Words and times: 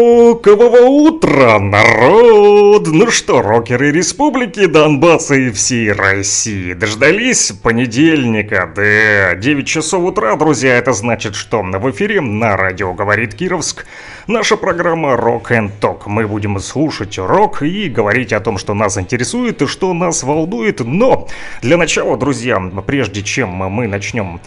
Рокового 0.00 0.86
утра, 0.86 1.58
народ! 1.58 2.86
Ну 2.86 3.10
что, 3.10 3.42
рокеры 3.42 3.92
Республики 3.92 4.64
Донбасса 4.64 5.34
и 5.34 5.50
всей 5.50 5.92
России 5.92 6.72
дождались 6.72 7.52
понедельника, 7.52 8.72
да, 8.74 9.34
9 9.34 9.66
часов 9.66 10.02
утра, 10.04 10.36
друзья, 10.36 10.78
это 10.78 10.94
значит, 10.94 11.34
что 11.34 11.60
в 11.62 11.90
эфире 11.90 12.22
на 12.22 12.56
радио 12.56 12.94
«Говорит 12.94 13.34
Кировск» 13.34 13.84
Наша 14.30 14.56
программа 14.56 15.14
Rock 15.14 15.48
and 15.50 15.72
Talk. 15.80 16.02
Мы 16.06 16.24
будем 16.24 16.60
слушать 16.60 17.18
рок 17.18 17.62
и 17.62 17.88
говорить 17.88 18.32
о 18.32 18.38
том, 18.38 18.58
что 18.58 18.74
нас 18.74 18.96
интересует 18.96 19.60
и 19.60 19.66
что 19.66 19.92
нас 19.92 20.22
волнует. 20.22 20.78
Но 20.78 21.26
для 21.62 21.76
начала, 21.76 22.16
друзья, 22.16 22.60
прежде 22.86 23.22
чем 23.24 23.48
мы 23.48 23.88
начнем 23.88 24.40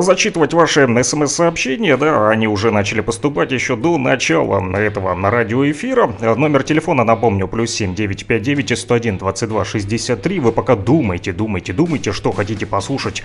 зачитывать 0.00 0.54
ваши 0.54 0.88
смс-сообщения, 1.02 1.96
да, 1.96 2.30
они 2.30 2.48
уже 2.48 2.70
начали 2.70 3.00
поступать 3.00 3.52
еще 3.52 3.76
до 3.76 3.98
начала 3.98 4.64
этого 4.76 5.14
радиоэфира. 5.30 6.14
Номер 6.36 6.62
телефона, 6.62 7.04
напомню, 7.04 7.46
плюс 7.48 7.72
7 7.72 7.94
959 7.94 8.78
101 8.78 9.18
22 9.18 9.64
63. 9.64 10.40
Вы 10.40 10.52
пока 10.52 10.76
думайте, 10.76 11.32
думайте, 11.32 11.72
думайте, 11.72 12.12
что 12.12 12.32
хотите 12.32 12.64
послушать 12.66 13.22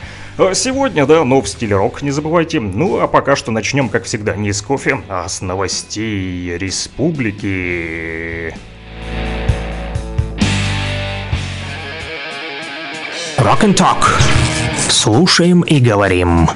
сегодня, 0.53 1.05
да, 1.05 1.23
но 1.23 1.41
в 1.41 1.47
стиле 1.47 1.75
рок, 1.77 2.01
не 2.01 2.11
забывайте. 2.11 2.59
Ну, 2.59 2.99
а 2.99 3.07
пока 3.07 3.35
что 3.35 3.51
начнем, 3.51 3.87
как 3.89 4.03
всегда, 4.03 4.35
не 4.35 4.51
с 4.51 4.61
кофе, 4.61 5.01
а 5.07 5.27
с 5.29 5.41
новостей 5.41 6.57
республики. 6.57 8.53
Rock 13.37 13.63
and 13.63 13.75
Talk. 13.75 14.36
Слушаем 14.97 15.61
и 15.61 15.79
говорим. 15.79 16.49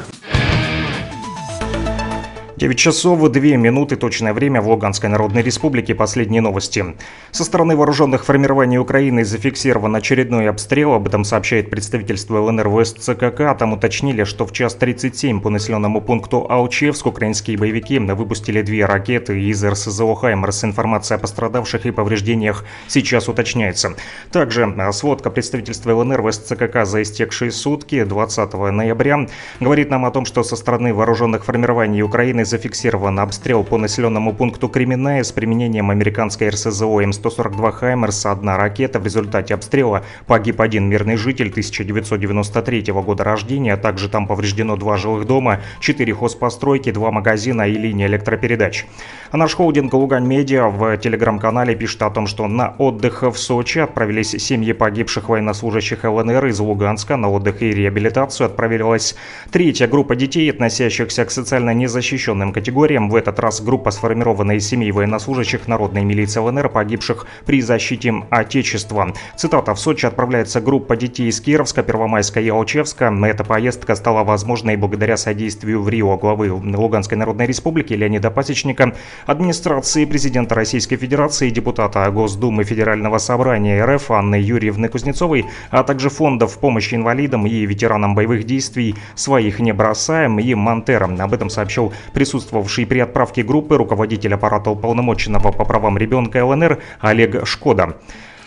9 2.62 2.78
часов 2.78 3.28
2 3.28 3.42
минуты 3.58 3.96
точное 3.96 4.34
время 4.34 4.62
в 4.62 4.70
Луганской 4.70 5.10
Народной 5.10 5.42
Республике. 5.42 5.96
Последние 5.96 6.42
новости. 6.42 6.86
Со 7.32 7.44
стороны 7.44 7.76
вооруженных 7.76 8.24
формирований 8.24 8.78
Украины 8.78 9.26
зафиксирован 9.26 9.96
очередной 9.96 10.48
обстрел. 10.48 10.94
Об 10.94 11.08
этом 11.08 11.24
сообщает 11.24 11.72
представительство 11.72 12.40
ЛНР 12.40 12.68
в 12.68 12.86
СЦКК. 12.86 13.58
Там 13.58 13.74
уточнили, 13.74 14.26
что 14.26 14.46
в 14.46 14.52
час 14.52 14.76
37 14.76 15.42
по 15.42 15.50
населенному 15.50 16.02
пункту 16.02 16.46
Алчевск 16.48 17.08
украинские 17.08 17.58
боевики 17.58 17.98
выпустили 17.98 18.62
две 18.62 18.86
ракеты 18.86 19.42
из 19.42 19.66
РСЗО 19.66 20.14
«Хаймерс». 20.14 20.64
Информация 20.64 21.16
о 21.16 21.20
пострадавших 21.20 21.88
и 21.88 21.92
повреждениях 21.92 22.64
сейчас 22.88 23.28
уточняется. 23.28 23.96
Также 24.32 24.72
сводка 24.92 25.32
представительства 25.32 25.96
ЛНР 25.96 26.22
в 26.22 26.32
СЦКК 26.32 26.86
за 26.86 27.02
истекшие 27.02 27.50
сутки 27.50 28.04
20 28.04 28.54
ноября 28.54 29.26
говорит 29.60 29.90
нам 29.90 30.06
о 30.06 30.12
том, 30.12 30.26
что 30.26 30.44
со 30.44 30.56
стороны 30.56 30.94
вооруженных 30.94 31.44
формирований 31.44 32.04
Украины 32.04 32.46
зафиксирован 32.52 33.20
обстрел 33.20 33.64
по 33.64 33.78
населенному 33.78 34.34
пункту 34.34 34.68
Кременная 34.68 35.24
с 35.24 35.32
применением 35.32 35.90
американской 35.90 36.50
РСЗО 36.50 37.02
М142 37.02 37.72
«Хаймерс». 37.72 38.26
Одна 38.26 38.58
ракета. 38.58 39.00
В 39.00 39.06
результате 39.06 39.54
обстрела 39.54 40.04
погиб 40.28 40.60
один 40.60 40.90
мирный 40.90 41.16
житель 41.16 41.50
1993 41.50 42.92
года 42.92 43.24
рождения. 43.24 43.78
Также 43.78 44.10
там 44.10 44.28
повреждено 44.28 44.76
два 44.76 44.98
жилых 44.98 45.26
дома, 45.26 45.62
четыре 45.80 46.14
хозпостройки, 46.14 46.92
два 46.92 47.12
магазина 47.12 47.68
и 47.68 47.74
линия 47.74 48.08
электропередач. 48.08 48.86
А 49.32 49.38
наш 49.38 49.56
холдинг 49.56 49.94
«Лугань 49.94 50.26
Медиа» 50.26 50.68
в 50.68 50.98
телеграм-канале 50.98 51.74
пишет 51.74 52.02
о 52.02 52.10
том, 52.10 52.28
что 52.28 52.48
на 52.48 52.76
отдых 52.78 53.24
в 53.24 53.38
Сочи 53.38 53.80
отправились 53.80 54.32
семьи 54.32 54.74
погибших 54.74 55.30
военнослужащих 55.30 56.04
ЛНР 56.04 56.48
из 56.48 56.60
Луганска. 56.60 57.16
На 57.16 57.30
отдых 57.30 57.62
и 57.62 57.72
реабилитацию 57.72 58.48
отправилась 58.48 59.16
третья 59.52 59.88
группа 59.88 60.18
детей, 60.18 60.52
относящихся 60.52 61.24
к 61.24 61.32
социально 61.32 61.74
незащищенным 61.74 62.41
военным 62.42 62.54
категориям. 62.54 63.10
В 63.10 63.16
этот 63.16 63.40
раз 63.40 63.62
группа, 63.62 63.92
сформированная 63.92 64.56
из 64.56 64.68
семей 64.68 64.92
военнослужащих 64.92 65.68
народной 65.68 66.04
милиции 66.04 66.40
ЛНР, 66.40 66.70
погибших 66.70 67.28
при 67.46 67.62
защите 67.62 68.14
Отечества. 68.30 69.14
Цитата. 69.38 69.74
В 69.74 69.80
Сочи 69.80 70.08
отправляется 70.08 70.60
группа 70.60 70.96
детей 70.96 71.30
из 71.30 71.40
Кировска, 71.40 71.84
Первомайска 71.84 72.42
и 72.42 72.50
Алчевска. 72.50 73.14
Эта 73.26 73.44
поездка 73.44 73.96
стала 73.96 74.24
возможной 74.24 74.76
благодаря 74.76 75.18
содействию 75.18 75.82
в 75.82 75.90
Рио 75.90 76.18
главы 76.18 76.52
Луганской 76.52 77.18
Народной 77.18 77.46
Республики 77.46 77.94
Леонида 77.94 78.32
Пасечника, 78.32 78.94
администрации 79.28 80.06
президента 80.06 80.56
Российской 80.56 80.98
Федерации, 80.98 81.50
депутата 81.50 82.10
Госдумы 82.12 82.64
Федерального 82.64 83.20
собрания 83.20 83.86
РФ 83.86 84.12
Анны 84.12 84.36
Юрьевны 84.36 84.88
Кузнецовой, 84.88 85.46
а 85.70 85.84
также 85.84 86.10
фондов 86.10 86.58
помощи 86.58 86.96
инвалидам 86.96 87.46
и 87.46 87.66
ветеранам 87.66 88.16
боевых 88.16 88.46
действий 88.46 88.96
«Своих 89.16 89.60
не 89.60 89.74
бросаем» 89.74 90.40
и 90.40 90.56
«Монтера». 90.56 91.10
Об 91.20 91.34
этом 91.34 91.50
сообщил 91.50 91.94
пресс 92.14 92.21
присутствовавший 92.22 92.86
при 92.86 93.00
отправке 93.00 93.42
группы 93.42 93.78
руководитель 93.78 94.36
аппарата 94.36 94.70
уполномоченного 94.70 95.52
по 95.52 95.66
правам 95.66 95.98
ребенка 95.98 96.46
ЛНР 96.46 96.78
Олег 97.00 97.48
Шкода. 97.48 97.96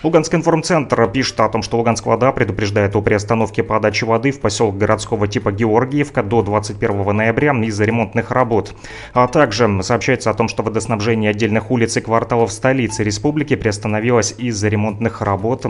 Луганский 0.04 0.38
информцентр 0.38 1.10
пишет 1.10 1.40
о 1.40 1.48
том, 1.48 1.62
что 1.62 1.76
Луганская 1.78 2.12
вода 2.12 2.30
предупреждает 2.30 2.94
о 2.94 3.02
приостановке 3.02 3.64
подачи 3.64 4.04
воды 4.04 4.30
в 4.30 4.38
поселок 4.38 4.78
городского 4.78 5.26
типа 5.26 5.50
Георгиевка 5.50 6.22
до 6.22 6.42
21 6.42 7.16
ноября 7.16 7.52
из-за 7.64 7.84
ремонтных 7.84 8.30
работ. 8.30 8.76
А 9.12 9.26
также 9.26 9.82
сообщается 9.82 10.30
о 10.30 10.34
том, 10.34 10.46
что 10.46 10.62
водоснабжение 10.62 11.30
отдельных 11.30 11.72
улиц 11.72 11.96
и 11.96 12.00
кварталов 12.00 12.52
столицы 12.52 13.02
республики 13.02 13.56
приостановилось 13.56 14.36
из-за 14.38 14.68
ремонтных 14.68 15.20
работ. 15.20 15.66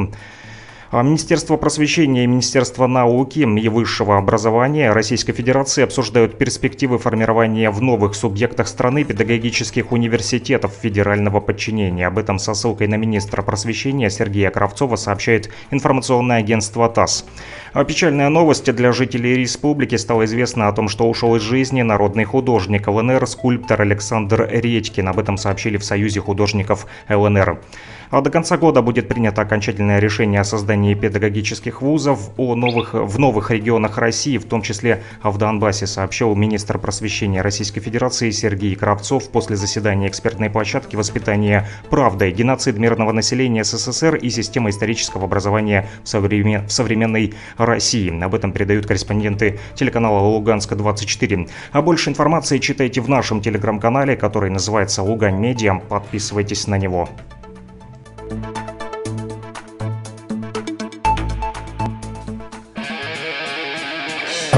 А 0.91 1.03
Министерство 1.03 1.57
просвещения 1.57 2.25
и 2.25 2.27
Министерство 2.27 2.87
науки 2.87 3.41
и 3.41 3.69
высшего 3.69 4.19
образования 4.19 4.93
Российской 4.93 5.33
Федерации 5.33 5.83
обсуждают 5.83 6.39
перспективы 6.39 6.99
формирования 6.99 7.71
в 7.71 7.81
новых 7.81 8.15
субъектах 8.15 8.69
страны 8.69 9.05
педагогических 9.05 9.93
университетов 9.93 10.73
федерального 10.81 11.41
подчинения. 11.41 12.07
Об 12.07 12.19
этом 12.19 12.39
со 12.39 12.55
ссылкой 12.55 12.87
на 12.89 12.97
министра 12.97 13.43
просвещения 13.43 14.11
Сергея 14.11 14.51
Кравцова 14.51 14.97
сообщает 14.97 15.51
информационное 15.71 16.39
агентство 16.39 16.89
ТАСС. 16.89 17.25
А 17.73 17.83
печальная 17.85 18.29
новость 18.29 18.73
для 18.73 18.93
жителей 18.93 19.35
республики 19.35 19.97
стало 19.97 20.27
известно 20.27 20.69
о 20.69 20.73
том, 20.73 20.89
что 20.89 21.09
ушел 21.09 21.35
из 21.35 21.43
жизни 21.43 21.83
народный 21.83 22.25
художник 22.25 22.87
ЛНР, 22.87 23.27
скульптор 23.27 23.83
Александр 23.83 24.49
Редькин. 24.51 25.09
Об 25.09 25.19
этом 25.19 25.39
сообщили 25.39 25.77
в 25.77 25.85
Союзе 25.85 26.21
художников 26.21 26.87
ЛНР. 27.09 27.59
А 28.11 28.21
до 28.21 28.31
конца 28.31 28.57
года 28.57 28.83
будет 28.83 29.09
принято 29.09 29.43
окончательное 29.43 29.99
решение 29.99 30.41
о 30.41 30.45
создании 30.45 30.95
педагогических 30.95 31.83
вузов 31.83 32.31
о 32.37 32.55
новых, 32.55 32.95
в 32.95 33.19
новых 33.19 33.51
регионах 33.51 33.99
России, 33.99 34.39
в 34.39 34.45
том 34.45 34.63
числе 34.63 35.03
в 35.23 35.37
Донбассе, 35.39 35.87
сообщил 35.87 36.35
министр 36.35 36.79
просвещения 36.79 37.43
Российской 37.43 37.81
Федерации 37.81 38.31
Сергей 38.31 38.75
Кравцов 38.75 39.31
после 39.31 39.57
заседания 39.57 40.09
экспертной 40.09 40.51
площадки 40.51 40.97
воспитания 40.97 41.69
правдой, 41.91 42.33
геноцид 42.33 42.79
мирного 42.79 43.13
населения 43.13 43.65
СССР 43.65 44.17
и 44.17 44.31
системы 44.31 44.71
исторического 44.71 45.25
образования 45.25 45.89
в, 46.03 46.09
современ... 46.09 46.67
в 46.67 46.73
современной 46.73 47.35
России. 47.57 48.23
Об 48.23 48.35
этом 48.35 48.53
передают 48.53 48.87
корреспонденты 48.87 49.59
телеканала 49.75 50.21
Луганска-24. 50.21 51.49
А 51.73 51.83
больше 51.83 52.11
информации 52.11 52.59
читайте 52.59 53.01
в 53.01 53.09
нашем 53.09 53.41
телеграм-канале, 53.41 54.17
который 54.17 54.51
называется 54.51 55.03
Лугань 55.03 55.39
Медиа. 55.39 55.81
Подписывайтесь 55.89 56.67
на 56.67 56.79
него. 56.79 57.09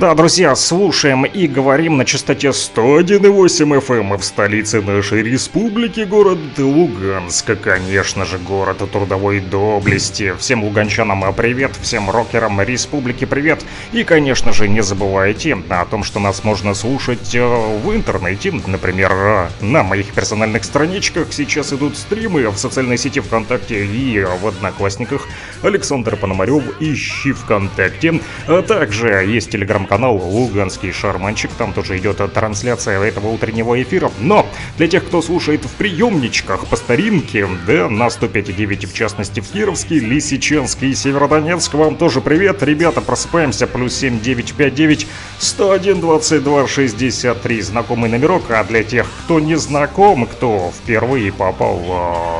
Да, 0.00 0.14
друзья, 0.14 0.54
слушаем 0.54 1.26
и 1.26 1.46
говорим 1.46 1.98
на 1.98 2.06
частоте 2.06 2.48
101,8 2.48 3.86
FM 3.86 4.00
эм 4.00 4.16
в 4.16 4.24
столице 4.24 4.80
нашей 4.80 5.22
республики, 5.22 6.00
город 6.00 6.38
Луганск, 6.56 7.50
конечно 7.60 8.24
же, 8.24 8.38
город 8.38 8.78
трудовой 8.90 9.40
доблести. 9.40 10.32
Всем 10.38 10.64
луганчанам 10.64 11.22
привет, 11.34 11.72
всем 11.82 12.08
рокерам 12.08 12.62
республики 12.62 13.26
привет. 13.26 13.62
И, 13.92 14.02
конечно 14.02 14.54
же, 14.54 14.68
не 14.68 14.82
забывайте 14.82 15.58
о 15.68 15.84
том, 15.84 16.02
что 16.02 16.18
нас 16.18 16.44
можно 16.44 16.72
слушать 16.72 17.34
э, 17.34 17.44
в 17.44 17.94
интернете. 17.94 18.54
Например, 18.66 19.50
на 19.60 19.82
моих 19.82 20.14
персональных 20.14 20.64
страничках 20.64 21.30
сейчас 21.30 21.74
идут 21.74 21.98
стримы 21.98 22.48
в 22.48 22.56
социальной 22.56 22.96
сети 22.96 23.20
ВКонтакте 23.20 23.84
и 23.84 24.24
в 24.24 24.46
Одноклассниках. 24.46 25.28
Александр 25.62 26.16
Пономарев, 26.16 26.62
ищи 26.80 27.32
ВКонтакте. 27.32 28.22
А 28.46 28.62
также 28.62 29.08
есть 29.26 29.50
телеграм 29.50 29.89
канал 29.90 30.18
«Луганский 30.18 30.92
шарманчик». 30.92 31.50
Там 31.58 31.72
тоже 31.72 31.98
идет 31.98 32.18
трансляция 32.32 33.02
этого 33.02 33.26
утреннего 33.26 33.82
эфира. 33.82 34.12
Но 34.20 34.46
для 34.78 34.86
тех, 34.86 35.04
кто 35.04 35.20
слушает 35.20 35.64
в 35.64 35.72
приемничках 35.72 36.68
по 36.68 36.76
старинке, 36.76 37.48
да, 37.66 37.88
на 37.88 38.06
105,9 38.06 38.86
в 38.86 38.94
частности 38.94 39.40
в 39.40 39.50
Кировске, 39.50 39.98
Лисичанске 39.98 40.86
и 40.86 40.94
Северодонецк, 40.94 41.74
вам 41.74 41.96
тоже 41.96 42.20
привет. 42.20 42.62
Ребята, 42.62 43.00
просыпаемся. 43.00 43.66
Плюс 43.66 43.96
7959 43.96 45.08
101 45.40 46.00
22 46.00 46.68
63. 46.68 47.60
Знакомый 47.60 48.10
номерок. 48.10 48.48
А 48.50 48.62
для 48.62 48.84
тех, 48.84 49.08
кто 49.24 49.40
не 49.40 49.56
знаком, 49.56 50.26
кто 50.26 50.70
впервые 50.70 51.32
попал 51.32 51.80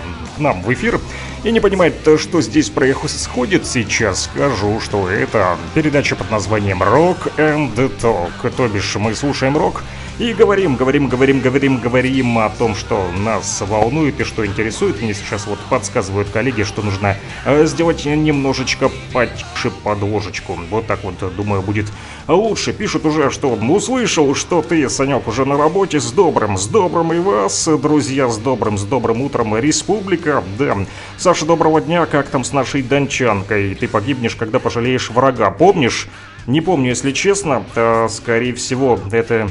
э, 0.05 0.37
к 0.37 0.39
нам 0.39 0.63
в 0.63 0.73
эфир, 0.73 1.01
и 1.45 1.51
не 1.51 1.61
понимает, 1.61 1.95
что 2.19 2.41
здесь 2.41 2.71
происходит. 2.71 3.67
Сейчас, 3.67 4.25
скажу, 4.25 4.81
что 4.81 5.09
это 5.09 5.57
передача 5.75 6.17
под 6.17 6.31
названием 6.31 6.83
Rock 6.83 7.33
and 7.37 7.91
Talk, 8.01 8.51
то 8.57 8.69
бишь 8.69 8.97
мы 8.97 9.15
слушаем 9.15 9.57
рок 9.57 9.83
и 10.21 10.35
говорим, 10.35 10.77
говорим, 10.77 11.09
говорим, 11.09 11.41
говорим, 11.41 11.79
говорим 11.79 12.39
о 12.39 12.51
том, 12.51 12.75
что 12.75 13.11
нас 13.11 13.63
волнует 13.63 14.21
и 14.21 14.25
что 14.25 14.45
интересует. 14.45 15.01
Мне 15.01 15.15
сейчас 15.15 15.47
вот 15.47 15.59
подсказывают 15.71 16.29
коллеги, 16.29 16.63
что 16.63 16.83
нужно 16.83 17.17
э, 17.47 17.65
сделать 17.65 18.05
немножечко 18.05 18.91
потише 19.15 19.71
подложечку. 19.83 20.59
Вот 20.69 20.87
так 20.87 21.05
вот, 21.05 21.15
думаю, 21.35 21.63
будет 21.63 21.87
лучше. 22.29 22.75
Пишут 22.75 23.07
уже, 23.07 23.31
что 23.31 23.49
услышал, 23.55 24.35
что 24.35 24.61
ты, 24.61 24.91
Санек, 24.91 25.27
уже 25.27 25.47
на 25.47 25.57
работе. 25.57 26.01
С 26.01 26.13
добрым, 26.13 26.59
с 26.59 26.67
добрым 26.67 27.15
и 27.15 27.19
вас, 27.19 27.67
друзья, 27.81 28.29
с 28.29 28.37
добрым, 28.37 28.77
с 28.77 28.83
добрым 28.83 29.23
утром, 29.23 29.57
республика. 29.57 30.45
Да, 30.59 30.77
Саша, 31.17 31.47
доброго 31.47 31.81
дня, 31.81 32.05
как 32.05 32.29
там 32.29 32.45
с 32.45 32.53
нашей 32.53 32.83
дончанкой? 32.83 33.75
Ты 33.75 33.89
погибнешь, 33.89 34.37
когда 34.37 34.59
пожалеешь 34.59 35.09
врага, 35.09 35.51
помнишь? 35.51 36.09
Не 36.47 36.61
помню, 36.61 36.91
если 36.91 37.13
честно, 37.13 37.65
то, 37.75 38.09
скорее 38.11 38.55
всего, 38.55 38.99
это 39.13 39.49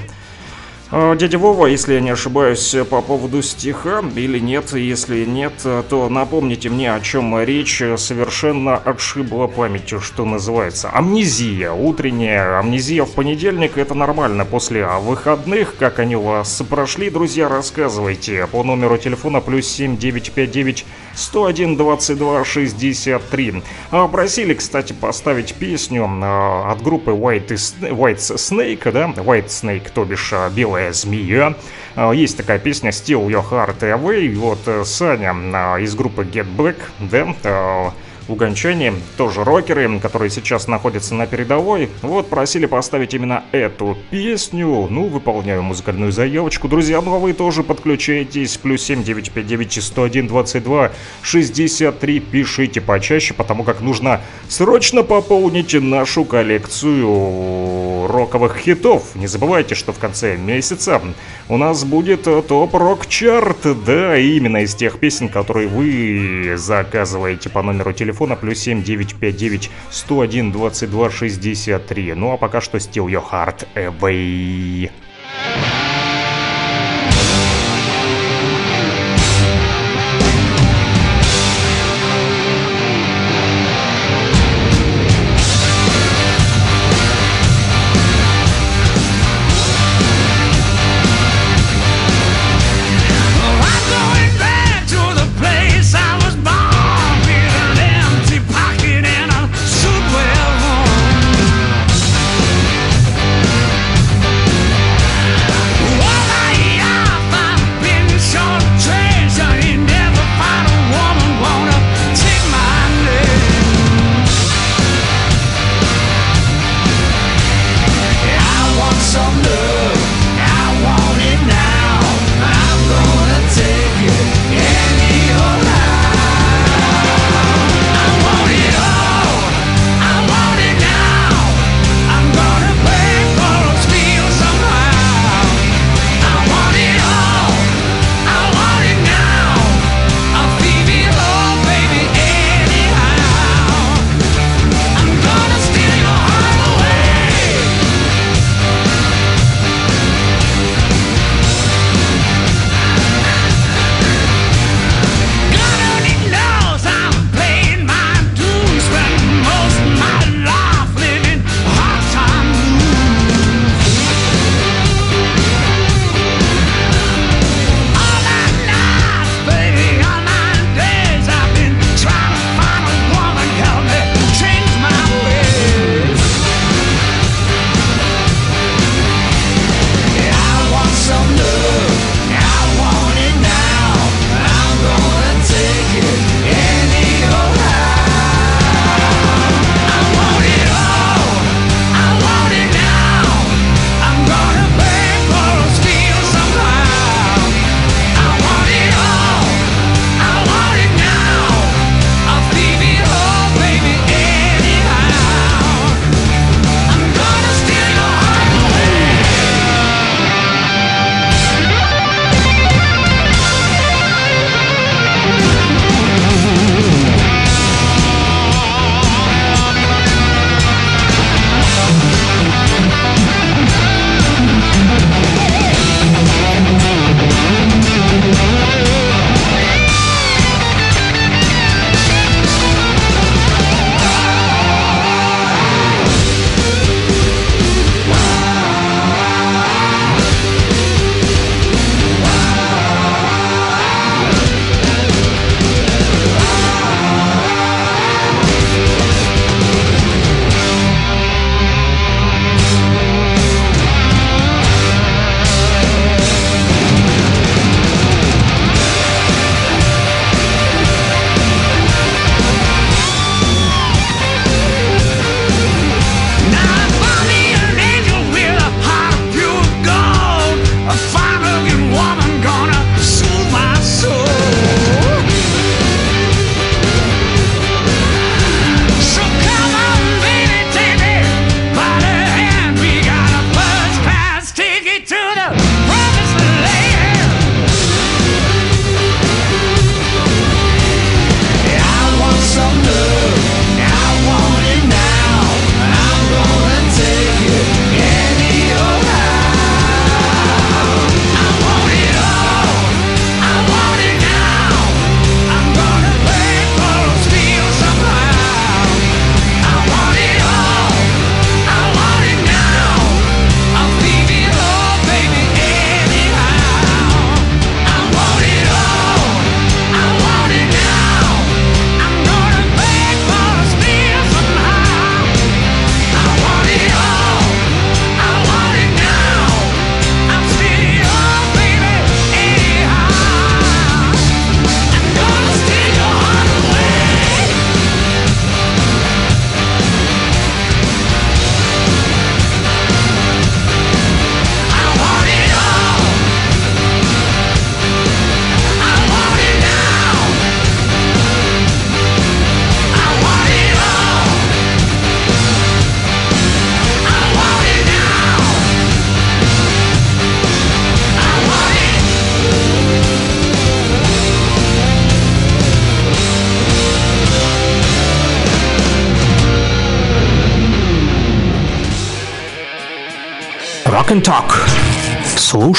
дядя 0.92 1.38
Вова, 1.38 1.68
если 1.68 1.94
я 1.94 2.02
не 2.02 2.10
ошибаюсь, 2.10 2.76
по 2.90 3.02
поводу 3.02 3.42
стиха 3.42 4.04
или 4.16 4.40
нет, 4.40 4.74
если 4.74 5.24
нет, 5.26 5.54
то 5.62 6.10
напомните 6.10 6.70
мне, 6.70 6.94
о 6.94 7.00
чем 7.00 7.40
речь 7.44 7.82
совершенно 7.98 8.76
отшибла 8.76 9.48
памятью, 9.48 10.02
что 10.02 10.26
называется. 10.26 10.90
Амнезия, 10.90 11.72
утренняя 11.72 12.60
амнезия 12.60 13.06
в 13.06 13.12
понедельник, 13.12 13.78
это 13.78 13.94
нормально. 13.94 14.46
После 14.46 14.86
выходных, 14.86 15.76
как 15.78 16.00
они 16.00 16.16
у 16.16 16.24
вас 16.24 16.62
прошли, 16.68 17.10
друзья, 17.10 17.48
рассказывайте 17.48 18.48
по 18.48 18.64
номеру 18.64 18.98
телефона 18.98 19.42
плюс 19.42 19.68
7959 19.68 20.86
101 21.20 21.78
22 21.78 22.46
63. 22.46 23.64
Просили, 24.12 24.54
кстати, 24.54 24.94
поставить 24.94 25.54
песню 25.56 26.08
а, 26.10 26.72
от 26.72 26.82
группы 26.82 27.12
White, 27.12 27.48
White 27.48 28.18
Snake, 28.18 28.92
да, 28.92 29.08
White 29.08 29.48
Snake, 29.48 29.92
то 29.94 30.06
бишь 30.06 30.32
а, 30.34 30.50
белая 30.50 30.94
змея. 30.94 31.56
А, 31.96 32.12
есть 32.12 32.38
такая 32.38 32.60
песня 32.60 32.92
Still 32.92 33.28
Your 33.28 33.44
Heart 33.50 33.80
Away. 33.80 34.36
Вот 34.36 34.60
э, 34.68 34.84
Саня 34.86 35.34
из 35.80 35.96
группы 35.96 36.24
Get 36.24 36.48
Back, 36.56 36.78
да, 37.00 37.94
луганчане, 38.30 38.94
тоже 39.18 39.44
рокеры, 39.44 40.00
которые 40.00 40.30
сейчас 40.30 40.68
находятся 40.68 41.16
на 41.16 41.26
передовой, 41.26 41.90
вот 42.02 42.30
просили 42.30 42.66
поставить 42.66 43.14
именно 43.14 43.44
эту 43.52 43.98
песню. 44.12 44.88
Ну, 44.90 45.08
выполняю 45.08 45.64
музыкальную 45.64 46.12
заявочку. 46.12 46.68
Друзья, 46.68 47.02
ну 47.02 47.16
а 47.16 47.20
вы 47.20 47.34
тоже 47.34 47.64
подключайтесь. 47.64 48.58
Плюс 48.58 48.84
7959 48.84 49.84
101 49.84 50.28
22 50.28 50.92
63. 51.22 52.20
Пишите 52.20 52.82
почаще, 52.82 53.34
потому 53.34 53.64
как 53.64 53.82
нужно 53.82 54.22
срочно 54.48 55.04
пополнить 55.04 55.74
нашу 55.74 56.26
коллекцию 56.26 58.08
роковых 58.08 58.58
хитов. 58.58 59.16
Не 59.16 59.28
забывайте, 59.28 59.76
что 59.76 59.92
в 59.92 60.00
конце 60.00 60.38
месяца 60.38 61.02
у 61.48 61.58
нас 61.58 61.84
будет 61.84 62.24
топ-рок-чарт. 62.24 63.84
Да, 63.86 64.18
именно 64.18 64.58
из 64.58 64.76
тех 64.76 65.00
песен, 65.00 65.30
которые 65.30 65.68
вы 65.68 66.56
заказываете 66.58 67.50
по 67.50 67.62
номеру 67.62 67.94
телефона 67.94 68.19
телефона 68.20 68.36
плюс 68.36 68.60
7 68.60 68.84
959 68.84 69.70
101 69.92 70.52
22 70.52 71.10
63. 71.10 72.16
Ну 72.16 72.32
а 72.32 72.38
пока 72.38 72.62
что 72.62 72.78
Still 72.78 73.08
Your 73.08 73.24
Heart 73.32 73.66
Away. 73.76 74.90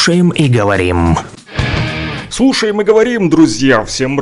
Слушаем 0.00 0.30
и 0.30 0.49
говорим. 0.49 1.19
Слушаем 2.30 2.80
и 2.80 2.85
говорим, 2.85 3.28
друзья, 3.28 3.85
всем 3.85 4.19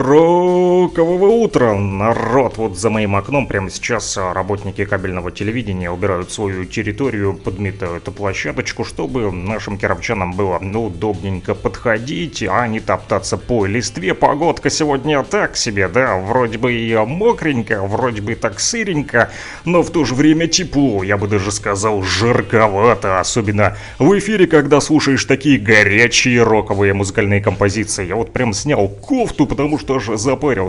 рокового 0.87 1.27
утра, 1.27 1.75
народ. 1.75 2.57
Вот 2.57 2.79
за 2.79 2.91
моим 2.91 3.17
окном 3.17 3.47
прямо 3.47 3.71
сейчас 3.71 4.17
а, 4.17 4.33
работники 4.33 4.85
кабельного 4.85 5.31
телевидения 5.31 5.91
убирают 5.91 6.31
свою 6.33 6.65
территорию, 6.65 7.35
подметают 7.35 8.05
площадочку, 8.05 8.85
чтобы 8.85 9.31
нашим 9.33 9.79
кировчанам 9.79 10.33
было 10.33 10.59
удобненько 10.59 11.55
подходить, 11.55 12.43
а 12.49 12.67
не 12.69 12.81
топтаться 12.81 13.37
по 13.37 13.67
листве. 13.67 14.15
Погодка 14.15 14.71
сегодня 14.71 15.23
так 15.23 15.57
себе, 15.57 15.89
да, 15.89 16.17
вроде 16.17 16.59
бы 16.59 16.73
и 16.73 16.97
мокренько, 16.97 17.83
вроде 17.83 18.23
бы 18.23 18.35
так 18.35 18.61
сыренько, 18.61 19.31
но 19.65 19.83
в 19.83 19.91
то 19.91 20.05
же 20.05 20.15
время 20.15 20.47
тепло, 20.47 21.03
я 21.03 21.17
бы 21.17 21.29
даже 21.29 21.53
сказал 21.53 22.03
жарковато, 22.03 23.21
особенно 23.21 23.77
в 23.99 24.19
эфире, 24.19 24.47
когда 24.47 24.81
слушаешь 24.81 25.25
такие 25.25 25.59
горячие 25.59 26.43
роковые 26.43 26.95
музыкальные 26.95 27.41
композиции. 27.41 28.07
Я 28.07 28.17
вот 28.17 28.33
прям 28.33 28.53
снял 28.53 28.89
кофту, 28.89 29.47
потому 29.47 29.79
что 29.79 29.97
аж 29.97 30.09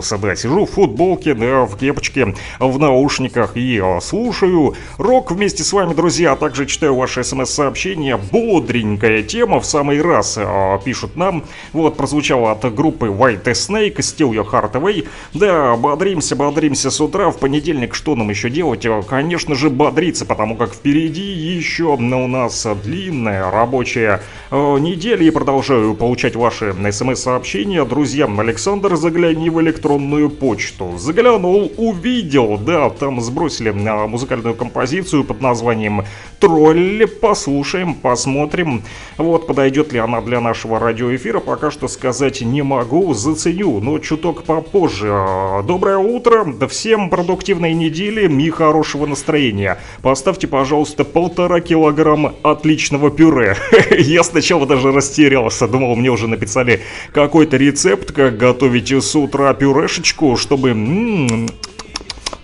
запарился, 0.00 0.18
да. 0.18 0.36
Сижу 0.36 0.66
в 0.66 0.70
футболке, 0.70 1.34
да, 1.34 1.64
в 1.64 1.76
кепочке, 1.76 2.34
в 2.58 2.78
наушниках 2.78 3.56
и 3.56 3.80
а, 3.82 4.00
слушаю 4.00 4.74
рок 4.98 5.30
вместе 5.30 5.62
с 5.62 5.72
вами, 5.72 5.94
друзья, 5.94 6.32
а 6.32 6.36
также 6.36 6.66
читаю 6.66 6.94
ваши 6.94 7.24
смс-сообщения. 7.24 8.16
Бодренькая 8.16 9.22
тема 9.22 9.60
в 9.60 9.66
самый 9.66 10.00
раз 10.00 10.38
а, 10.38 10.78
пишут 10.78 11.16
нам. 11.16 11.44
Вот, 11.72 11.96
прозвучало 11.96 12.52
от 12.52 12.74
группы 12.74 13.06
White 13.06 13.44
Snake, 13.44 13.96
Still 13.96 14.30
Your 14.32 14.48
Heart 14.50 14.72
Away. 14.72 15.06
Да, 15.34 15.76
бодримся, 15.76 16.36
бодримся 16.36 16.90
с 16.90 17.00
утра. 17.00 17.30
В 17.30 17.38
понедельник 17.38 17.94
что 17.94 18.14
нам 18.14 18.30
еще 18.30 18.50
делать? 18.50 18.86
А, 18.86 19.02
конечно 19.02 19.54
же, 19.54 19.70
бодриться, 19.70 20.24
потому 20.24 20.56
как 20.56 20.74
впереди 20.74 21.32
еще 21.32 21.84
у 21.84 22.26
нас 22.26 22.66
длинная 22.84 23.50
рабочая 23.50 24.22
э, 24.50 24.78
неделя 24.78 25.24
и 25.24 25.30
продолжаю 25.30 25.94
получать 25.94 26.36
ваши 26.36 26.74
смс 26.90 27.20
сообщение 27.20 27.84
друзьям. 27.84 28.38
Александр, 28.40 28.96
загляни 28.96 29.50
в 29.50 29.60
электронную 29.60 29.89
почту. 29.98 30.98
Заглянул, 30.98 31.72
увидел, 31.76 32.58
да, 32.58 32.90
там 32.90 33.20
сбросили 33.20 33.70
а, 33.70 34.06
музыкальную 34.06 34.54
композицию 34.54 35.24
под 35.24 35.40
названием 35.40 36.04
«Тролли». 36.38 37.04
Послушаем, 37.06 37.94
посмотрим. 37.94 38.82
Вот, 39.16 39.46
подойдет 39.46 39.92
ли 39.92 39.98
она 39.98 40.20
для 40.20 40.40
нашего 40.40 40.78
радиоэфира, 40.78 41.40
пока 41.40 41.70
что 41.70 41.88
сказать 41.88 42.40
не 42.40 42.62
могу, 42.62 43.14
заценю, 43.14 43.80
но 43.80 43.98
чуток 43.98 44.44
попозже. 44.44 45.08
А, 45.10 45.62
доброе 45.62 45.98
утро, 45.98 46.44
да 46.44 46.66
всем 46.66 47.10
продуктивной 47.10 47.74
недели 47.74 48.28
и 48.28 48.50
хорошего 48.50 49.06
настроения. 49.06 49.78
Поставьте, 50.02 50.46
пожалуйста, 50.46 51.04
полтора 51.04 51.60
килограмма 51.60 52.34
отличного 52.42 53.10
пюре. 53.10 53.56
Я 53.98 54.22
сначала 54.24 54.66
даже 54.66 54.92
растерялся, 54.92 55.68
думал, 55.68 55.96
мне 55.96 56.10
уже 56.10 56.26
написали 56.26 56.80
какой-то 57.12 57.56
рецепт, 57.56 58.12
как 58.12 58.36
готовить 58.36 58.90
с 58.90 59.14
утра 59.14 59.54
пюрешечку, 59.80 60.36
чтобы 60.36 60.76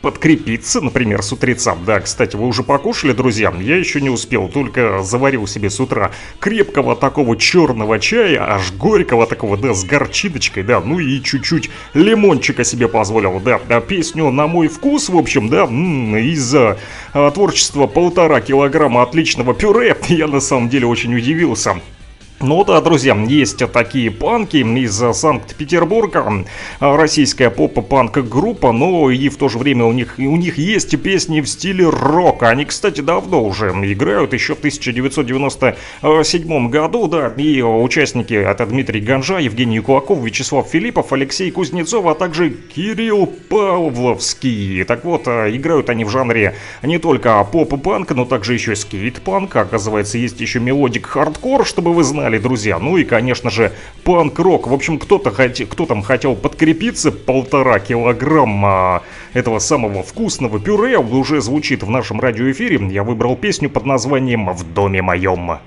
подкрепиться, 0.01 0.81
например, 0.81 1.23
с 1.23 1.33
утреца. 1.33 1.77
Да, 1.85 2.01
кстати, 2.01 2.35
вы 2.35 2.47
уже 2.47 2.63
покушали, 2.63 3.13
друзья? 3.13 3.53
Я 3.61 3.77
еще 3.77 4.01
не 4.01 4.09
успел, 4.09 4.49
только 4.49 5.03
заварил 5.03 5.47
себе 5.47 5.69
с 5.69 5.79
утра 5.79 6.13
крепкого 6.41 6.97
такого 6.97 7.37
черного 7.37 7.99
чая, 7.99 8.41
аж 8.41 8.73
горького 8.73 9.27
такого, 9.27 9.59
да, 9.59 9.75
с 9.75 9.85
горчиночкой, 9.85 10.63
да, 10.63 10.81
ну 10.81 10.99
и 10.99 11.21
чуть-чуть 11.23 11.69
лимончика 11.93 12.65
себе 12.65 12.89
позволил, 12.89 13.39
да, 13.41 13.61
да 13.69 13.81
песню 13.81 14.31
на 14.31 14.47
мой 14.47 14.69
вкус, 14.69 15.11
в 15.11 15.17
общем, 15.17 15.49
да, 15.51 15.65
из-за 15.65 16.79
а, 17.13 17.31
творчества 17.33 17.87
полтора 17.87 18.41
килограмма 18.41 19.03
отличного 19.03 19.53
пюре, 19.53 19.95
я 20.09 20.27
на 20.27 20.41
самом 20.41 20.71
деле 20.71 20.87
очень 20.87 21.15
удивился. 21.15 21.81
Ну 22.39 22.65
да, 22.65 22.83
друзья, 22.83 23.17
есть 23.27 23.63
такие 23.73 24.11
панки 24.11 24.59
из 24.59 25.03
Санкт-Петербурга, 25.17 26.45
российская 26.81 27.49
поп-панк 27.49 28.19
группа, 28.29 28.73
но 28.73 29.11
и 29.11 29.31
в 29.31 29.39
то 29.39 29.49
же 29.49 29.57
время 29.57 29.87
у 29.87 29.93
них, 29.93 30.17
у 30.19 30.37
них 30.37 30.59
есть 30.59 31.03
песни 31.03 31.41
в 31.41 31.47
стиле 31.47 31.89
рока. 31.89 32.51
Они, 32.51 32.67
кстати, 32.67 33.01
давно 33.01 33.43
уже 33.43 33.71
играют, 33.71 34.35
еще 34.35 34.55
в 34.55 34.59
1997 34.59 36.69
году, 36.69 37.09
да, 37.09 37.33
и 37.39 37.63
участники 37.63 38.35
это 38.35 38.67
Дмитрий 38.67 39.01
Ганжа, 39.01 39.39
Евгений 39.39 39.81
Кулаков, 39.81 40.23
Вячеслав 40.23 40.69
Филиппов, 40.69 41.15
Алексей 41.15 41.51
Кузнецов, 41.51 42.05
а 42.05 42.15
также 42.15 42.51
Кирилл 42.51 43.33
Павловский. 43.49 44.85
Так 44.85 45.07
вот, 45.07 45.27
играют 45.27 45.89
они 45.89 46.05
в 46.05 46.11
жанре 46.11 46.55
не 46.83 46.99
только 46.99 47.43
поп-панк, 47.51 48.11
но 48.11 48.27
также 48.27 48.53
еще 48.53 48.77
skate 48.77 49.17
punk, 49.17 49.57
оказывается, 49.57 50.19
есть 50.19 50.39
еще 50.39 50.61
melodic 50.61 51.07
hardcore, 51.07 51.65
чтобы 51.65 51.95
вы 51.95 52.05
знали, 52.05 52.26
знали, 52.27 52.39
друзья. 52.39 52.81
Ну 52.81 52.97
и, 52.97 53.05
конечно 53.05 53.51
же, 53.51 53.73
панк-рок. 54.03 54.67
В 54.67 54.75
общем, 54.75 54.99
кто-то 54.99 55.31
хотел, 55.31 55.69
кто 55.69 55.87
там 55.87 56.03
хотел 56.03 56.35
подкрепиться, 56.35 57.13
полтора 57.13 57.79
килограмма 57.79 59.03
этого 59.33 59.61
самого 59.61 60.03
вкусного 60.03 60.59
пюре 60.59 60.99
уже 60.99 61.41
звучит 61.41 61.85
в 61.85 61.91
нашем 61.91 62.21
радиоэфире. 62.21 62.81
Я 62.91 63.05
выбрал 63.05 63.37
песню 63.37 63.71
под 63.71 63.87
названием 63.87 64.53
«В 64.53 64.75
доме 64.75 65.03
моем». 65.03 65.59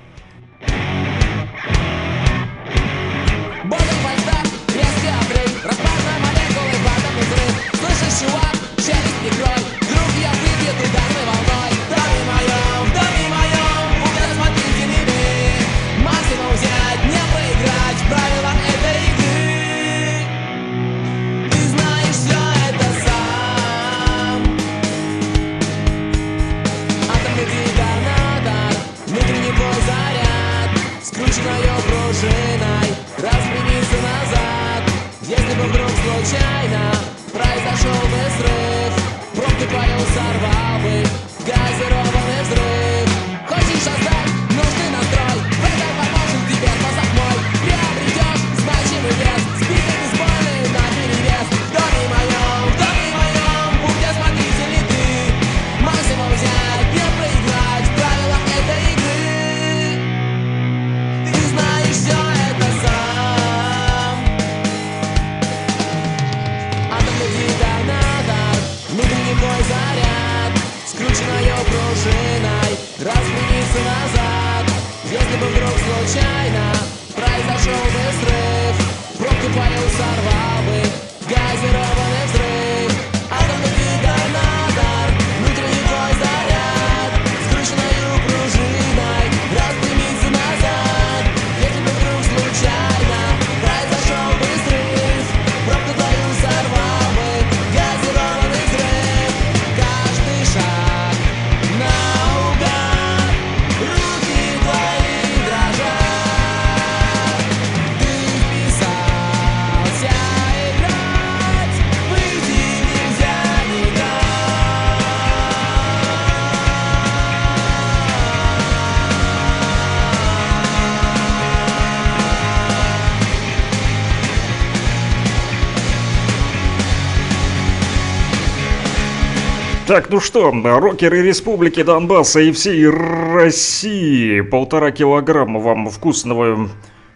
Так, 129.90 130.12
ну 130.12 130.20
что, 130.20 130.52
рокеры 130.52 131.24
Республики 131.24 131.82
Донбасса 131.82 132.42
и 132.42 132.52
всей 132.52 132.88
России. 132.88 134.42
Полтора 134.42 134.92
килограмма 134.92 135.60
вам 135.60 135.90
вкусного, 135.90 136.70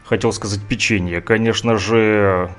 хотел 0.03 0.33
сказать, 0.33 0.59
печенья. 0.67 1.21
Конечно 1.21 1.77
же, 1.77 2.49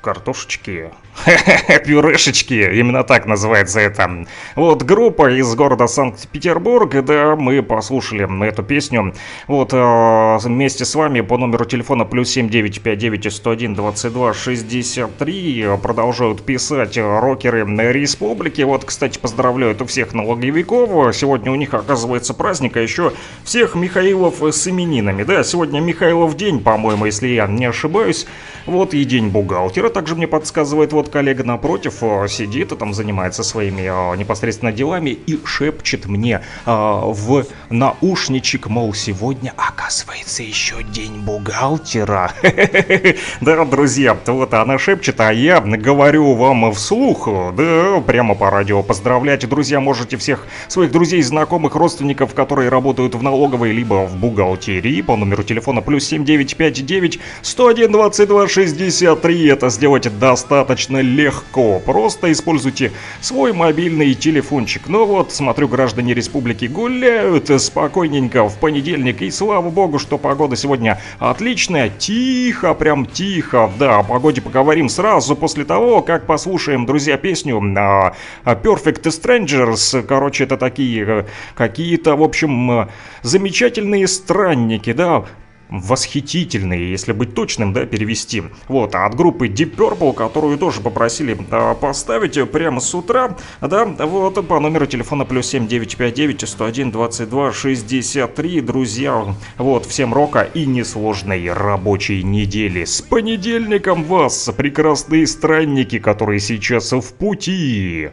картошечки, 0.00 0.90
пюрешечки, 1.86 2.54
именно 2.54 3.02
так 3.02 3.26
называется 3.26 3.80
это. 3.80 4.26
Вот 4.54 4.82
группа 4.84 5.30
из 5.30 5.54
города 5.54 5.86
Санкт-Петербург, 5.88 7.04
да, 7.04 7.34
мы 7.34 7.62
послушали 7.62 8.46
эту 8.46 8.62
песню. 8.62 9.12
Вот 9.48 9.72
э, 9.72 10.38
вместе 10.44 10.84
с 10.84 10.94
вами 10.94 11.22
по 11.22 11.36
номеру 11.36 11.64
телефона 11.64 12.04
плюс 12.04 12.30
7959 12.30 13.32
101 13.32 13.74
22 13.74 14.34
63 14.34 15.66
продолжают 15.82 16.44
писать 16.44 16.96
рокеры 16.96 17.64
республики. 17.92 18.62
Вот, 18.62 18.84
кстати, 18.84 19.18
поздравляют 19.18 19.82
у 19.82 19.86
всех 19.86 20.14
налоговиков. 20.14 21.14
Сегодня 21.16 21.50
у 21.50 21.56
них 21.56 21.74
оказывается 21.74 22.34
праздник, 22.34 22.76
а 22.76 22.80
еще 22.80 23.12
всех 23.42 23.74
Михаилов 23.74 24.42
с 24.42 24.68
именинами. 24.68 25.24
Да, 25.24 25.42
сегодня 25.42 25.80
Михайлов 25.80 26.36
день, 26.36 26.60
по-моему, 26.60 27.06
если 27.06 27.26
я 27.28 27.48
не 27.48 27.64
ошибаюсь. 27.64 28.26
Вот 28.66 28.94
и 28.94 29.04
день 29.04 29.28
бухгалтера 29.28 29.88
также 29.88 30.14
мне 30.14 30.26
подсказывает 30.26 30.92
вот 30.92 31.08
коллега 31.16 31.44
напротив, 31.44 32.02
э, 32.02 32.28
сидит 32.28 32.72
и 32.72 32.76
там 32.76 32.92
занимается 32.92 33.42
своими 33.42 34.12
э, 34.12 34.16
непосредственно 34.18 34.70
делами 34.70 35.16
и 35.26 35.40
шепчет 35.46 36.04
мне 36.04 36.42
э, 36.66 36.70
в 36.70 37.46
наушничек, 37.70 38.66
мол, 38.66 38.92
сегодня 38.92 39.54
оказывается 39.56 40.42
еще 40.42 40.82
день 40.82 41.20
бухгалтера. 41.20 42.32
Да, 43.40 43.64
друзья, 43.64 44.16
вот 44.26 44.52
она 44.52 44.78
шепчет, 44.78 45.20
а 45.20 45.32
я 45.32 45.60
говорю 45.60 46.34
вам 46.34 46.72
вслух, 46.74 47.28
да, 47.56 48.02
прямо 48.06 48.34
по 48.34 48.50
радио. 48.50 48.82
Поздравляйте, 48.82 49.46
друзья, 49.46 49.80
можете 49.80 50.18
всех 50.18 50.46
своих 50.68 50.90
друзей, 50.90 51.22
знакомых, 51.22 51.76
родственников, 51.76 52.34
которые 52.34 52.68
работают 52.68 53.14
в 53.14 53.22
налоговой 53.22 53.72
либо 53.72 54.06
в 54.06 54.16
бухгалтерии 54.16 55.00
по 55.00 55.16
номеру 55.16 55.44
телефона 55.44 55.80
плюс 55.80 56.04
7959 56.04 57.20
101 57.40 57.92
22 57.92 58.48
63 58.48 59.46
это 59.46 59.70
сделать 59.70 60.18
достаточно 60.18 61.00
легко. 61.06 61.80
Просто 61.80 62.32
используйте 62.32 62.92
свой 63.20 63.52
мобильный 63.52 64.14
телефончик. 64.14 64.88
Ну 64.88 65.06
вот, 65.06 65.32
смотрю, 65.32 65.68
граждане 65.68 66.14
республики 66.14 66.66
гуляют 66.66 67.50
спокойненько 67.60 68.48
в 68.48 68.58
понедельник. 68.58 69.22
И 69.22 69.30
слава 69.30 69.70
богу, 69.70 69.98
что 69.98 70.18
погода 70.18 70.56
сегодня 70.56 71.00
отличная. 71.18 71.88
Тихо, 71.88 72.74
прям 72.74 73.06
тихо. 73.06 73.70
Да, 73.78 74.00
о 74.00 74.02
погоде 74.02 74.40
поговорим 74.40 74.88
сразу 74.88 75.36
после 75.36 75.64
того, 75.64 76.02
как 76.02 76.26
послушаем, 76.26 76.86
друзья, 76.86 77.16
песню 77.16 77.56
uh, 77.56 78.12
Perfect 78.44 79.02
Strangers. 79.04 80.02
Короче, 80.02 80.44
это 80.44 80.56
такие 80.56 81.04
э, 81.06 81.24
какие-то, 81.54 82.16
в 82.16 82.22
общем, 82.22 82.70
э, 82.70 82.88
замечательные 83.22 84.06
странники, 84.08 84.92
да, 84.92 85.24
восхитительные, 85.68 86.90
если 86.90 87.12
быть 87.12 87.34
точным, 87.34 87.72
да, 87.72 87.86
перевести. 87.86 88.42
Вот, 88.68 88.94
а 88.94 89.06
от 89.06 89.14
группы 89.14 89.48
Deep 89.48 89.76
Purple, 89.76 90.14
которую 90.14 90.58
тоже 90.58 90.80
попросили 90.80 91.36
а, 91.50 91.74
поставить 91.74 92.50
прямо 92.50 92.80
с 92.80 92.94
утра, 92.94 93.36
да, 93.60 93.84
вот, 93.84 94.46
по 94.46 94.60
номеру 94.60 94.86
телефона 94.86 95.24
плюс 95.24 95.46
7959 95.48 96.48
101 96.48 96.90
22 96.90 97.52
63, 97.52 98.60
друзья, 98.60 99.34
вот, 99.58 99.86
всем 99.86 100.14
рока 100.14 100.42
и 100.42 100.66
несложной 100.66 101.52
рабочей 101.52 102.22
недели. 102.22 102.84
С 102.84 103.02
понедельником 103.02 104.04
вас, 104.04 104.50
прекрасные 104.56 105.26
странники, 105.26 105.98
которые 105.98 106.40
сейчас 106.40 106.92
в 106.92 107.14
пути. 107.14 108.10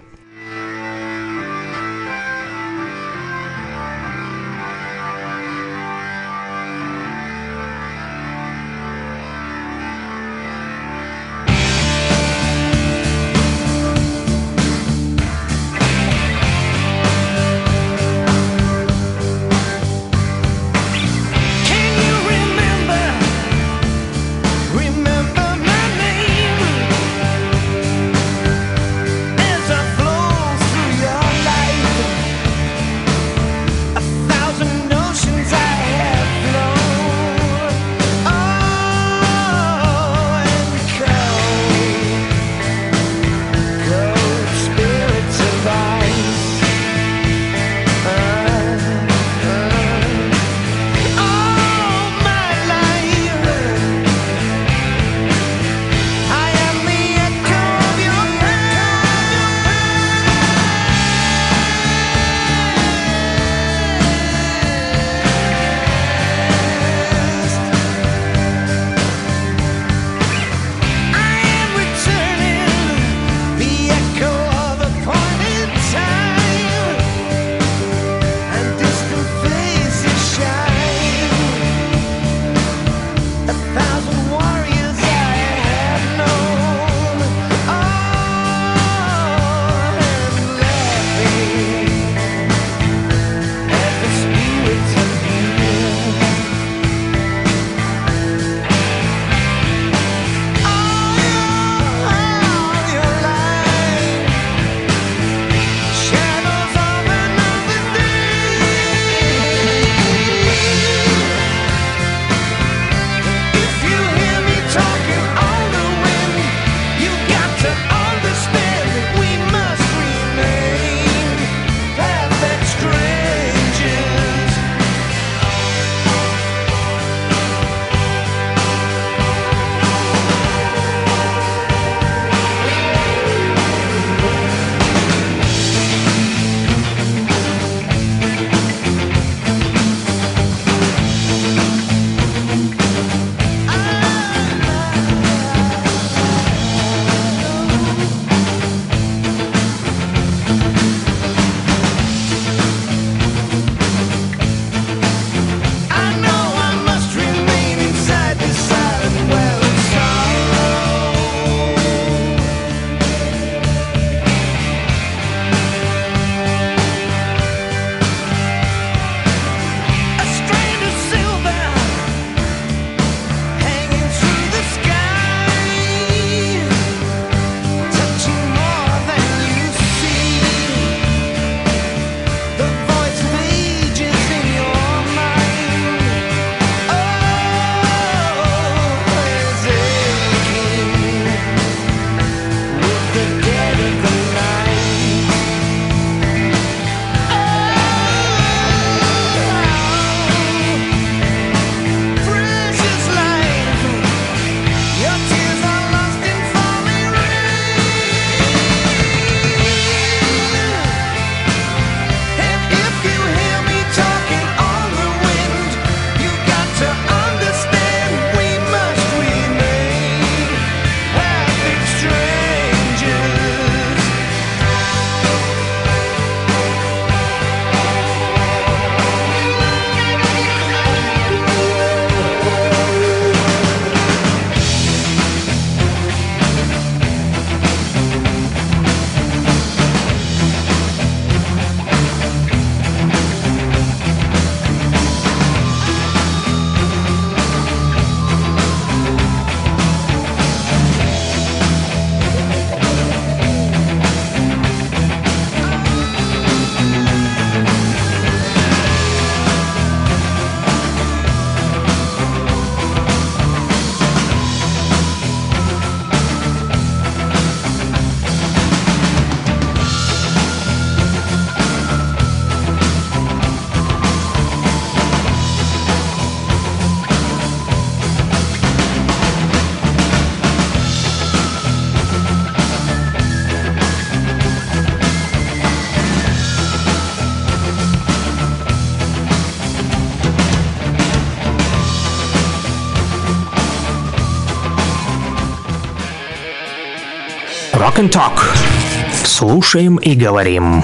Слушаем 299.36 299.96
и 299.96 300.14
говорим. 300.14 300.84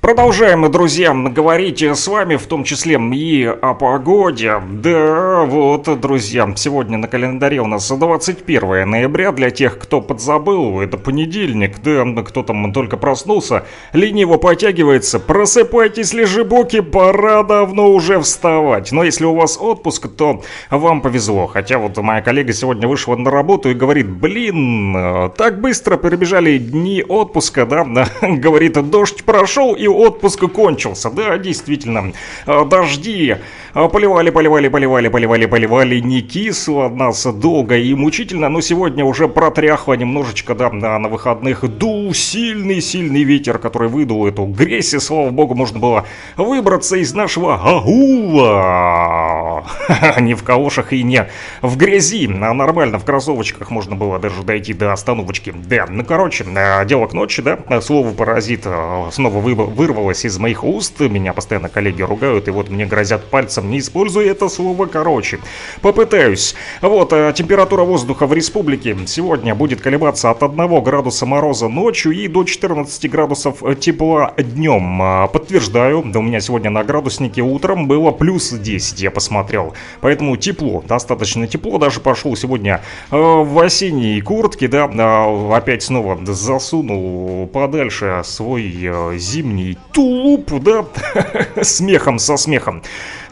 Продолжаем, 0.00 0.72
друзья, 0.72 1.12
говорить 1.12 1.82
с 1.82 2.08
вами, 2.08 2.36
в 2.36 2.46
том 2.46 2.64
числе 2.64 2.98
и 3.12 3.44
о 3.44 3.74
погоде. 3.74 4.62
Да, 4.66 5.35
вот, 5.44 6.00
друзья, 6.00 6.50
сегодня 6.56 6.98
на 6.98 7.08
календаре 7.08 7.60
у 7.60 7.66
нас 7.66 7.90
21 7.90 8.88
ноября. 8.88 9.32
Для 9.32 9.50
тех, 9.50 9.78
кто 9.78 10.00
подзабыл, 10.00 10.80
это 10.80 10.96
понедельник, 10.96 11.80
да, 11.82 12.04
кто 12.22 12.42
там 12.42 12.72
только 12.72 12.96
проснулся, 12.96 13.64
лениво 13.92 14.38
потягивается. 14.38 15.20
Просыпайтесь, 15.20 16.14
лежебоки, 16.14 16.80
пора 16.80 17.42
давно 17.42 17.90
уже 17.90 18.20
вставать. 18.20 18.92
Но 18.92 19.04
если 19.04 19.24
у 19.24 19.34
вас 19.34 19.58
отпуск, 19.60 20.08
то 20.08 20.42
вам 20.70 21.02
повезло. 21.02 21.46
Хотя 21.46 21.78
вот 21.78 21.96
моя 21.98 22.22
коллега 22.22 22.52
сегодня 22.52 22.88
вышла 22.88 23.16
на 23.16 23.30
работу 23.30 23.70
и 23.70 23.74
говорит, 23.74 24.08
блин, 24.08 25.32
так 25.36 25.60
быстро 25.60 25.96
перебежали 25.96 26.58
дни 26.58 27.04
отпуска, 27.06 27.66
да, 27.66 27.84
говорит, 28.22 28.74
дождь 28.90 29.24
прошел 29.24 29.74
и 29.74 29.86
отпуск 29.86 30.40
кончился. 30.52 31.10
Да, 31.10 31.36
действительно, 31.38 32.12
дожди 32.46 33.36
поливали, 33.76 34.30
поливали, 34.30 34.68
поливали, 34.68 35.08
поливали, 35.08 35.46
поливали, 35.46 36.00
не 36.00 36.22
кисло 36.22 36.88
нас 36.88 37.26
долго 37.26 37.76
и 37.76 37.94
мучительно, 37.94 38.48
но 38.48 38.62
сегодня 38.62 39.04
уже 39.04 39.28
протряхло 39.28 39.92
немножечко, 39.92 40.54
да, 40.54 40.70
на 40.70 41.08
выходных 41.08 41.68
дул 41.76 42.14
сильный-сильный 42.14 43.22
ветер, 43.22 43.58
который 43.58 43.88
выдул 43.88 44.26
эту 44.26 44.46
грязь, 44.46 44.94
и, 44.94 44.98
слава 44.98 45.28
богу, 45.28 45.54
можно 45.54 45.78
было 45.78 46.06
выбраться 46.38 46.96
из 46.96 47.12
нашего 47.12 47.56
агула. 47.56 49.66
Не 50.20 50.32
в 50.32 50.42
калошах 50.42 50.94
и 50.94 51.02
не 51.02 51.28
в 51.60 51.76
грязи, 51.76 52.26
а 52.26 52.54
нормально 52.54 52.98
в 52.98 53.04
кроссовочках 53.04 53.70
можно 53.70 53.94
было 53.94 54.18
даже 54.18 54.42
дойти 54.42 54.72
до 54.72 54.92
остановочки. 54.92 55.54
Да, 55.68 55.84
ну, 55.88 56.02
короче, 56.02 56.44
э, 56.44 56.84
дело 56.86 57.06
к 57.06 57.12
ночи, 57.12 57.42
да, 57.42 57.58
слово 57.82 58.12
паразит 58.12 58.62
э, 58.64 59.08
снова 59.12 59.40
вы, 59.40 59.54
вырвалось 59.54 60.24
из 60.24 60.38
моих 60.38 60.64
уст, 60.64 61.00
меня 61.00 61.34
постоянно 61.34 61.68
коллеги 61.68 62.02
ругают, 62.02 62.48
и 62.48 62.50
вот 62.50 62.70
мне 62.70 62.86
грозят 62.86 63.24
пальцем, 63.24 63.65
не 63.66 63.78
используй 63.78 64.26
это 64.26 64.48
слово 64.48 64.86
короче. 64.86 65.38
Попытаюсь. 65.82 66.54
Вот, 66.80 67.12
а 67.12 67.32
температура 67.32 67.82
воздуха 67.82 68.26
в 68.26 68.32
республике 68.32 68.96
сегодня 69.06 69.54
будет 69.54 69.80
колебаться 69.80 70.30
от 70.30 70.42
1 70.42 70.82
градуса 70.82 71.26
мороза 71.26 71.68
ночью 71.68 72.12
и 72.12 72.28
до 72.28 72.44
14 72.44 73.10
градусов 73.10 73.62
тепла 73.80 74.34
днем. 74.36 75.00
А, 75.02 75.26
подтверждаю, 75.26 76.02
да 76.06 76.18
у 76.18 76.22
меня 76.22 76.40
сегодня 76.40 76.70
на 76.70 76.84
градуснике 76.84 77.42
утром 77.42 77.88
было 77.88 78.10
плюс 78.10 78.50
10, 78.50 79.00
я 79.02 79.10
посмотрел. 79.10 79.74
Поэтому 80.00 80.36
тепло, 80.36 80.82
достаточно 80.86 81.46
тепло, 81.46 81.78
даже 81.78 82.00
пошел 82.00 82.36
сегодня 82.36 82.82
э, 83.10 83.16
в 83.16 83.58
осенней 83.58 84.20
куртке, 84.20 84.68
да, 84.68 84.86
э, 84.86 85.54
опять 85.54 85.82
снова 85.82 86.18
засунул 86.24 87.46
подальше 87.46 88.22
свой 88.24 88.72
э, 88.82 89.18
зимний 89.18 89.78
тулуп, 89.92 90.52
да, 90.62 90.84
смехом 91.62 92.18
со 92.18 92.36
смехом. 92.36 92.82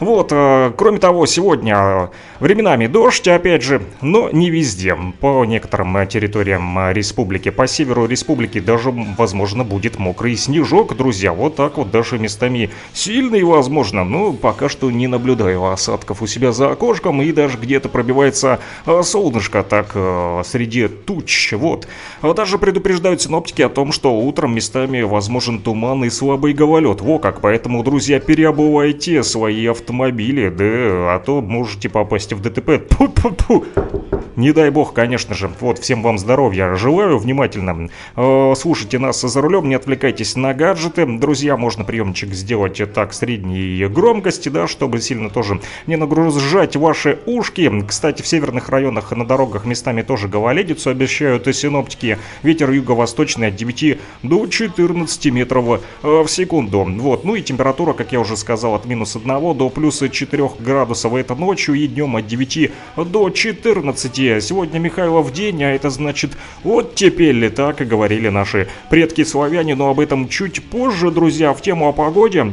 Вот, 0.00 0.23
э, 0.32 0.72
кроме 0.76 0.98
того, 0.98 1.26
сегодня 1.26 2.10
временами 2.40 2.86
дождь, 2.86 3.28
опять 3.28 3.62
же, 3.62 3.82
но 4.00 4.30
не 4.30 4.50
везде. 4.50 4.96
По 5.20 5.44
некоторым 5.44 5.96
э, 5.96 6.06
территориям 6.06 6.78
э, 6.78 6.92
республики, 6.92 7.50
по 7.50 7.66
северу 7.66 8.06
республики 8.06 8.60
даже, 8.60 8.90
возможно, 8.90 9.64
будет 9.64 9.98
мокрый 9.98 10.36
снежок, 10.36 10.96
друзья. 10.96 11.32
Вот 11.32 11.56
так 11.56 11.76
вот 11.76 11.90
даже 11.90 12.18
местами 12.18 12.70
сильный, 12.92 13.42
возможно, 13.42 14.04
но 14.04 14.32
пока 14.32 14.68
что 14.68 14.90
не 14.90 15.06
наблюдаю 15.06 15.64
осадков 15.64 16.22
у 16.22 16.26
себя 16.26 16.52
за 16.52 16.70
окошком 16.70 17.20
и 17.22 17.32
даже 17.32 17.58
где-то 17.58 17.88
пробивается 17.88 18.60
солнышко 19.02 19.62
так 19.62 19.92
среди 20.46 20.88
туч. 20.88 21.52
Вот. 21.52 21.86
Даже 22.22 22.58
предупреждают 22.58 23.22
синоптики 23.22 23.62
о 23.62 23.68
том, 23.68 23.92
что 23.92 24.18
утром 24.18 24.54
местами 24.54 25.02
возможен 25.02 25.60
туман 25.60 26.04
и 26.04 26.10
слабый 26.10 26.52
гололед. 26.52 27.00
Во 27.00 27.18
как, 27.18 27.40
поэтому, 27.40 27.82
друзья, 27.82 28.20
переобувайте 28.20 29.22
свои 29.22 29.66
автомобили 29.66 30.13
автомобиле, 30.14 30.50
да, 30.50 31.14
а 31.14 31.22
то 31.24 31.40
можете 31.40 31.88
попасть 31.88 32.32
в 32.32 32.40
ДТП. 32.40 32.78
Тьфу 32.88 33.04
-тьфу 33.06 33.36
-тьфу. 33.36 33.64
Не 34.36 34.52
дай 34.52 34.70
бог, 34.70 34.92
конечно 34.92 35.34
же. 35.34 35.48
Вот, 35.60 35.78
всем 35.78 36.02
вам 36.02 36.18
здоровья. 36.18 36.74
Желаю 36.74 37.18
внимательно. 37.18 37.88
Э, 38.16 38.54
слушайте 38.56 38.98
нас 38.98 39.20
за 39.20 39.40
рулем, 39.40 39.68
не 39.68 39.76
отвлекайтесь 39.76 40.34
на 40.34 40.52
гаджеты. 40.54 41.06
Друзья, 41.06 41.56
можно 41.56 41.84
приемчик 41.84 42.34
сделать 42.34 42.80
так 42.92 43.12
средней 43.12 43.86
громкости, 43.86 44.48
да, 44.48 44.66
чтобы 44.66 45.00
сильно 45.00 45.30
тоже 45.30 45.60
не 45.86 45.96
нагружать 45.96 46.74
ваши 46.74 47.18
ушки. 47.26 47.70
Кстати, 47.86 48.22
в 48.22 48.26
северных 48.26 48.70
районах 48.70 49.12
на 49.12 49.24
дорогах 49.24 49.66
местами 49.66 50.02
тоже 50.02 50.26
гололедицу 50.26 50.90
обещают 50.90 51.54
синоптики. 51.54 52.18
Ветер 52.42 52.70
юго-восточный 52.70 53.48
от 53.48 53.56
9 53.56 53.98
до 54.24 54.46
14 54.46 55.26
метров 55.26 55.80
э, 56.02 56.22
в 56.22 56.28
секунду. 56.28 56.84
Вот, 56.84 57.24
ну 57.24 57.36
и 57.36 57.42
температура, 57.42 57.92
как 57.92 58.10
я 58.10 58.18
уже 58.18 58.36
сказал, 58.36 58.74
от 58.74 58.84
минус 58.86 59.14
1 59.14 59.56
до 59.56 59.68
плюс 59.68 59.93
4 59.98 60.50
градусов. 60.58 61.14
Это 61.14 61.34
ночью 61.34 61.74
и 61.74 61.86
днем 61.86 62.16
от 62.16 62.26
9 62.26 62.70
до 62.96 63.30
14 63.30 64.42
Сегодня 64.42 64.78
Михайлов 64.78 65.32
день, 65.32 65.62
а 65.64 65.72
это 65.72 65.90
значит 65.90 66.32
вот 66.62 66.94
теперь 66.94 67.50
так 67.50 67.80
и 67.80 67.84
говорили 67.84 68.28
наши 68.28 68.68
предки-славяне, 68.90 69.74
но 69.74 69.90
об 69.90 70.00
этом 70.00 70.28
чуть 70.28 70.62
позже, 70.62 71.10
друзья, 71.10 71.52
в 71.52 71.62
тему 71.62 71.88
о 71.88 71.92
погоде. 71.92 72.52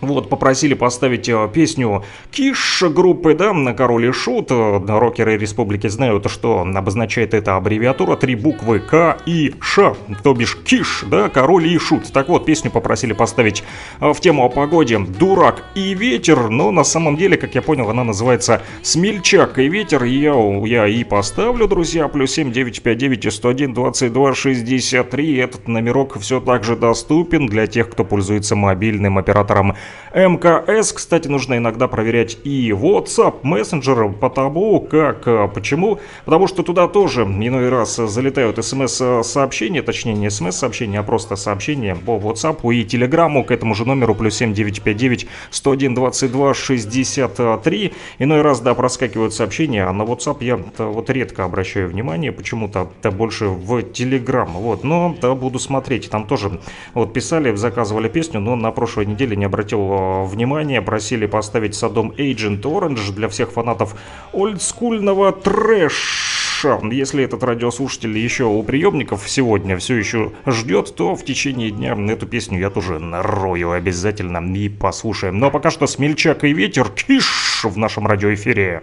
Вот, 0.00 0.28
попросили 0.28 0.74
поставить 0.74 1.28
э, 1.28 1.48
песню 1.52 2.04
Киш 2.30 2.82
группы, 2.82 3.34
да, 3.34 3.52
на 3.52 3.74
Король 3.74 4.06
и 4.06 4.12
Шут. 4.12 4.50
Э, 4.50 4.80
рокеры 4.86 5.36
республики 5.36 5.86
знают, 5.86 6.30
что 6.30 6.60
обозначает 6.60 7.34
эта 7.34 7.56
аббревиатура. 7.56 8.16
Три 8.16 8.34
буквы 8.34 8.80
К 8.80 9.18
и 9.26 9.54
Ш, 9.60 9.94
то 10.22 10.34
бишь 10.34 10.56
Киш, 10.64 11.04
да, 11.06 11.28
Король 11.28 11.68
и 11.68 11.78
Шут. 11.78 12.12
Так 12.12 12.28
вот, 12.28 12.44
песню 12.44 12.70
попросили 12.70 13.12
поставить 13.12 13.64
э, 14.00 14.12
в 14.12 14.20
тему 14.20 14.44
о 14.44 14.48
погоде 14.48 14.98
«Дурак 14.98 15.64
и 15.74 15.94
ветер», 15.94 16.48
но 16.48 16.70
на 16.70 16.84
самом 16.84 17.16
деле, 17.16 17.36
как 17.36 17.54
я 17.54 17.62
понял, 17.62 17.88
она 17.88 18.04
называется 18.04 18.62
«Смельчак 18.82 19.58
и 19.58 19.68
ветер». 19.68 20.04
Я, 20.04 20.34
я 20.66 20.86
и 20.86 21.04
поставлю, 21.04 21.68
друзья, 21.68 22.08
плюс 22.08 22.32
7 22.32 22.52
959 22.52 23.32
101 23.32 23.74
22 23.74 24.34
63. 24.34 25.36
Этот 25.36 25.68
номерок 25.68 26.18
все 26.20 26.40
так 26.40 26.64
же 26.64 26.76
доступен 26.76 27.46
для 27.46 27.66
тех, 27.66 27.90
кто 27.90 28.04
пользуется 28.04 28.56
мобильным 28.56 29.18
оператором 29.18 29.76
МКС, 30.14 30.92
кстати, 30.92 31.26
нужно 31.26 31.56
иногда 31.56 31.88
проверять 31.88 32.38
и 32.44 32.70
WhatsApp 32.70 33.40
мессенджер, 33.42 34.10
потому 34.12 34.80
как, 34.80 35.26
а, 35.26 35.48
почему? 35.48 35.98
Потому 36.24 36.46
что 36.46 36.62
туда 36.62 36.86
тоже 36.86 37.22
иной 37.22 37.68
раз 37.68 37.96
залетают 37.96 38.64
смс-сообщения, 38.64 39.82
точнее 39.82 40.14
не 40.14 40.30
смс-сообщения, 40.30 41.00
а 41.00 41.02
просто 41.02 41.34
сообщения 41.34 41.96
по 41.96 42.12
WhatsApp 42.12 42.60
и 42.72 42.84
Telegram 42.84 43.42
к 43.42 43.50
этому 43.50 43.74
же 43.74 43.84
номеру 43.84 44.14
плюс 44.14 44.36
7959 44.36 45.26
101 45.50 45.94
22 45.96 46.54
63. 46.54 47.92
Иной 48.20 48.42
раз, 48.42 48.60
да, 48.60 48.74
проскакивают 48.74 49.34
сообщения, 49.34 49.84
а 49.84 49.92
на 49.92 50.02
WhatsApp 50.02 50.36
я 50.44 50.60
вот 50.78 51.10
редко 51.10 51.44
обращаю 51.44 51.88
внимание, 51.88 52.30
почему-то 52.30 52.88
больше 53.10 53.46
в 53.46 53.78
Telegram, 53.78 54.48
вот, 54.48 54.84
но 54.84 55.16
да, 55.20 55.34
буду 55.34 55.58
смотреть, 55.58 56.08
там 56.08 56.24
тоже 56.28 56.60
вот 56.94 57.12
писали, 57.12 57.52
заказывали 57.56 58.08
песню, 58.08 58.38
но 58.38 58.54
на 58.54 58.70
прошлой 58.70 59.06
неделе 59.06 59.34
не 59.34 59.46
обратил 59.46 59.73
обратил 59.74 60.24
внимание, 60.24 60.82
просили 60.82 61.26
поставить 61.26 61.74
Садом 61.74 62.12
Agent 62.16 62.62
Orange 62.62 63.12
для 63.12 63.28
всех 63.28 63.52
фанатов 63.52 63.94
олдскульного 64.32 65.32
трэша. 65.32 66.80
Если 66.90 67.24
этот 67.24 67.42
радиослушатель 67.42 68.16
еще 68.16 68.44
у 68.44 68.62
приемников 68.62 69.28
сегодня 69.28 69.76
все 69.76 69.96
еще 69.96 70.32
ждет, 70.46 70.94
то 70.94 71.14
в 71.14 71.24
течение 71.24 71.70
дня 71.70 71.94
эту 72.10 72.26
песню 72.26 72.58
я 72.58 72.70
тоже 72.70 72.98
нарою 72.98 73.72
обязательно 73.72 74.38
и 74.56 74.68
послушаем. 74.68 75.38
Но 75.38 75.50
пока 75.50 75.70
что 75.70 75.86
«Смельчак 75.86 76.44
и 76.44 76.52
ветер» 76.52 76.88
киш 76.88 77.64
в 77.64 77.76
нашем 77.76 78.06
радиоэфире. 78.06 78.82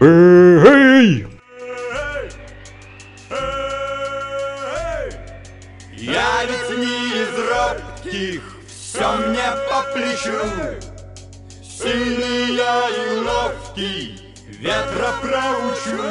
Эй! 0.00 1.26
Таких 8.12 8.42
все 8.66 9.16
мне 9.16 9.50
по 9.70 9.82
плечу. 9.94 10.38
Сильный 11.62 12.54
я 12.54 12.90
и 12.90 13.20
ловкий, 13.20 14.20
ветра 14.48 15.14
проучу. 15.22 16.02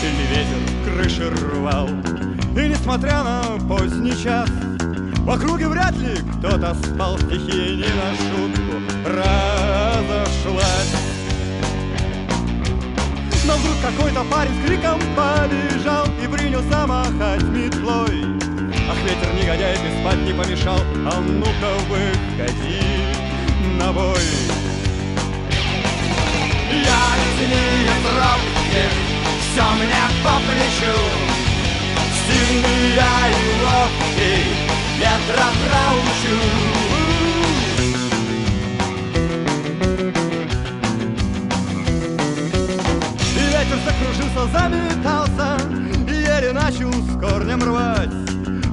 Сильный 0.00 0.26
ветер 0.28 0.60
крыши 0.84 1.26
рвал, 1.30 1.88
и 1.88 2.68
несмотря 2.68 3.22
на 3.22 3.58
поздний 3.66 4.16
час, 4.22 4.50
в 4.50 5.30
округе 5.30 5.68
вряд 5.68 5.96
ли 5.96 6.18
кто-то 6.38 6.74
спал, 6.74 7.18
стихия 7.18 7.76
не 7.76 7.88
на 7.88 8.14
шутку 8.14 8.82
разошлась. 9.06 10.94
Но 13.46 13.56
вдруг 13.56 13.76
какой-то 13.82 14.24
парень 14.24 14.54
с 14.54 14.66
криком 14.66 14.98
побежал 15.14 16.06
И 16.22 16.26
принялся 16.26 16.86
махать 16.86 17.42
метлой. 17.42 18.24
Ах, 18.88 18.96
ветер 19.04 19.34
негодяй, 19.34 19.76
ты 19.76 20.00
спать 20.00 20.22
не 20.24 20.32
помешал 20.32 20.78
А 21.06 21.20
ну-ка 21.20 21.74
выходи 21.88 22.80
на 23.78 23.92
бой. 23.92 24.54
Я 26.70 27.02
сильнее 27.38 27.94
тропки, 28.02 28.84
все 29.40 29.64
мне 29.74 30.04
по 30.22 30.34
плечу. 30.40 30.96
Сильный 32.26 32.94
я 32.96 33.28
и 33.28 33.42
ловкий, 33.62 34.44
ветра 34.98 35.48
проучу 35.68 36.93
закружился, 43.84 44.46
заметался. 44.52 45.58
Еле 46.08 46.52
начал 46.52 46.92
с 46.92 47.20
корнем 47.20 47.62
рвать. 47.62 48.10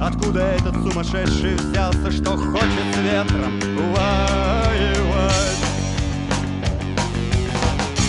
Откуда 0.00 0.40
этот 0.40 0.74
сумасшедший 0.74 1.54
взялся, 1.54 2.10
что 2.10 2.36
хочет 2.36 2.86
с 2.92 2.98
ветром 2.98 3.60
воевать? 3.92 4.92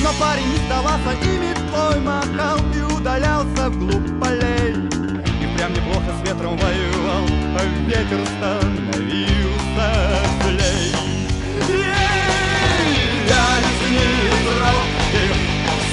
Но 0.02 0.10
парень 0.20 0.48
не 0.48 0.58
сдавался 0.66 1.14
и 1.22 1.38
метлой 1.38 2.00
махал 2.02 2.58
И 2.76 2.82
удалялся 2.82 3.70
вглубь 3.70 4.20
полей. 4.20 4.74
И 4.74 5.58
прям 5.58 5.72
неплохо 5.74 6.12
с 6.20 6.28
ветром 6.28 6.58
воевал 6.58 7.26
А 7.58 7.66
ветер 7.88 8.20
становился 8.38 9.53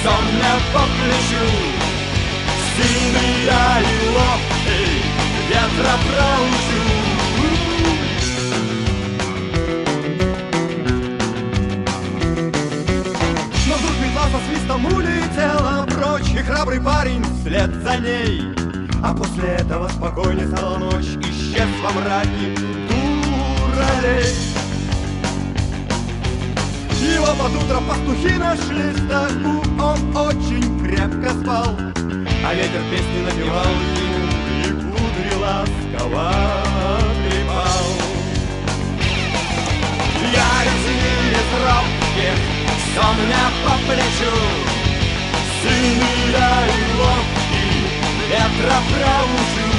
мне 0.09 0.53
по 0.73 0.79
плечу 0.79 1.45
Сильный 2.75 3.45
я 3.45 3.81
и 3.81 4.11
ветра 5.49 5.95
проучу 6.07 6.81
Но 13.67 13.75
вдруг 13.75 13.95
метла 14.01 14.25
со 14.29 14.39
свистом 14.47 14.85
улетела 14.85 15.85
прочь 15.85 16.33
И 16.33 16.37
храбрый 16.37 16.81
парень 16.81 17.23
вслед 17.23 17.71
за 17.83 17.97
ней. 17.97 18.41
А 19.03 19.13
после 19.13 19.49
этого 19.49 19.87
спокойнее 19.89 20.47
стала 20.47 20.77
ночь 20.77 21.17
Исчез 21.21 21.67
во 21.83 21.91
мраке 21.91 22.55
дуралей 22.89 24.50
его 27.05 27.27
под 27.27 27.55
утро 27.55 27.79
пастухи 27.87 28.33
нашли 28.37 28.93
стаку 28.93 29.63
Он 29.81 30.27
очень 30.27 30.79
крепко 30.83 31.29
спал. 31.31 31.75
А 32.45 32.53
ветер 32.53 32.81
песни 32.89 33.19
напевал 33.25 33.65
ему 33.65 34.29
И 34.57 34.69
кудри 34.69 35.35
ласково 35.41 36.31
трепал. 37.23 37.85
Я 40.33 40.51
из 40.63 41.49
робких 41.65 42.37
Все 42.77 43.05
мне 43.13 43.43
по 43.63 43.73
плечу. 43.87 44.35
Сильный 45.61 46.31
я 46.31 46.67
и 46.67 46.79
ловкий 46.99 47.81
Ветра 48.29 48.77
проучу 48.89 49.70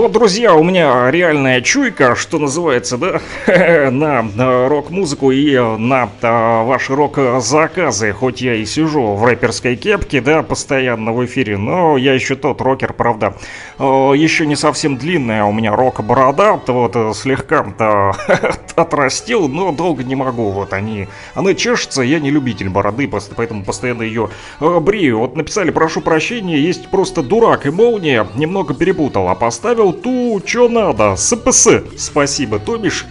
вот, 0.00 0.10
друзья, 0.10 0.56
у 0.56 0.64
меня 0.64 1.08
реальная 1.08 1.60
чуйка, 1.60 2.16
что 2.16 2.40
называется, 2.40 2.98
да, 2.98 3.20
на, 3.92 4.68
рок-музыку 4.68 5.30
и 5.30 5.56
на 5.56 6.10
а, 6.20 6.64
ваши 6.64 6.96
рок-заказы. 6.96 8.12
Хоть 8.12 8.40
я 8.40 8.56
и 8.56 8.64
сижу 8.64 9.14
в 9.14 9.24
рэперской 9.24 9.76
кепке, 9.76 10.20
да, 10.20 10.42
постоянно 10.42 11.12
в 11.12 11.24
эфире, 11.26 11.58
но 11.58 11.96
я 11.96 12.12
еще 12.12 12.34
тот 12.34 12.60
рокер, 12.60 12.92
правда. 12.92 13.36
Еще 13.78 14.46
не 14.46 14.56
совсем 14.56 14.96
длинная 14.96 15.44
у 15.44 15.52
меня 15.52 15.76
рок-борода, 15.76 16.60
вот 16.66 17.16
слегка 17.16 17.64
отрастил, 18.74 19.48
но 19.48 19.70
долго 19.70 20.02
не 20.02 20.16
могу. 20.16 20.50
Вот 20.50 20.72
они, 20.72 21.06
она 21.34 21.54
чешется, 21.54 22.02
я 22.02 22.18
не 22.18 22.32
любитель 22.32 22.68
бороды, 22.68 23.08
поэтому 23.36 23.62
постоянно 23.62 24.02
ее 24.02 24.28
брию. 24.58 25.20
Вот 25.20 25.36
написали, 25.36 25.70
прошу 25.70 26.00
прощения, 26.00 26.58
есть 26.58 26.88
просто 26.88 27.22
дурак 27.22 27.66
и 27.66 27.70
молния, 27.70 28.26
немного 28.34 28.74
перепутал, 28.74 29.28
а 29.28 29.36
поставил 29.36 29.83
отправил 29.84 29.92
ту, 29.92 30.42
что 30.44 30.68
надо, 30.68 31.16
СПС. 31.16 31.68
Спасибо, 31.96 32.58
то 32.58 32.76
бишь. 32.76 33.06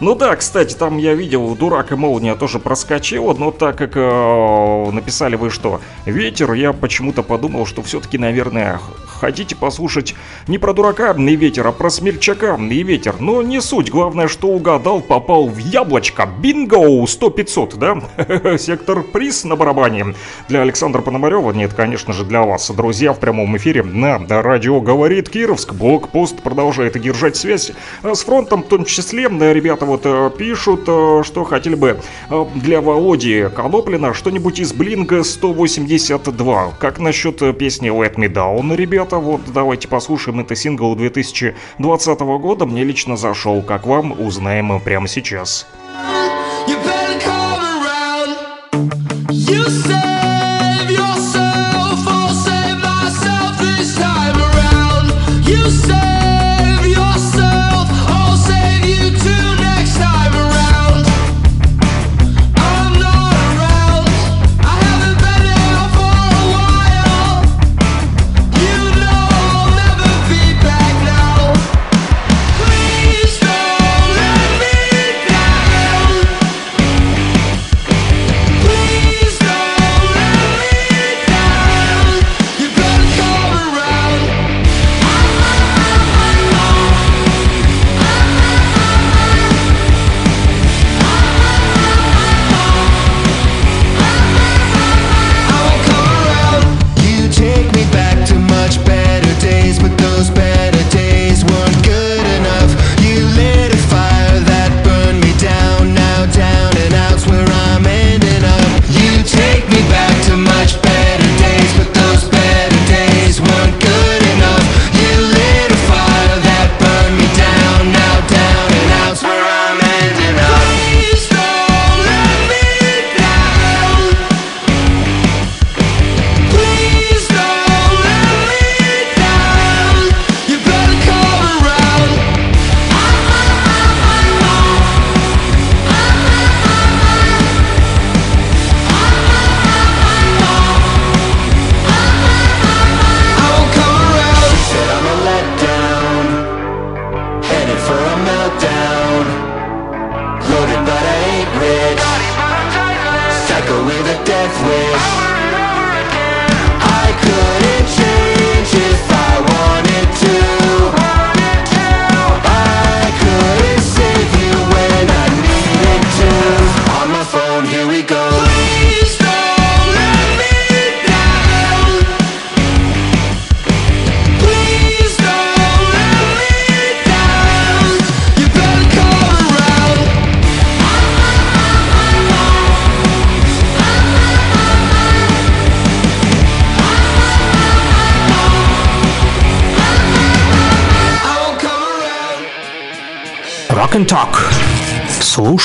Ну 0.00 0.14
да, 0.14 0.36
кстати, 0.36 0.74
там 0.74 0.98
я 0.98 1.14
видел, 1.14 1.54
дурак 1.54 1.92
и 1.92 1.94
молния 1.94 2.34
тоже 2.34 2.58
проскочила, 2.58 3.34
но 3.34 3.50
так 3.50 3.76
как 3.76 3.92
э, 3.96 4.90
написали 4.92 5.36
вы 5.36 5.50
что, 5.50 5.80
ветер, 6.06 6.52
я 6.52 6.72
почему-то 6.72 7.22
подумал, 7.22 7.66
что 7.66 7.82
все-таки, 7.82 8.18
наверное, 8.18 8.80
хотите 9.18 9.56
послушать 9.56 10.14
не 10.46 10.58
про 10.58 10.72
дурака 10.72 11.12
и 11.12 11.36
ветер, 11.36 11.66
а 11.66 11.72
про 11.72 11.90
смельчака 11.90 12.56
и 12.56 12.82
ветер. 12.82 13.16
Но 13.18 13.42
не 13.42 13.60
суть, 13.60 13.90
главное, 13.90 14.28
что 14.28 14.48
угадал, 14.48 15.00
попал 15.00 15.48
в 15.48 15.58
яблочко. 15.58 16.26
Бинго! 16.26 16.78
100-500, 16.78 17.76
да? 17.76 18.58
Сектор 18.58 19.02
приз 19.02 19.44
на 19.44 19.56
барабане. 19.56 20.14
Для 20.48 20.62
Александра 20.62 21.02
Пономарева, 21.02 21.52
нет, 21.52 21.74
конечно 21.74 22.12
же, 22.12 22.24
для 22.24 22.42
вас, 22.42 22.70
друзья, 22.70 23.12
в 23.12 23.18
прямом 23.18 23.56
эфире 23.56 23.82
на 23.82 24.18
радио 24.28 24.80
«Говорит 24.80 25.28
Кировск». 25.58 25.72
Блокпост 25.72 26.42
продолжает 26.42 27.00
держать 27.00 27.36
связь 27.36 27.72
с 28.02 28.20
фронтом, 28.22 28.62
в 28.62 28.66
том 28.66 28.84
числе. 28.84 29.28
Ребята 29.28 29.84
вот 29.84 30.02
э, 30.04 30.30
пишут, 30.36 30.84
э, 30.86 31.22
что 31.24 31.44
хотели 31.44 31.74
бы 31.74 32.00
э, 32.30 32.44
для 32.54 32.80
Володи 32.80 33.48
Коноплина 33.54 34.14
что-нибудь 34.14 34.60
из 34.60 34.72
Блинга 34.72 35.22
182. 35.22 36.72
Как 36.78 36.98
насчет 36.98 37.38
песни 37.58 37.90
Let 37.90 38.16
Me 38.16 38.28
Down, 38.28 38.74
ребят? 38.76 38.98
ребята, 38.98 39.18
вот 39.18 39.42
давайте 39.52 39.86
послушаем, 39.86 40.40
это 40.40 40.56
сингл 40.56 40.96
2020 40.96 42.20
года, 42.20 42.66
мне 42.66 42.84
лично 42.84 43.16
зашел, 43.16 43.62
как 43.62 43.86
вам, 43.86 44.18
узнаем 44.18 44.80
прямо 44.80 45.06
сейчас. 45.06 45.66
You 49.30 49.66
Rock 49.68 50.17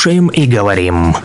Слушаем 0.04 0.28
и 0.28 0.46
говорим. 0.46 1.16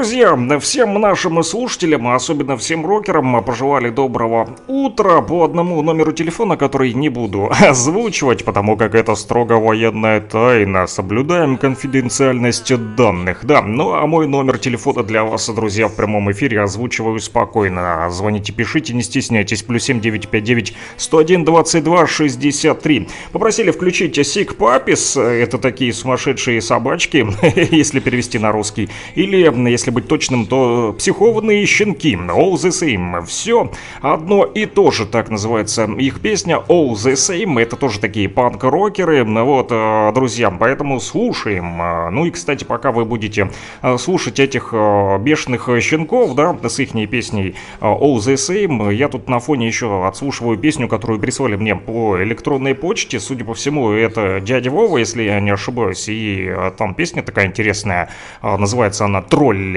Друзья, 0.00 0.34
всем 0.60 0.94
нашим 0.94 1.42
слушателям, 1.42 2.08
а 2.08 2.14
особенно 2.14 2.56
всем 2.56 2.86
рокерам, 2.86 3.44
пожелали 3.44 3.90
доброго 3.90 4.56
утра 4.66 5.20
по 5.20 5.44
одному 5.44 5.82
номеру 5.82 6.12
телефона, 6.12 6.56
который 6.56 6.94
не 6.94 7.10
буду 7.10 7.50
озвучивать, 7.60 8.46
потому 8.46 8.78
как 8.78 8.94
это 8.94 9.14
строго 9.14 9.60
военная 9.60 10.22
тайна. 10.22 10.86
Соблюдаем 10.86 11.58
конфиденциальность 11.58 12.74
данных. 12.96 13.44
Да, 13.44 13.60
ну 13.60 13.92
а 13.92 14.06
мой 14.06 14.26
номер 14.26 14.56
телефона 14.56 15.02
для 15.02 15.22
вас, 15.22 15.50
друзья, 15.50 15.86
в 15.88 15.96
прямом 15.96 16.32
эфире 16.32 16.62
озвучиваю 16.62 17.18
спокойно. 17.18 18.08
Звоните, 18.08 18.54
пишите, 18.54 18.94
не 18.94 19.02
стесняйтесь. 19.02 19.62
Плюс 19.62 19.82
7959 19.82 20.74
101 20.96 21.44
22 21.44 22.06
63. 22.06 23.08
Попросили 23.32 23.70
включить 23.70 24.26
Сик 24.26 24.54
Папис. 24.54 25.18
Это 25.18 25.58
такие 25.58 25.92
сумасшедшие 25.92 26.62
собачки, 26.62 27.26
если 27.70 28.00
перевести 28.00 28.38
на 28.38 28.50
русский. 28.50 28.88
Или 29.14 29.50
если 29.68 29.89
быть 29.90 30.08
точным, 30.08 30.46
то 30.46 30.94
психованные 30.98 31.66
щенки, 31.66 32.14
All 32.14 32.54
the 32.54 32.70
Same. 32.70 33.24
Все 33.26 33.70
одно 34.00 34.44
и 34.44 34.66
то 34.66 34.90
же, 34.90 35.06
так 35.06 35.30
называется 35.30 35.84
их 35.84 36.20
песня 36.20 36.62
All 36.68 36.92
the 36.92 37.12
Same. 37.12 37.60
Это 37.60 37.76
тоже 37.76 38.00
такие 38.00 38.28
панк-рокеры. 38.28 39.24
Вот, 39.24 39.68
э, 39.70 40.12
друзья, 40.14 40.50
поэтому 40.50 41.00
слушаем. 41.00 41.80
Э, 41.80 42.10
ну 42.10 42.24
и, 42.24 42.30
кстати, 42.30 42.64
пока 42.64 42.92
вы 42.92 43.04
будете 43.04 43.50
э, 43.82 43.98
слушать 43.98 44.40
этих 44.40 44.72
бешеных 45.20 45.68
щенков, 45.80 46.34
да, 46.34 46.56
с 46.62 46.78
их 46.78 46.90
песней 47.10 47.54
All 47.80 48.16
the 48.16 48.34
Same, 48.34 48.94
я 48.94 49.08
тут 49.08 49.28
на 49.28 49.38
фоне 49.38 49.66
еще 49.66 50.06
отслушиваю 50.06 50.58
песню, 50.58 50.88
которую 50.88 51.20
прислали 51.20 51.56
мне 51.56 51.76
по 51.76 52.22
электронной 52.22 52.74
почте. 52.74 53.20
Судя 53.20 53.44
по 53.44 53.54
всему, 53.54 53.90
это 53.90 54.40
дядя 54.40 54.70
Вова, 54.70 54.98
если 54.98 55.22
я 55.22 55.40
не 55.40 55.50
ошибаюсь. 55.50 56.08
И 56.08 56.52
там 56.76 56.94
песня 56.94 57.22
такая 57.22 57.46
интересная. 57.46 58.08
Называется 58.42 59.04
она 59.04 59.22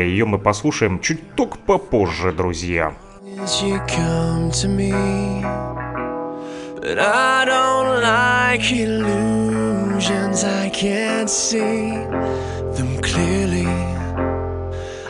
«Тролль». 0.04 0.10
Ее 0.10 0.26
мы 0.26 0.38
послушаем 0.38 1.00
чуть 1.00 1.36
только 1.36 1.58
попозже, 1.58 2.32
друзья. 2.32 2.94
But 6.84 7.00
I 7.00 7.46
don't 7.46 8.02
like 8.02 8.70
illusions, 8.74 10.44
I 10.44 10.70
can't 10.70 11.30
see 11.30 11.94
them 12.76 13.00
clearly. 13.02 13.66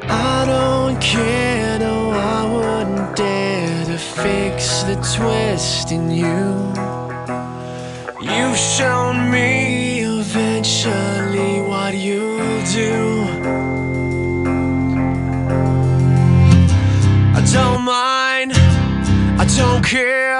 I 0.07 0.45
don't 0.45 1.01
care, 1.01 1.79
no, 1.79 2.11
I 2.11 2.45
wouldn't 2.45 3.15
dare 3.15 3.85
to 3.85 3.97
fix 3.97 4.83
the 4.83 4.97
twist 5.01 5.91
in 5.91 6.11
you. 6.11 6.71
You've 8.21 8.55
shown 8.55 9.31
me 9.31 10.01
eventually 10.01 11.61
what 11.67 11.95
you 11.95 12.37
do. 12.71 13.22
Don't 17.51 17.81
mind, 17.81 18.53
I 18.55 19.45
don't 19.57 19.83
care 19.83 20.33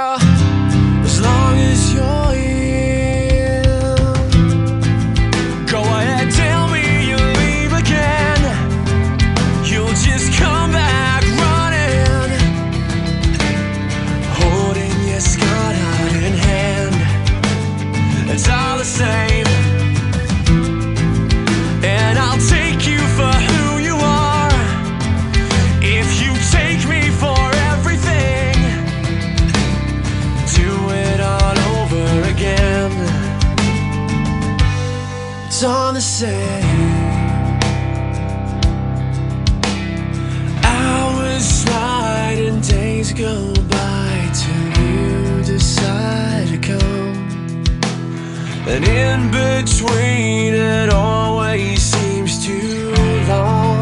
And 48.74 48.86
in 48.86 49.30
between, 49.30 50.56
it 50.56 50.90
always 50.90 51.80
seems 51.80 52.44
too 52.44 52.92
long. 53.28 53.80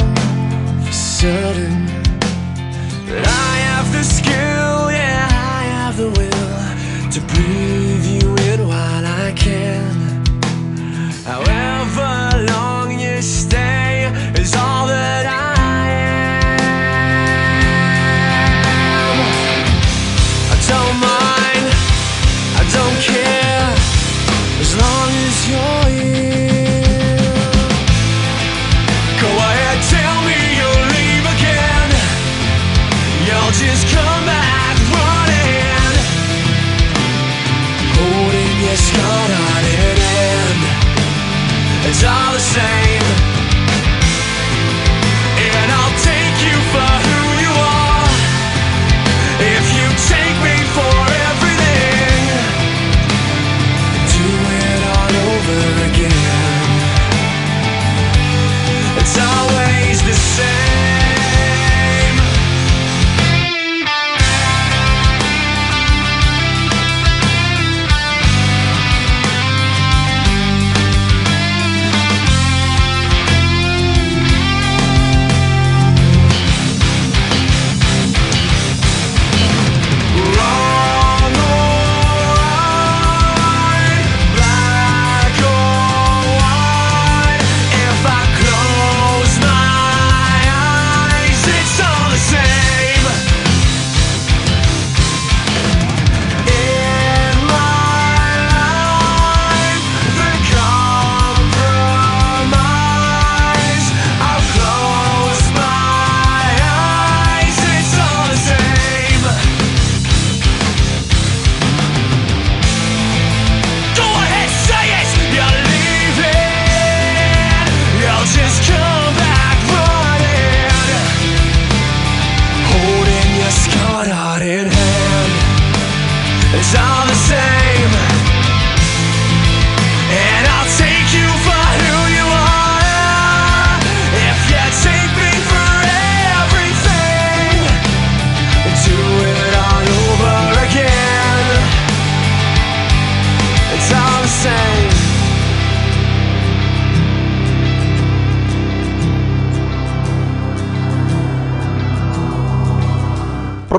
For 0.83 0.91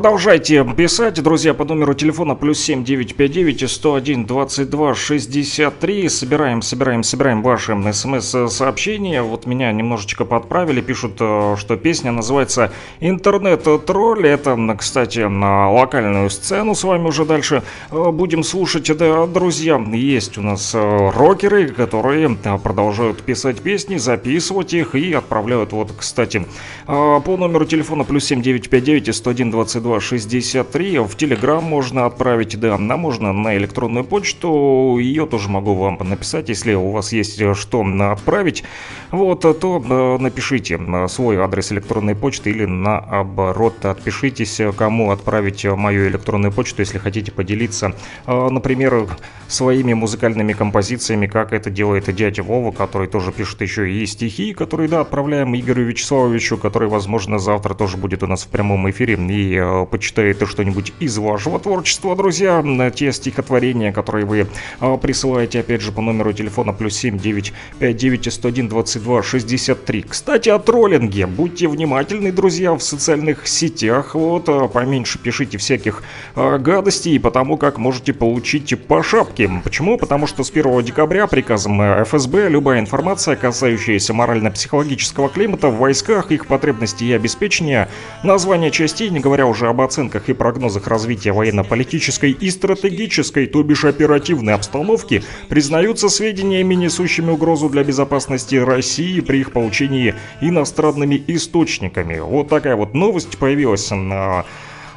Продолжайте 0.03 0.65
писать, 0.77 1.23
друзья, 1.23 1.55
по 1.55 1.65
номеру 1.65 1.95
телефона 1.95 2.35
плюс 2.35 2.59
7959 2.59 3.71
101 3.71 4.27
22 4.27 4.95
63. 4.97 6.09
Собираем, 6.09 6.61
собираем, 6.61 7.05
собираем 7.05 7.41
ваши 7.41 7.77
смс-сообщения. 7.93 9.23
Вот 9.23 9.47
меня 9.47 9.71
немножечко 9.71 10.25
подправили. 10.25 10.81
Пишут, 10.81 11.19
э, 11.21 11.55
что 11.57 11.77
песня 11.77 12.11
называется 12.11 12.73
«Интернет-тролль». 12.99 14.27
Это, 14.27 14.57
кстати, 14.77 15.21
на 15.21 15.71
локальную 15.71 16.31
сцену 16.31 16.75
с 16.75 16.83
вами 16.83 17.07
уже 17.07 17.25
дальше 17.25 17.63
э, 17.93 18.11
будем 18.11 18.43
слушать. 18.43 18.91
Да, 18.97 19.29
друзья, 19.29 19.81
есть 19.93 20.37
у 20.37 20.43
нас 20.43 20.73
э, 20.75 21.11
рокеры, 21.15 21.69
которые 21.69 22.29
продолжают 22.61 23.23
писать 23.23 23.61
песни, 23.61 23.99
записывать 23.99 24.75
их 24.75 24.97
и 24.97 25.13
отправляют. 25.13 25.71
Вот, 25.71 25.93
кстати, 25.97 26.45
по 26.87 27.37
номеру 27.39 27.67
телефона 27.67 28.03
плюс 28.03 28.25
7959 28.25 29.15
101 29.15 29.51
22 29.53 29.92
2263. 30.01 30.99
В 31.01 31.17
Телеграм 31.17 31.63
можно 31.63 32.07
отправить, 32.07 32.59
да, 32.59 32.75
а 32.75 32.97
можно 32.97 33.33
на 33.33 33.57
электронную 33.57 34.05
почту. 34.05 34.99
Ее 34.99 35.27
тоже 35.27 35.49
могу 35.49 35.75
вам 35.75 35.99
написать, 36.01 36.49
если 36.49 36.75
у 36.75 36.91
вас 36.91 37.13
есть 37.13 37.41
что 37.55 37.85
отправить. 38.13 38.65
Вот, 39.11 39.41
то 39.41 39.85
э, 40.19 40.23
напишите 40.23 40.81
свой 41.09 41.37
адрес 41.39 41.73
электронной 41.73 42.15
почты 42.15 42.51
или 42.51 42.65
наоборот 42.65 43.85
отпишитесь, 43.85 44.61
кому 44.77 45.11
отправить 45.11 45.65
мою 45.65 46.09
электронную 46.09 46.53
почту, 46.53 46.83
если 46.83 46.99
хотите 46.99 47.33
поделиться, 47.33 47.95
э, 48.27 48.49
например, 48.49 49.09
своими 49.49 49.93
музыкальными 49.93 50.53
композициями, 50.53 51.27
как 51.27 51.53
это 51.53 51.71
делает 51.71 52.13
дядя 52.15 52.43
Вова, 52.43 52.73
который 52.73 53.07
тоже 53.09 53.33
пишет 53.33 53.61
еще 53.61 53.91
и 53.91 54.07
стихи, 54.07 54.55
которые, 54.55 54.89
да, 54.89 55.01
отправляем 55.01 55.55
Игорю 55.55 55.85
Вячеславовичу, 55.85 56.57
который, 56.57 56.89
возможно, 56.89 57.39
завтра 57.39 57.75
тоже 57.75 57.97
будет 57.97 58.23
у 58.23 58.27
нас 58.27 58.45
в 58.45 58.49
прямом 58.49 58.89
эфире 58.91 59.15
и 59.15 59.57
э, 59.57 59.82
почитает 59.85 60.43
что-нибудь 60.47 60.93
из 61.01 61.19
вашего 61.19 61.59
творчества, 61.59 62.17
друзья. 62.17 62.63
Те 62.95 63.13
стихотворения, 63.13 63.93
которые 63.93 64.27
вы 64.27 64.47
э, 64.81 64.99
присылаете, 65.01 65.61
опять 65.61 65.81
же, 65.81 65.93
по 65.93 66.01
номеру 66.01 66.33
телефона 66.33 66.73
плюс 66.73 66.97
7 66.97 67.19
959 67.19 68.33
101 68.33 68.69
22 68.69 69.23
63. 69.23 70.03
Кстати, 70.03 70.49
о 70.49 70.59
троллинге. 70.59 71.27
Будьте 71.27 71.69
внимательны, 71.69 72.33
друзья, 72.33 72.73
в 72.73 72.81
социальных 72.81 73.47
сетях. 73.47 74.15
Вот, 74.15 74.49
э, 74.49 74.69
поменьше 74.69 75.19
пишите 75.19 75.59
всяких 75.59 76.03
э, 76.37 76.59
гадостей, 76.59 77.19
потому 77.21 77.57
как 77.57 77.79
можете 77.79 78.13
получить 78.13 78.79
по 78.87 79.03
шапке. 79.03 79.51
Почему? 79.65 79.99
Потому 79.99 80.27
что 80.27 80.45
с 80.45 80.51
1 80.51 80.83
декабря 80.83 81.27
приказом 81.27 81.81
ФСБ 82.05 82.49
любая 82.49 82.81
информация, 82.81 83.37
касающаяся 83.37 84.15
морально-психологического 84.15 85.29
климата 85.29 85.69
в 85.69 85.77
войсках, 85.79 86.31
их 86.31 86.47
потребностей 86.47 87.07
и 87.07 87.13
обеспечения, 87.13 87.89
название 88.23 88.71
частей, 88.71 89.11
не 89.11 89.21
говоря 89.21 89.47
уже 89.47 89.69
об 89.73 89.81
оценках 89.81 90.29
и 90.29 90.33
прогнозах 90.33 90.87
развития 90.87 91.33
военно-политической 91.33 92.31
и 92.31 92.51
стратегической, 92.51 93.47
то 93.47 93.63
бишь 93.63 93.85
оперативной 93.85 94.55
обстановки, 94.55 95.23
признаются 95.49 96.09
сведениями, 96.09 96.75
несущими 96.75 97.31
угрозу 97.31 97.69
для 97.69 97.83
безопасности 97.83 98.57
России 98.57 99.21
при 99.21 99.41
их 99.41 99.53
получении 99.53 100.15
иностранными 100.41 101.23
источниками. 101.27 102.21
Вот 102.21 102.49
такая 102.49 102.77
вот 102.77 102.95
новость 102.95 103.39
появилась 103.39 103.91
на 103.91 104.45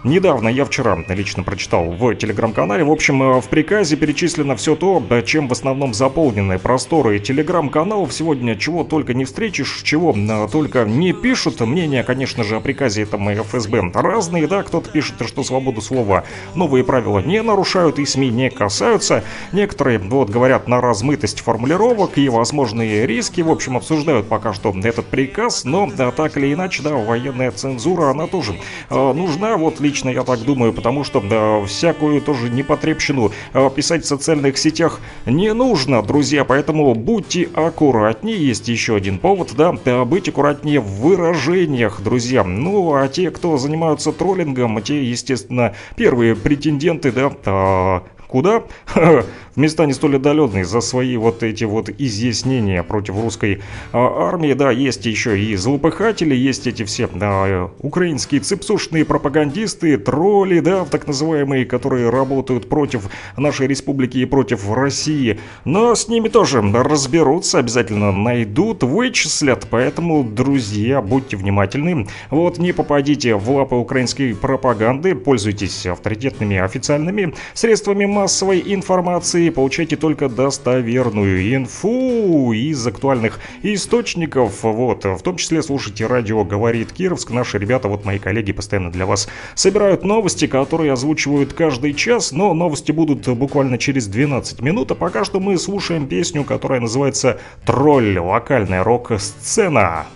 Недавно 0.06 0.50
я 0.50 0.66
вчера 0.66 1.04
лично 1.08 1.42
прочитал 1.42 1.86
в 1.86 2.14
телеграм-канале. 2.14 2.84
В 2.84 2.92
общем, 2.92 3.24
э, 3.24 3.42
в 3.42 3.48
приказе 3.48 3.96
перечислено 3.96 4.56
все 4.56 4.76
то, 4.76 5.04
чем 5.26 5.48
в 5.48 5.52
основном 5.52 5.96
заполнены 5.96 6.60
просторы 6.60 7.18
телеграм-каналов. 7.18 8.14
Сегодня 8.14 8.56
чего 8.56 8.84
только 8.84 9.16
не 9.16 9.26
встретишь, 9.26 9.82
чего 9.82 10.14
э, 10.16 10.48
только 10.52 10.86
не 10.86 11.12
пишут. 11.12 11.60
Мнения, 11.62 12.04
конечно 12.04 12.44
же, 12.44 12.58
о 12.58 12.60
приказе 12.60 13.02
этом 13.02 13.28
ФСБ 13.34 13.94
разные, 13.96 14.46
да. 14.46 14.62
Кто-то 14.62 14.92
пишет, 14.92 15.16
что 15.26 15.44
свободу 15.44 15.82
слова 15.82 16.24
новые 16.54 16.84
правила 16.84 17.18
не 17.18 17.42
нарушают 17.42 17.98
и 17.98 18.06
СМИ 18.06 18.30
не 18.30 18.52
касаются. 18.52 19.24
Некоторые, 19.54 19.98
вот, 19.98 20.30
говорят 20.30 20.68
на 20.68 20.82
размытость 20.82 21.40
формулировок 21.40 22.20
и 22.20 22.30
возможные 22.30 23.08
риски. 23.08 23.42
В 23.42 23.50
общем, 23.50 23.76
обсуждают 23.76 24.30
пока 24.30 24.54
что 24.54 24.72
этот 24.84 25.08
приказ, 25.08 25.66
но 25.66 25.90
да, 25.98 26.12
так 26.12 26.38
или 26.38 26.54
иначе, 26.54 26.84
да, 26.84 26.94
военная 26.94 27.50
цензура, 27.50 28.12
она 28.12 28.28
тоже 28.28 28.54
э, 28.92 29.14
нужна. 29.14 29.58
Вот 29.58 29.80
лично 29.80 29.95
лично 29.96 30.10
я 30.10 30.24
так 30.24 30.42
думаю, 30.42 30.74
потому 30.74 31.06
что 31.06 31.22
да, 31.22 31.66
всякую 31.66 32.20
тоже 32.20 32.50
непотребщину 32.50 33.32
а, 33.54 33.70
писать 33.70 34.04
в 34.04 34.08
социальных 34.08 34.58
сетях 34.58 35.00
не 35.26 35.54
нужно, 35.54 36.02
друзья, 36.02 36.44
поэтому 36.44 36.94
будьте 36.96 37.48
аккуратнее. 37.54 38.36
Есть 38.36 38.68
еще 38.68 38.98
один 38.98 39.20
повод, 39.20 39.54
да, 39.56 39.72
быть 40.04 40.28
аккуратнее 40.28 40.82
в 40.82 41.00
выражениях, 41.00 42.02
друзья. 42.02 42.44
Ну, 42.44 42.94
а 42.94 43.08
те, 43.08 43.32
кто 43.32 43.58
занимаются 43.58 44.12
троллингом, 44.12 44.82
те, 44.82 45.02
естественно, 45.02 45.74
первые 45.96 46.36
претенденты, 46.36 47.14
да, 47.14 47.32
а, 47.46 48.04
куда? 48.28 48.64
места 49.56 49.86
не 49.86 49.94
столь 49.94 50.18
отдаленные 50.18 50.66
за 50.66 50.82
свои 50.82 51.18
вот 51.18 51.44
эти 51.44 51.64
вот 51.64 51.90
изъяснения 51.90 52.84
против 52.84 53.16
русской 53.22 53.62
а, 53.92 54.28
армии. 54.28 54.54
Да, 54.54 54.72
есть 54.72 55.06
еще 55.06 55.40
и 55.40 55.56
злопыхатели, 55.56 56.36
есть 56.36 56.68
эти 56.68 56.84
все 56.84 57.08
да, 57.08 57.70
украинские 57.80 58.42
цепсушные 58.42 59.06
пропагандисты, 59.06 59.98
тролли, 59.98 60.60
да, 60.60 60.86
так 60.86 61.08
называемые, 61.08 61.66
которые 61.66 62.10
работают 62.10 62.70
против 62.70 63.10
нашей 63.38 63.68
республики 63.68 64.18
и 64.18 64.26
против 64.26 64.72
России. 64.72 65.40
Но 65.64 65.96
с 65.96 66.08
ними 66.08 66.30
тоже 66.30 66.62
разберутся, 66.62 67.60
обязательно 67.60 68.12
найдут, 68.12 68.84
вычислят. 68.84 69.68
Поэтому, 69.70 70.24
друзья, 70.24 71.02
будьте 71.02 71.38
внимательны. 71.38 72.08
Вот 72.30 72.58
не 72.58 72.72
попадите 72.72 73.36
в 73.36 73.50
лапы 73.50 73.76
украинской 73.76 74.36
пропаганды, 74.36 75.16
пользуйтесь 75.16 75.86
авторитетными 75.86 76.58
официальными 76.58 77.34
средствами 77.54 78.06
массовой 78.06 78.64
информации 78.66 79.45
и 79.48 79.52
получайте 79.52 79.96
только 79.96 80.30
достоверную 80.30 81.56
инфу 81.56 82.52
из 82.54 82.86
актуальных 82.86 83.40
источников. 83.64 84.64
Вот, 84.64 85.06
в 85.06 85.22
том 85.22 85.38
числе 85.38 85.62
слушайте 85.62 86.08
радио 86.08 86.44
«Говорит 86.44 86.92
Кировск». 86.92 87.32
Наши 87.32 87.58
ребята, 87.58 87.88
вот 87.88 88.06
мои 88.06 88.20
коллеги, 88.20 88.52
постоянно 88.52 88.92
для 88.92 89.06
вас 89.06 89.28
собирают 89.54 90.04
новости, 90.04 90.48
которые 90.48 90.94
озвучивают 90.94 91.54
каждый 91.54 91.94
час, 91.94 92.32
но 92.32 92.54
новости 92.54 92.92
будут 92.92 93.28
буквально 93.28 93.78
через 93.78 94.08
12 94.08 94.62
минут, 94.62 94.92
а 94.92 94.96
пока 94.96 95.24
что 95.24 95.40
мы 95.40 95.58
слушаем 95.58 96.08
песню, 96.08 96.44
которая 96.44 96.80
называется 96.80 97.40
«Тролль. 97.66 98.18
Локальная 98.18 98.84
рок-сцена». 98.84 100.08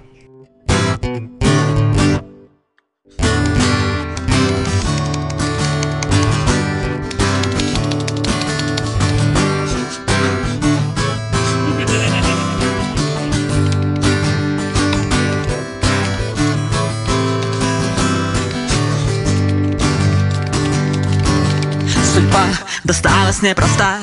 Досталась 23.40 23.42
непростая 23.42 24.02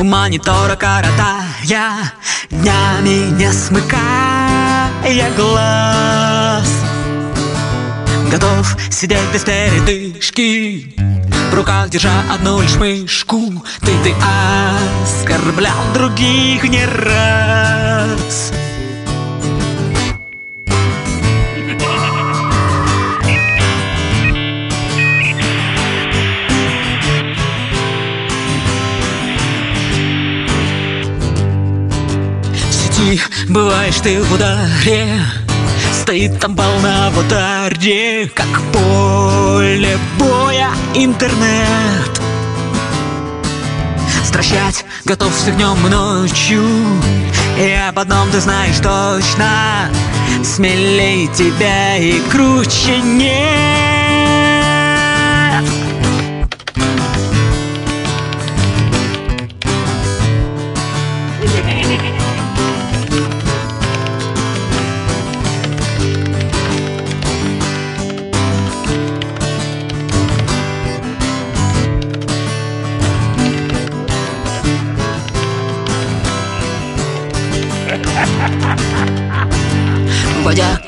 У 0.00 0.04
монитора 0.04 0.76
коротая 0.76 1.44
Днями 2.50 3.30
не 3.36 3.52
смыкая 3.52 4.90
глаз. 5.36 6.68
Готов 8.30 8.76
сидеть 8.90 9.32
без 9.32 9.42
передышки. 9.42 10.94
В 11.50 11.54
руках 11.54 11.90
держа 11.90 12.22
одну 12.32 12.60
лишь 12.60 12.76
мышку. 12.76 13.64
Ты, 13.80 13.92
ты 14.02 14.14
оскорблял 15.02 15.92
других 15.94 16.64
не 16.64 16.84
раз 16.84 18.52
Бываешь 33.48 34.00
ты 34.02 34.20
в 34.22 34.32
ударе. 34.32 35.20
Стоит 35.92 36.38
там 36.40 36.54
волна 36.54 37.10
в 37.10 37.18
ударе 37.18 38.28
Как 38.34 38.48
поле 38.72 39.98
боя 40.18 40.70
интернет. 40.94 42.20
Стращать 44.24 44.84
готов 45.04 45.32
с 45.32 45.44
днем 45.44 45.76
и 45.86 45.90
ночью. 45.90 46.64
И 47.58 47.70
об 47.88 47.98
одном 47.98 48.30
ты 48.30 48.40
знаешь 48.40 48.76
точно. 48.76 49.90
Смелей 50.44 51.28
тебя 51.28 51.96
и 51.96 52.20
круче 52.30 53.00
нет 53.00 53.86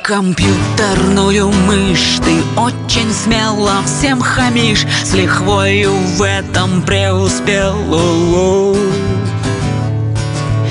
компьютерную 0.09 1.50
мышь. 1.50 2.18
Ты 2.24 2.40
очень 2.59 3.12
смело 3.12 3.82
всем 3.84 4.22
хамишь. 4.22 4.86
С 5.04 5.12
лихвою 5.12 5.92
в 5.92 6.22
этом 6.22 6.80
преуспел. 6.80 8.74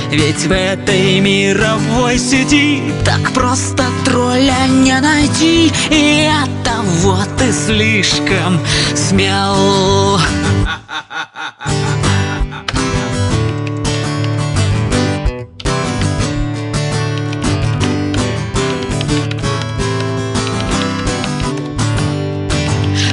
Ведь 0.09 0.43
в 0.47 0.51
этой 0.51 1.19
мировой 1.19 2.17
сети 2.17 2.81
Так 3.05 3.31
просто 3.33 3.85
тролля 4.05 4.65
не 4.67 4.99
найти. 4.99 5.71
И 5.91 6.27
это 6.27 6.81
вот 7.03 7.29
ты 7.37 7.51
слишком 7.51 8.59
смел 8.95 10.19
La 11.77 12.01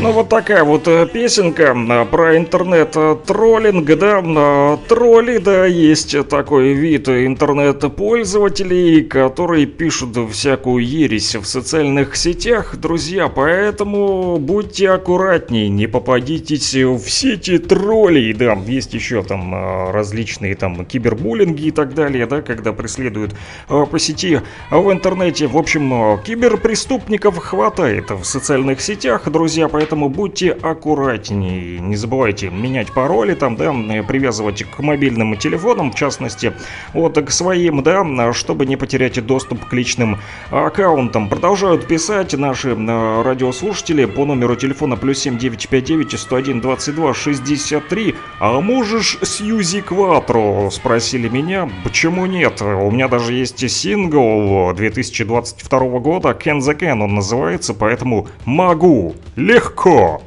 Ну 0.00 0.12
вот 0.12 0.28
такая 0.28 0.62
вот 0.62 0.86
э, 0.86 1.08
песенка 1.12 1.74
э, 1.74 2.04
про 2.04 2.36
интернет-троллинг, 2.36 3.84
да, 3.98 4.22
э, 4.24 4.76
тролли, 4.88 5.38
да, 5.38 5.66
есть 5.66 6.28
такой 6.28 6.72
вид 6.72 7.08
интернет-пользователей, 7.08 9.02
которые 9.02 9.66
пишут 9.66 10.16
всякую 10.30 10.86
ересь 10.86 11.34
в 11.34 11.44
социальных 11.44 12.14
сетях, 12.14 12.76
друзья, 12.76 13.26
поэтому 13.26 14.36
будьте 14.36 14.88
аккуратней, 14.90 15.68
не 15.68 15.88
попадитесь 15.88 16.74
в 16.76 17.00
сети 17.08 17.58
троллей, 17.58 18.32
да, 18.34 18.56
есть 18.66 18.94
еще 18.94 19.24
там 19.24 19.90
различные 19.90 20.54
там 20.54 20.86
кибербуллинги 20.86 21.66
и 21.66 21.70
так 21.72 21.94
далее, 21.94 22.26
да, 22.26 22.40
когда 22.40 22.72
преследуют 22.72 23.34
по 23.66 23.98
сети. 23.98 24.42
В 24.70 24.92
интернете, 24.92 25.48
в 25.48 25.56
общем, 25.56 26.20
киберпреступников 26.22 27.38
хватает 27.38 28.10
в 28.10 28.22
социальных 28.22 28.80
сетях, 28.80 29.28
друзья, 29.28 29.66
поэтому 29.66 29.87
поэтому 29.88 30.10
будьте 30.10 30.50
аккуратнее. 30.50 31.80
Не 31.80 31.96
забывайте 31.96 32.50
менять 32.50 32.92
пароли 32.92 33.32
там, 33.32 33.56
да, 33.56 33.72
привязывать 34.06 34.62
к 34.64 34.80
мобильным 34.80 35.34
телефонам, 35.38 35.92
в 35.92 35.94
частности, 35.94 36.52
вот 36.92 37.18
к 37.18 37.30
своим, 37.30 37.82
да, 37.82 38.34
чтобы 38.34 38.66
не 38.66 38.76
потерять 38.76 39.24
доступ 39.24 39.64
к 39.64 39.72
личным 39.72 40.18
аккаунтам. 40.50 41.30
Продолжают 41.30 41.86
писать 41.86 42.34
наши 42.34 42.76
э, 42.76 43.22
радиослушатели 43.22 44.04
по 44.04 44.26
номеру 44.26 44.56
телефона 44.56 44.96
плюс 44.96 45.20
7959 45.20 46.20
101 46.20 46.60
22 46.60 47.14
63. 47.14 48.14
А 48.40 48.60
можешь 48.60 49.18
Сьюзи 49.22 49.80
Кватро? 49.80 50.68
Спросили 50.70 51.30
меня. 51.30 51.66
Почему 51.82 52.26
нет? 52.26 52.60
У 52.60 52.90
меня 52.90 53.08
даже 53.08 53.32
есть 53.32 53.70
сингл 53.70 54.74
2022 54.74 55.98
года 56.00 56.28
Ken 56.38 56.58
the 56.58 56.78
Can 56.78 57.02
он 57.02 57.14
называется, 57.14 57.72
поэтому 57.72 58.28
могу. 58.44 59.14
Легко 59.36 59.77
cool. 59.78 60.20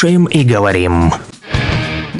Слушаем 0.00 0.24
и 0.24 0.44
говорим. 0.44 1.12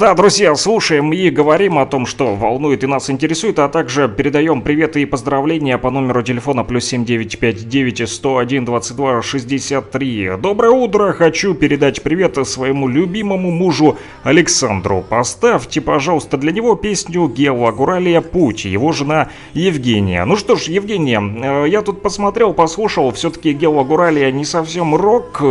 Да, 0.01 0.15
друзья, 0.15 0.55
слушаем 0.55 1.13
и 1.13 1.29
говорим 1.29 1.77
о 1.77 1.85
том, 1.85 2.07
что 2.07 2.33
волнует 2.33 2.83
и 2.83 2.87
нас 2.87 3.11
интересует, 3.11 3.59
а 3.59 3.69
также 3.69 4.09
передаем 4.09 4.63
приветы 4.63 5.03
и 5.03 5.05
поздравления 5.05 5.77
по 5.77 5.91
номеру 5.91 6.23
телефона 6.23 6.63
плюс 6.63 6.85
7959 6.85 8.09
101 8.09 8.65
22 8.65 9.21
63. 9.21 10.31
Доброе 10.41 10.71
утро! 10.71 11.13
Хочу 11.13 11.53
передать 11.53 12.01
привет 12.01 12.35
своему 12.47 12.87
любимому 12.87 13.51
мужу 13.51 13.99
Александру. 14.23 15.05
Поставьте, 15.07 15.81
пожалуйста, 15.81 16.37
для 16.37 16.51
него 16.51 16.75
песню 16.75 17.27
Гела 17.27 17.71
Гуралия 17.71 18.21
«Путь», 18.21 18.65
его 18.65 18.93
жена 18.93 19.29
Евгения. 19.53 20.25
Ну 20.25 20.35
что 20.35 20.55
ж, 20.55 20.63
Евгения, 20.63 21.21
э, 21.21 21.69
я 21.69 21.83
тут 21.83 22.01
посмотрел, 22.01 22.55
послушал, 22.55 23.11
все-таки 23.11 23.53
Гела 23.53 23.83
Гуралия 23.83 24.31
не 24.31 24.45
совсем 24.45 24.95
рок, 24.95 25.37
э, 25.41 25.45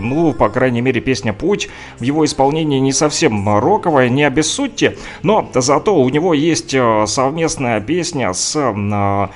ну, 0.00 0.32
по 0.32 0.48
крайней 0.48 0.80
мере, 0.80 1.00
песня 1.00 1.32
«Путь» 1.32 1.68
в 1.98 2.02
его 2.02 2.24
исполнении 2.24 2.78
не 2.78 2.92
совсем 2.92 3.48
роковая, 3.58 4.08
не 4.08 4.24
обессудьте, 4.24 4.96
но 5.22 5.50
зато 5.54 5.94
у 5.94 6.08
него 6.08 6.34
есть 6.34 6.74
э, 6.74 7.04
совместная 7.06 7.80
песня 7.80 8.32
с 8.32 8.56
э, 8.56 9.28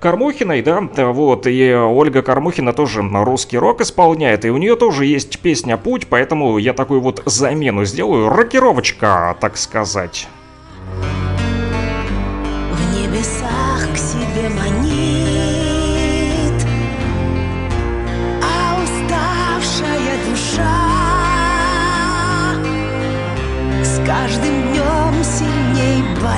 Кормухиной, 0.00 0.62
да, 0.62 0.80
вот, 0.80 1.46
и 1.48 1.74
Ольга 1.74 2.22
Кормухина 2.22 2.72
тоже 2.72 3.02
русский 3.02 3.58
рок 3.58 3.80
исполняет, 3.80 4.44
и 4.44 4.50
у 4.50 4.56
нее 4.56 4.76
тоже 4.76 5.06
есть 5.06 5.40
песня 5.40 5.76
«Путь», 5.76 6.06
поэтому 6.08 6.58
я 6.58 6.72
такую 6.72 7.00
вот 7.00 7.22
замену 7.26 7.84
сделаю, 7.84 8.28
рокировочка, 8.28 9.36
так 9.40 9.56
сказать. 9.56 10.28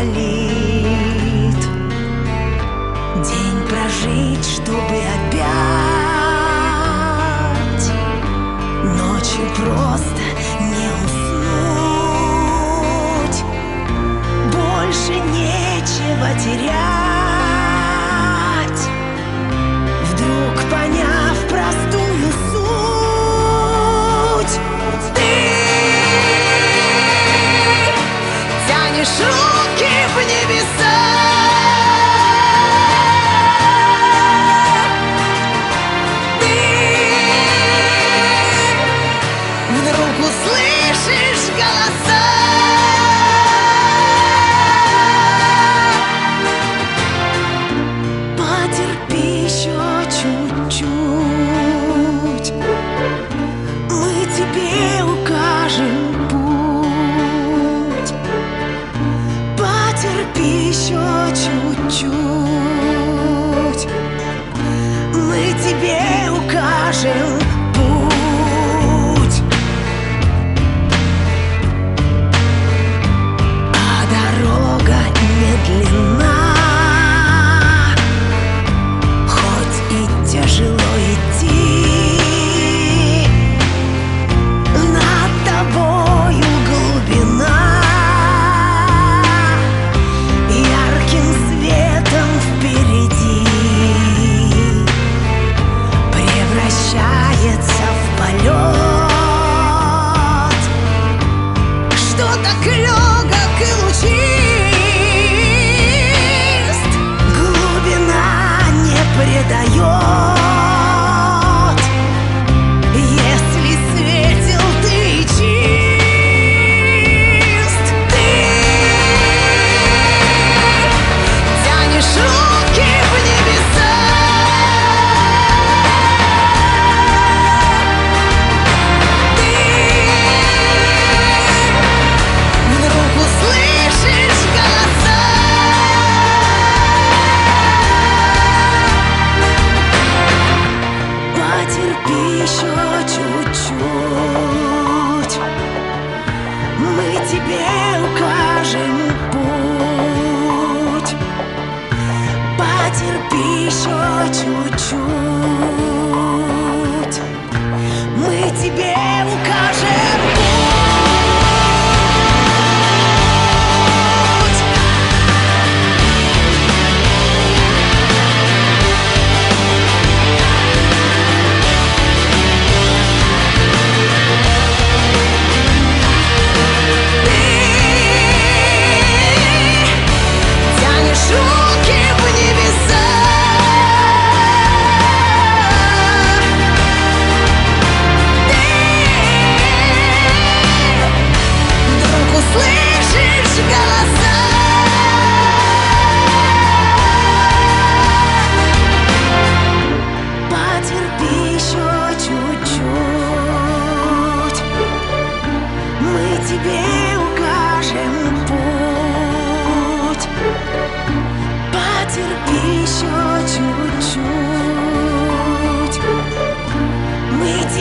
Болит. 0.00 1.60
День 3.16 3.60
прожить, 3.68 4.46
чтобы 4.46 4.96
опять 5.16 5.46
ночью 8.82 9.44
просто 9.56 10.22
не 10.60 10.86
уснуть. 11.04 12.18
Больше 14.54 15.14
нечего 15.32 16.28
терять. 16.38 16.80
Вдруг 20.12 20.54
поняв 20.70 21.36
простую 21.48 22.28
суть, 22.52 24.54
тянешь 28.66 29.18
руки 29.20 29.59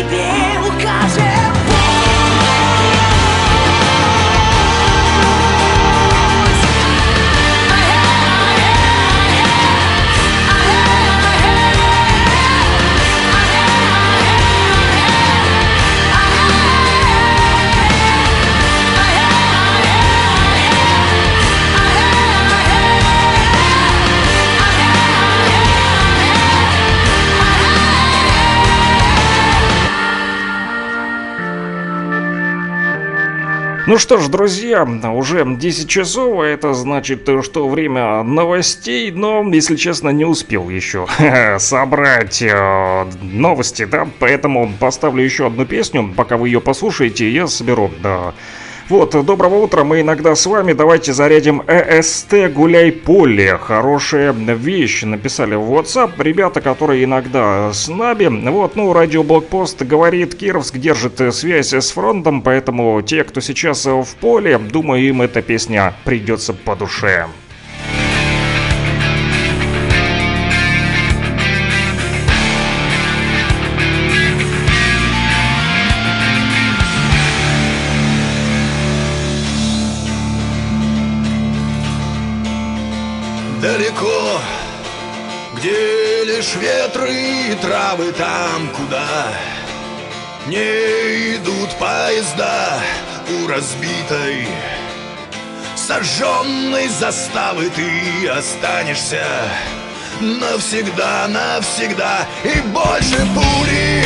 别 0.04 0.39
Ну 33.90 33.98
что 33.98 34.20
ж, 34.20 34.28
друзья, 34.28 34.84
уже 34.84 35.44
10 35.44 35.90
часов, 35.90 36.42
а 36.42 36.46
это 36.46 36.76
значит, 36.76 37.28
что 37.42 37.68
время 37.68 38.22
новостей, 38.22 39.10
но, 39.10 39.44
если 39.52 39.78
честно, 39.78 40.10
не 40.10 40.26
успел 40.26 40.70
еще 40.70 41.08
собрать 41.58 42.40
э, 42.44 43.06
новости, 43.24 43.86
да, 43.86 44.08
поэтому 44.20 44.72
поставлю 44.80 45.24
еще 45.24 45.48
одну 45.48 45.66
песню, 45.66 46.14
пока 46.16 46.38
вы 46.38 46.50
ее 46.50 46.62
послушаете, 46.62 47.32
я 47.32 47.48
соберу, 47.48 47.90
да, 48.04 48.36
вот, 48.90 49.26
доброго 49.26 49.56
утра, 49.56 49.84
мы 49.84 50.02
иногда 50.02 50.36
с 50.36 50.46
вами, 50.46 50.74
давайте 50.74 51.14
зарядим 51.14 51.64
ЭСТ 51.68 52.52
«Гуляй 52.54 52.92
поле». 52.92 53.58
Хорошая 53.58 54.34
вещь, 54.34 55.04
написали 55.04 55.56
в 55.56 55.72
WhatsApp 55.72 56.12
ребята, 56.18 56.60
которые 56.60 57.04
иногда 57.04 57.72
с 57.72 57.88
нами. 57.88 58.50
Вот, 58.50 58.76
ну, 58.76 58.92
радиоблокпост 58.92 59.84
говорит, 59.84 60.36
Кировск 60.36 60.78
держит 60.78 61.22
связь 61.34 61.74
с 61.74 61.92
фронтом, 61.92 62.42
поэтому 62.42 63.02
те, 63.02 63.24
кто 63.24 63.42
сейчас 63.42 63.86
в 63.86 64.08
поле, 64.20 64.58
думаю, 64.58 65.04
им 65.08 65.22
эта 65.22 65.42
песня 65.42 65.94
придется 66.04 66.54
по 66.54 66.76
душе. 66.76 67.28
Травы 87.56 88.12
там, 88.14 88.68
куда? 88.76 89.28
Не 90.48 91.36
идут 91.36 91.70
поезда 91.78 92.80
у 93.30 93.48
разбитой 93.48 94.48
сожженной 95.90 96.88
заставы 96.88 97.68
ты 97.72 98.28
останешься 98.28 99.26
навсегда, 100.20 101.28
навсегда 101.28 102.28
и 102.44 102.60
больше 102.68 103.28
пули 103.34 104.04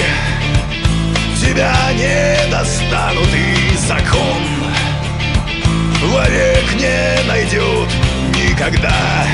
тебя 1.41 1.75
не 1.93 2.49
достанут 2.49 3.27
и 3.33 3.75
закон 3.75 4.43
вовек 6.03 6.73
не 6.75 7.27
найдет 7.27 7.89
никогда 8.33 9.25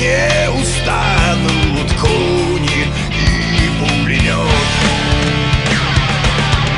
не 0.00 0.50
устанут 0.50 1.92
куни 2.00 2.86
и 3.10 3.68
пулемет. 3.78 4.70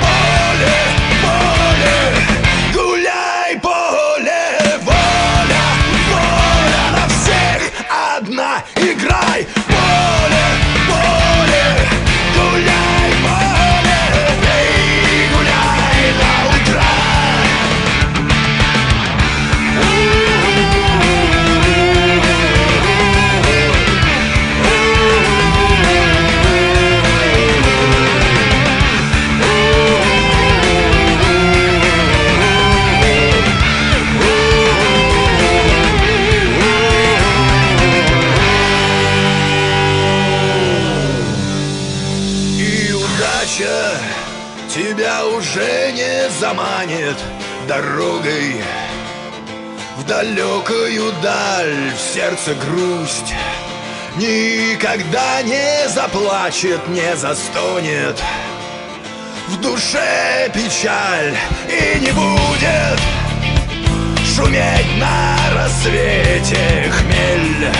Поле, 0.01 0.79
поле, 1.23 1.97
гуляй, 2.75 3.61
поле, 3.61 4.81
воля, 4.83 5.65
воля 6.11 6.85
на 6.97 7.05
всех 7.09 7.61
одна, 8.17 8.65
играй, 8.77 9.47
далекую 50.13 51.11
даль, 51.23 51.91
в 51.97 51.99
сердце 51.99 52.55
грусть. 52.55 53.35
Никогда 54.17 55.41
не 55.41 55.89
заплачет, 55.89 56.87
не 56.89 57.17
застонет. 57.17 58.21
В 59.49 59.61
душе 59.63 60.51
печаль 60.53 61.35
и 61.67 61.99
не 62.01 62.13
будет 62.13 63.01
Шуметь 64.35 64.99
на 64.99 65.37
рассвете 65.55 66.93
хмель. 66.93 67.73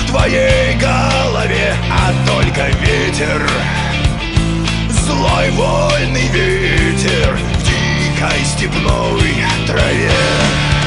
В 0.00 0.10
твоей 0.10 0.74
голове, 0.76 1.74
а 1.90 2.12
только 2.30 2.66
ветер. 2.80 3.48
Злой 4.90 5.50
вольный 5.52 6.28
ветер 6.28 7.34
в 7.34 7.62
дикой 7.64 8.44
степной 8.44 9.46
траве 9.66 10.77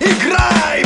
играй, 0.00 0.84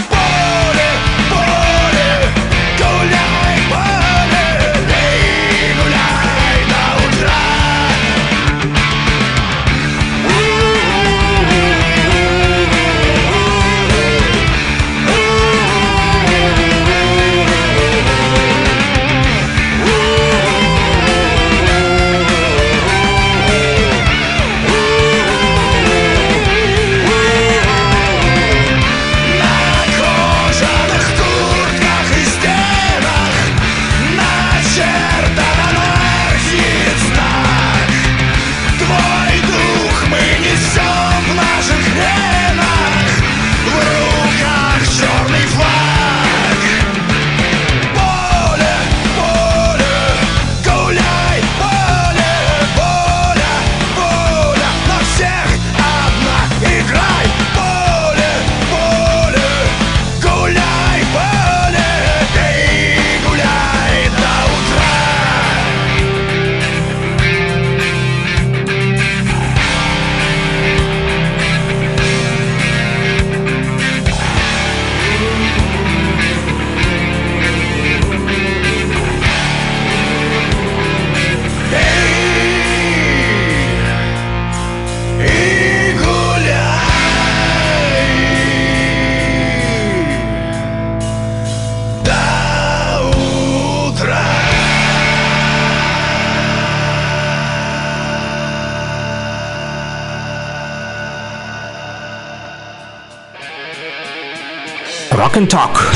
Rock 105.34 105.42
and 105.42 105.48
Talk. 105.48 105.94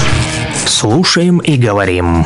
Слушаем 0.66 1.38
и 1.38 1.56
говорим. 1.56 2.24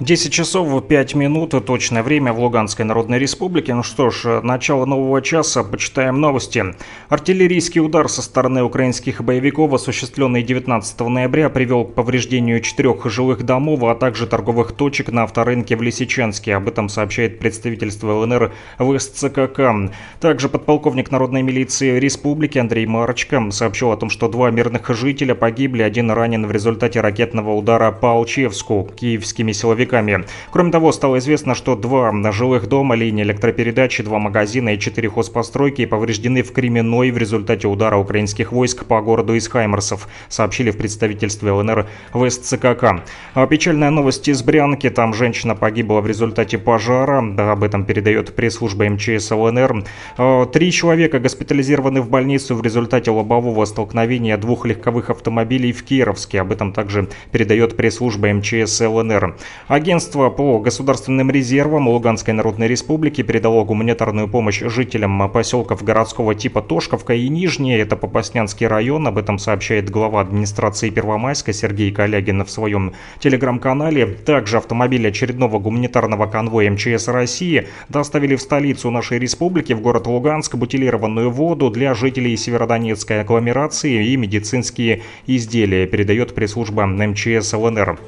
10 0.00 0.32
часов 0.32 0.86
5 0.86 1.14
минут, 1.14 1.54
точное 1.64 2.02
время 2.02 2.34
в 2.34 2.40
Луганской 2.40 2.84
Народной 2.84 3.18
Республике. 3.18 3.72
Ну 3.74 3.82
что 3.82 4.10
ж, 4.10 4.42
начало 4.42 4.84
нового 4.84 5.22
часа, 5.22 5.64
почитаем 5.64 6.20
новости. 6.20 6.74
Артиллерийский 7.08 7.82
удар 7.82 8.08
со 8.08 8.22
стороны 8.22 8.62
украинских 8.62 9.22
боевиков, 9.22 9.72
осуществленный 9.74 10.42
19 10.42 11.00
ноября, 11.00 11.50
привел 11.50 11.84
к 11.84 11.94
повреждению 11.94 12.60
четырех 12.60 13.04
жилых 13.10 13.42
домов, 13.42 13.82
а 13.84 13.94
также 13.94 14.26
торговых 14.26 14.72
точек 14.72 15.10
на 15.12 15.24
авторынке 15.24 15.76
в 15.76 15.82
Лисичанске. 15.82 16.54
Об 16.54 16.68
этом 16.68 16.88
сообщает 16.88 17.38
представительство 17.38 18.12
ЛНР 18.20 18.52
в 18.78 18.98
СЦКК. 18.98 19.60
Также 20.18 20.48
подполковник 20.48 21.10
Народной 21.10 21.42
милиции 21.42 21.98
Республики 21.98 22.56
Андрей 22.58 22.86
Марочка 22.86 23.50
сообщил 23.50 23.90
о 23.92 23.96
том, 23.98 24.08
что 24.08 24.28
два 24.28 24.50
мирных 24.50 24.88
жителя 24.88 25.34
погибли, 25.34 25.82
один 25.82 26.10
ранен 26.10 26.46
в 26.46 26.52
результате 26.52 27.00
ракетного 27.00 27.52
удара 27.52 27.92
по 27.92 28.12
Алчевску 28.12 28.90
киевскими 28.96 29.52
силовиками. 29.52 30.24
Кроме 30.50 30.70
того, 30.72 30.90
стало 30.92 31.18
известно, 31.18 31.54
что 31.54 31.76
два 31.76 32.12
жилых 32.32 32.66
дома, 32.66 32.94
линии 32.94 33.24
электропередачи, 33.24 34.02
два 34.02 34.18
магазина 34.18 34.70
и 34.70 34.78
четыре 34.78 35.10
хозпостройки 35.10 35.84
повреждены 35.84 36.42
в 36.42 36.52
Кременной 36.94 37.10
в 37.10 37.18
результате 37.18 37.66
удара 37.66 37.96
украинских 37.96 38.52
войск 38.52 38.84
по 38.84 39.00
городу 39.00 39.34
из 39.34 39.48
Хаймерсов, 39.48 40.08
сообщили 40.28 40.70
в 40.70 40.76
представительстве 40.76 41.50
ЛНР 41.50 41.86
в 42.12 42.30
СЦКК. 42.30 43.02
А 43.34 43.46
печальная 43.46 43.90
новость 43.90 44.28
из 44.28 44.42
Брянки. 44.42 44.90
Там 44.90 45.12
женщина 45.12 45.54
погибла 45.56 46.00
в 46.00 46.06
результате 46.06 46.56
пожара. 46.58 47.18
Об 47.18 47.64
этом 47.64 47.84
передает 47.84 48.34
пресс-служба 48.34 48.88
МЧС 48.88 49.30
ЛНР. 49.32 49.84
А, 50.16 50.46
три 50.46 50.70
человека 50.70 51.18
госпитализированы 51.18 52.00
в 52.00 52.08
больницу 52.08 52.54
в 52.54 52.62
результате 52.62 53.10
лобового 53.10 53.64
столкновения 53.64 54.36
двух 54.36 54.66
легковых 54.66 55.10
автомобилей 55.10 55.72
в 55.72 55.82
Кировске. 55.84 56.40
Об 56.40 56.52
этом 56.52 56.72
также 56.72 57.08
передает 57.32 57.76
пресс-служба 57.76 58.28
МЧС 58.28 58.80
ЛНР. 58.80 59.36
Агентство 59.68 60.30
по 60.30 60.60
государственным 60.60 61.30
резервам 61.30 61.88
Луганской 61.88 62.34
Народной 62.34 62.68
Республики 62.68 63.22
передало 63.22 63.64
гуманитарную 63.64 64.28
помощь 64.28 64.60
жителям 64.60 65.30
поселков 65.30 65.82
городского 65.82 66.34
типа 66.34 66.62
Тошковка 66.84 67.14
и 67.14 67.30
Нижние, 67.30 67.78
это 67.78 67.96
Попаснянский 67.96 68.66
район, 68.66 69.06
об 69.06 69.16
этом 69.16 69.38
сообщает 69.38 69.88
глава 69.88 70.20
администрации 70.20 70.90
Первомайска 70.90 71.54
Сергей 71.54 71.90
Калягин 71.90 72.44
в 72.44 72.50
своем 72.50 72.92
телеграм-канале. 73.20 74.04
Также 74.04 74.58
автомобили 74.58 75.08
очередного 75.08 75.58
гуманитарного 75.58 76.26
конвоя 76.26 76.70
МЧС 76.70 77.08
России 77.08 77.68
доставили 77.88 78.36
в 78.36 78.42
столицу 78.42 78.90
нашей 78.90 79.18
республики, 79.18 79.72
в 79.72 79.80
город 79.80 80.06
Луганск, 80.06 80.56
бутилированную 80.56 81.30
воду 81.30 81.70
для 81.70 81.94
жителей 81.94 82.36
Северодонецкой 82.36 83.22
агломерации 83.22 84.08
и 84.08 84.16
медицинские 84.18 85.00
изделия, 85.26 85.86
передает 85.86 86.34
пресс-служба 86.34 86.84
МЧС 86.84 87.54
ЛНР. 87.54 87.98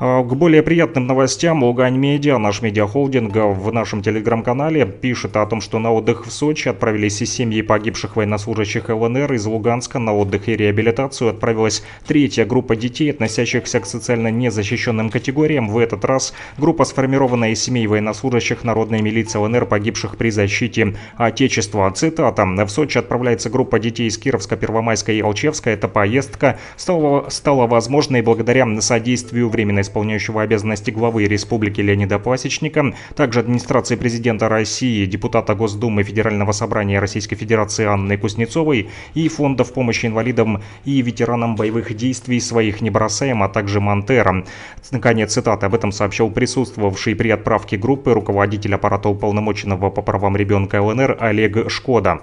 А, 0.00 0.22
к 0.22 0.32
более 0.36 0.62
приятным 0.62 1.08
новостям 1.08 1.64
Лугань 1.64 1.96
Медиа, 1.96 2.38
наш 2.38 2.62
медиахолдинг 2.62 3.34
в 3.34 3.72
нашем 3.72 4.00
телеграм-канале 4.00 4.86
пишет 4.86 5.36
о 5.36 5.44
том, 5.44 5.60
что 5.60 5.80
на 5.80 5.92
отдых 5.92 6.24
в 6.24 6.30
Сочи 6.30 6.68
отправились 6.68 7.20
и 7.20 7.26
семьи 7.26 7.62
погибших 7.62 8.14
военнослужащих 8.14 8.90
ЛНР 8.90 9.32
из 9.32 9.46
Луганска. 9.46 9.98
На 9.98 10.14
отдых 10.14 10.48
и 10.48 10.56
реабилитацию 10.56 11.30
отправилась 11.30 11.82
третья 12.06 12.44
группа 12.44 12.76
детей, 12.76 13.10
относящихся 13.10 13.80
к 13.80 13.86
социально 13.86 14.28
незащищенным 14.28 15.10
категориям. 15.10 15.68
В 15.68 15.78
этот 15.78 16.04
раз 16.04 16.32
группа 16.58 16.84
сформирована 16.84 17.50
из 17.50 17.60
семей 17.60 17.88
военнослужащих 17.88 18.62
народной 18.62 19.02
милиции 19.02 19.40
ЛНР, 19.40 19.66
погибших 19.66 20.16
при 20.16 20.30
защите 20.30 20.94
Отечества. 21.16 21.90
Цитата. 21.90 22.44
В 22.44 22.68
Сочи 22.68 22.98
отправляется 22.98 23.50
группа 23.50 23.80
детей 23.80 24.06
из 24.06 24.16
Кировска, 24.16 24.56
Первомайска 24.56 25.10
и 25.10 25.20
Алчевска. 25.20 25.70
Эта 25.70 25.88
поездка 25.88 26.56
стала, 26.76 27.28
стала 27.30 27.66
возможной 27.66 28.22
благодаря 28.22 28.64
содействию 28.80 29.48
временной 29.48 29.87
исполняющего 29.88 30.42
обязанности 30.42 30.90
главы 30.90 31.24
республики 31.24 31.80
Леонида 31.80 32.18
Пасечника, 32.18 32.94
также 33.16 33.40
администрации 33.40 33.96
президента 33.96 34.48
России, 34.48 35.06
депутата 35.06 35.54
Госдумы 35.54 36.02
Федерального 36.02 36.52
собрания 36.52 37.00
Российской 37.00 37.36
Федерации 37.36 37.86
Анны 37.86 38.16
Кузнецовой 38.18 38.88
и 39.14 39.28
фондов 39.28 39.72
помощи 39.72 40.06
инвалидам 40.06 40.62
и 40.84 41.02
ветеранам 41.02 41.56
боевых 41.56 41.94
действий 41.96 42.40
своих 42.40 42.80
не 42.80 42.90
бросаем, 42.90 43.42
а 43.42 43.48
также 43.48 43.80
Монтера. 43.80 44.44
Наконец, 44.90 45.32
цитата 45.32 45.66
об 45.66 45.74
этом 45.74 45.90
сообщил 45.92 46.30
присутствовавший 46.30 47.16
при 47.16 47.30
отправке 47.30 47.76
группы 47.76 48.12
руководитель 48.12 48.74
аппарата 48.74 49.08
уполномоченного 49.08 49.90
по 49.90 50.02
правам 50.02 50.36
ребенка 50.36 50.82
ЛНР 50.82 51.16
Олег 51.20 51.70
Шкода. 51.70 52.20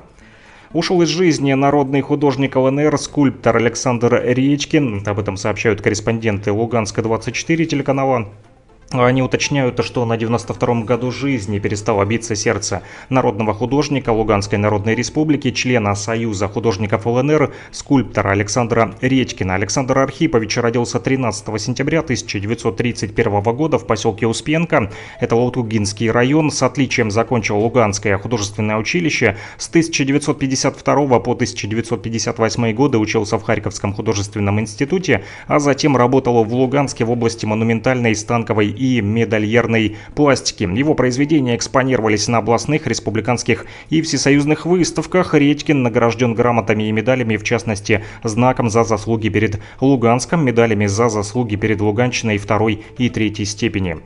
Ушел 0.75 1.01
из 1.01 1.07
жизни 1.07 1.53
народный 1.53 2.01
художник 2.01 2.57
ЛНР, 2.57 2.97
скульптор 2.97 3.55
Александр 3.55 4.21
Речкин. 4.21 5.03
Об 5.05 5.19
этом 5.19 5.37
сообщают 5.37 5.81
корреспонденты 5.81 6.51
Луганска-24 6.51 7.63
телеканала. 7.63 8.27
Они 8.91 9.23
уточняют, 9.23 9.83
что 9.83 10.05
на 10.05 10.13
92-м 10.13 10.83
году 10.85 11.11
жизни 11.11 11.57
перестало 11.57 12.05
биться 12.05 12.35
сердце 12.35 12.83
народного 13.09 13.53
художника 13.53 14.11
Луганской 14.11 14.59
Народной 14.59 14.93
Республики, 14.93 15.49
члена 15.49 15.95
Союза 15.95 16.47
художников 16.47 17.07
ЛНР, 17.07 17.51
скульптора 17.71 18.29
Александра 18.29 18.93
Редькина. 19.01 19.55
Александр 19.55 19.97
Архипович 19.97 20.57
родился 20.57 20.99
13 20.99 21.59
сентября 21.59 22.01
1931 22.01 23.41
года 23.41 23.79
в 23.79 23.87
поселке 23.87 24.27
Успенка. 24.27 24.91
Это 25.19 25.35
Лаутугинский 25.35 26.11
район. 26.11 26.51
С 26.51 26.61
отличием 26.61 27.09
закончил 27.09 27.57
Луганское 27.57 28.17
художественное 28.19 28.77
училище. 28.77 29.35
С 29.57 29.67
1952 29.67 31.19
по 31.19 31.31
1958 31.31 32.73
годы 32.73 32.99
учился 32.99 33.39
в 33.39 33.43
Харьковском 33.43 33.93
художественном 33.93 34.59
институте, 34.59 35.23
а 35.47 35.57
затем 35.57 35.97
работал 35.97 36.43
в 36.43 36.53
Луганске 36.53 37.03
в 37.03 37.09
области 37.11 37.47
монументальной 37.47 38.15
станковой 38.15 38.74
и 38.75 39.01
медальерной 39.01 39.97
пластики. 40.15 40.63
Его 40.63 40.93
произведения 40.93 41.55
экспонировались 41.55 42.27
на 42.27 42.39
областных, 42.39 42.87
республиканских 42.87 43.65
и 43.89 44.01
всесоюзных 44.01 44.65
выставках. 44.65 45.33
Редькин 45.33 45.83
награжден 45.83 46.33
грамотами 46.33 46.83
и 46.83 46.91
медалями, 46.91 47.37
в 47.37 47.43
частности, 47.43 48.03
знаком 48.23 48.69
за 48.69 48.83
заслуги 48.83 49.29
перед 49.29 49.59
Луганском, 49.81 50.45
медалями 50.45 50.85
за 50.85 51.09
заслуги 51.09 51.55
перед 51.55 51.81
Луганщиной 51.81 52.37
второй 52.37 52.83
и 52.97 53.09
третьей 53.09 53.45
степени. 53.45 53.97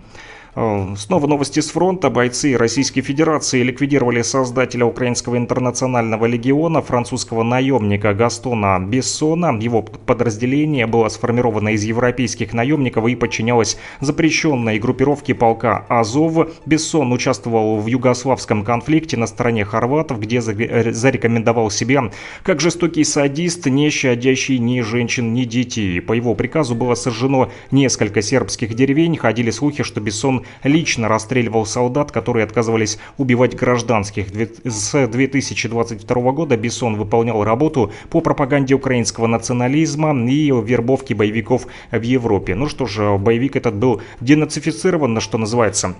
Э, 0.55 0.95
снова 0.97 1.27
новости 1.27 1.59
с 1.59 1.69
фронта. 1.69 2.09
Бойцы 2.09 2.57
Российской 2.57 3.01
Федерации 3.01 3.61
ликвидировали 3.61 4.21
создателя 4.23 4.85
Украинского 4.85 5.37
интернационального 5.37 6.25
легиона, 6.25 6.81
французского 6.81 7.43
наемника 7.43 8.13
Гастона 8.13 8.79
Бессона. 8.79 9.57
Его 9.59 9.83
подразделение 9.83 10.87
было 10.87 11.07
сформировано 11.09 11.69
из 11.69 11.83
европейских 11.83 12.53
наемников 12.53 13.07
и 13.07 13.15
подчинялось 13.15 13.77
запрещенной 13.99 14.79
группировке 14.79 15.35
полка 15.35 15.85
Азов. 15.87 16.49
Бессон 16.65 17.11
участвовал 17.13 17.79
в 17.79 17.85
югославском 17.85 18.63
конфликте 18.63 19.17
на 19.17 19.27
стороне 19.27 19.65
хорватов, 19.65 20.19
где 20.19 20.37
э, 20.39 20.91
зарекомендовал 20.91 21.69
себя 21.69 22.11
как 22.43 22.59
жестокий 22.59 23.03
садист, 23.03 23.67
не 23.67 23.89
щадящий 23.89 24.57
ни 24.57 24.81
женщин, 24.81 25.33
ни 25.33 25.43
детей. 25.43 26.01
По 26.01 26.13
его 26.13 26.33
приказу 26.33 26.73
было 26.73 26.95
сожжено 26.95 27.51
несколько 27.69 28.21
сербских 28.21 28.73
деревень. 28.73 29.17
Ходили 29.17 29.51
слухи, 29.51 29.83
что 29.83 30.01
Бессон 30.01 30.38
лично 30.63 31.07
расстреливал 31.07 31.65
солдат, 31.65 32.11
которые 32.11 32.43
отказывались 32.43 32.99
убивать 33.17 33.55
гражданских. 33.55 34.27
С 34.63 35.07
2022 35.07 36.31
года 36.31 36.57
Бессон 36.57 36.95
выполнял 36.95 37.43
работу 37.43 37.91
по 38.09 38.21
пропаганде 38.21 38.75
украинского 38.75 39.27
национализма 39.27 40.13
и 40.29 40.47
вербовке 40.49 41.15
боевиков 41.15 41.67
в 41.91 42.01
Европе. 42.01 42.55
Ну 42.55 42.67
что 42.67 42.85
ж, 42.85 43.17
боевик 43.17 43.55
этот 43.55 43.75
был 43.75 44.01
денацифицирован, 44.21 45.19
что 45.21 45.37
называется. 45.37 45.95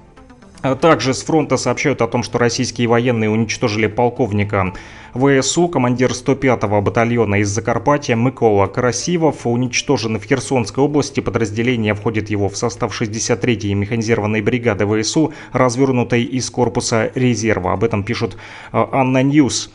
Также 0.81 1.14
с 1.14 1.23
фронта 1.23 1.56
сообщают 1.56 2.02
о 2.02 2.07
том, 2.07 2.22
что 2.22 2.38
российские 2.38 2.88
военные 2.88 3.30
уничтожили 3.30 3.88
полковника 3.88 4.73
ВСУ, 5.14 5.69
командир 5.69 6.11
105-го 6.11 6.81
батальона 6.81 7.36
из 7.36 7.48
Закарпатья 7.48 8.15
Микола 8.15 8.68
Красивов, 8.68 9.48
уничтожен 9.48 10.19
в 10.19 10.23
Херсонской 10.26 10.84
области. 10.84 11.22
Подразделение 11.22 11.94
входит 11.94 12.30
его 12.30 12.49
в 12.49 12.57
состав 12.57 12.99
63-й 12.99 13.73
механизированной 13.73 14.41
бригады 14.41 14.86
ВСУ, 14.86 15.34
развернутой 15.53 16.23
из 16.23 16.49
корпуса 16.49 17.10
резерва. 17.15 17.72
Об 17.72 17.86
этом 17.86 18.03
пишут 18.03 18.36
э, 18.73 18.86
ANNA 18.91 19.24
News. 19.24 19.72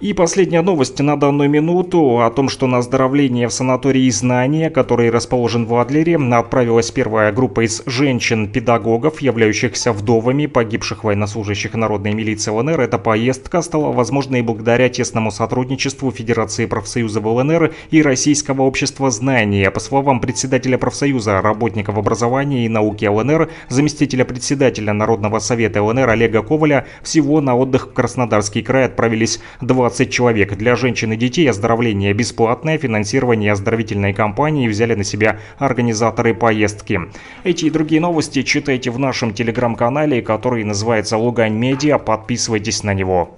И 0.00 0.14
последняя 0.14 0.62
новость 0.62 0.98
на 1.00 1.20
данную 1.20 1.50
минуту 1.50 2.22
о 2.22 2.30
том, 2.30 2.48
что 2.48 2.66
на 2.66 2.78
оздоровление 2.78 3.48
в 3.48 3.52
санатории 3.52 4.08
«Знания», 4.08 4.70
который 4.70 5.10
расположен 5.10 5.66
в 5.66 5.74
Адлере, 5.74 6.16
отправилась 6.16 6.90
первая 6.90 7.30
группа 7.32 7.66
из 7.66 7.82
женщин-педагогов, 7.84 9.20
являющихся 9.20 9.92
вдовами 9.92 10.46
погибших 10.46 11.04
военнослужащих 11.04 11.74
народной 11.74 12.14
милиции 12.14 12.50
ЛНР. 12.50 12.80
Эта 12.80 12.96
поездка 12.96 13.60
стала 13.60 13.92
возможной 13.92 14.40
благодаря 14.40 14.88
тесному 14.88 15.30
сотрудничеству 15.30 16.10
Федерации 16.10 16.64
профсоюзов 16.64 17.22
ЛНР 17.22 17.74
и 17.90 18.00
Российского 18.00 18.62
общества 18.62 19.10
знания. 19.10 19.70
По 19.70 19.80
словам 19.80 20.20
председателя 20.20 20.78
профсоюза 20.78 21.42
работников 21.42 21.98
образования 21.98 22.64
и 22.64 22.70
науки 22.70 23.04
ЛНР, 23.04 23.50
заместителя 23.68 24.24
председателя 24.24 24.94
Народного 24.94 25.40
совета 25.40 25.82
ЛНР 25.82 26.08
Олега 26.08 26.42
Коваля, 26.42 26.86
всего 27.02 27.42
на 27.42 27.54
отдых 27.54 27.88
в 27.88 27.92
Краснодарский 27.92 28.62
край 28.62 28.86
отправились 28.86 29.40
20 29.60 29.89
20 29.90 30.12
человек. 30.12 30.56
Для 30.56 30.76
женщин 30.76 31.12
и 31.12 31.16
детей 31.16 31.50
оздоровление 31.50 32.12
бесплатное, 32.12 32.78
финансирование 32.78 33.50
оздоровительной 33.50 34.12
кампании 34.14 34.68
взяли 34.68 34.94
на 34.94 35.02
себя 35.02 35.40
организаторы 35.58 36.32
поездки. 36.32 37.00
Эти 37.42 37.64
и 37.64 37.70
другие 37.70 38.00
новости 38.00 38.42
читайте 38.42 38.92
в 38.92 39.00
нашем 39.00 39.34
телеграм-канале, 39.34 40.22
который 40.22 40.62
называется 40.62 41.16
Лугань 41.16 41.54
Медиа. 41.54 41.98
Подписывайтесь 41.98 42.84
на 42.84 42.94
него. 42.94 43.36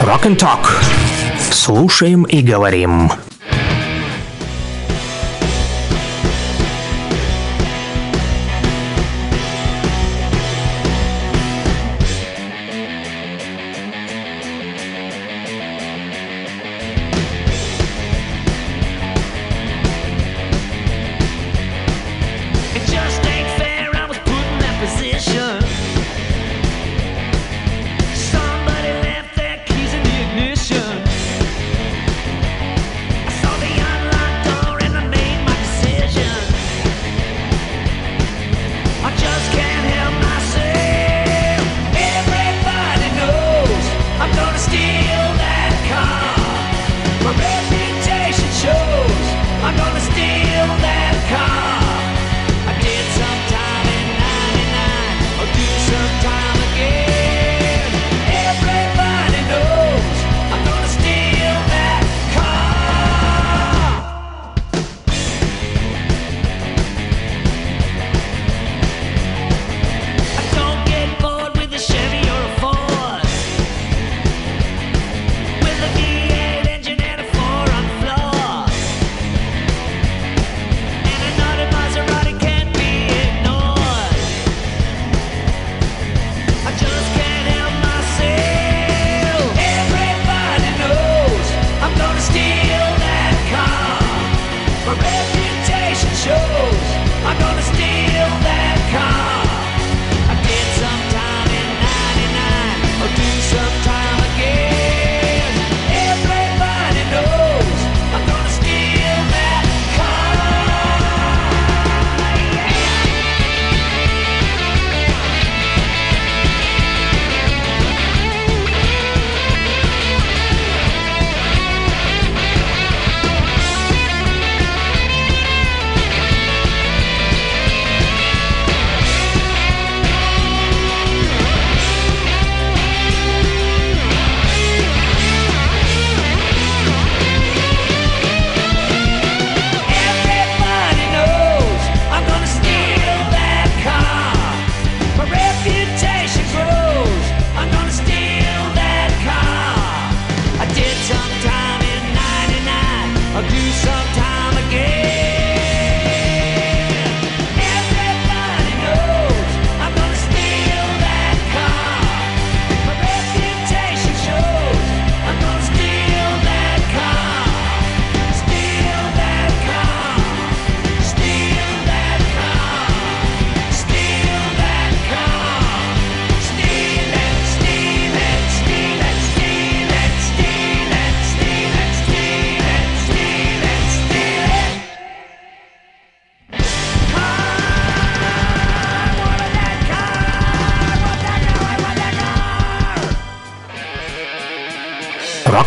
Rock 0.00 0.26
and 0.26 0.38
Talk. 0.38 0.68
Слушаем 1.50 2.22
и 2.24 2.42
говорим. 2.42 3.10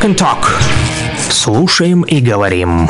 And 0.07 0.15
Talk. 0.15 0.47
Слушаем 1.29 2.03
и 2.03 2.21
говорим. 2.21 2.89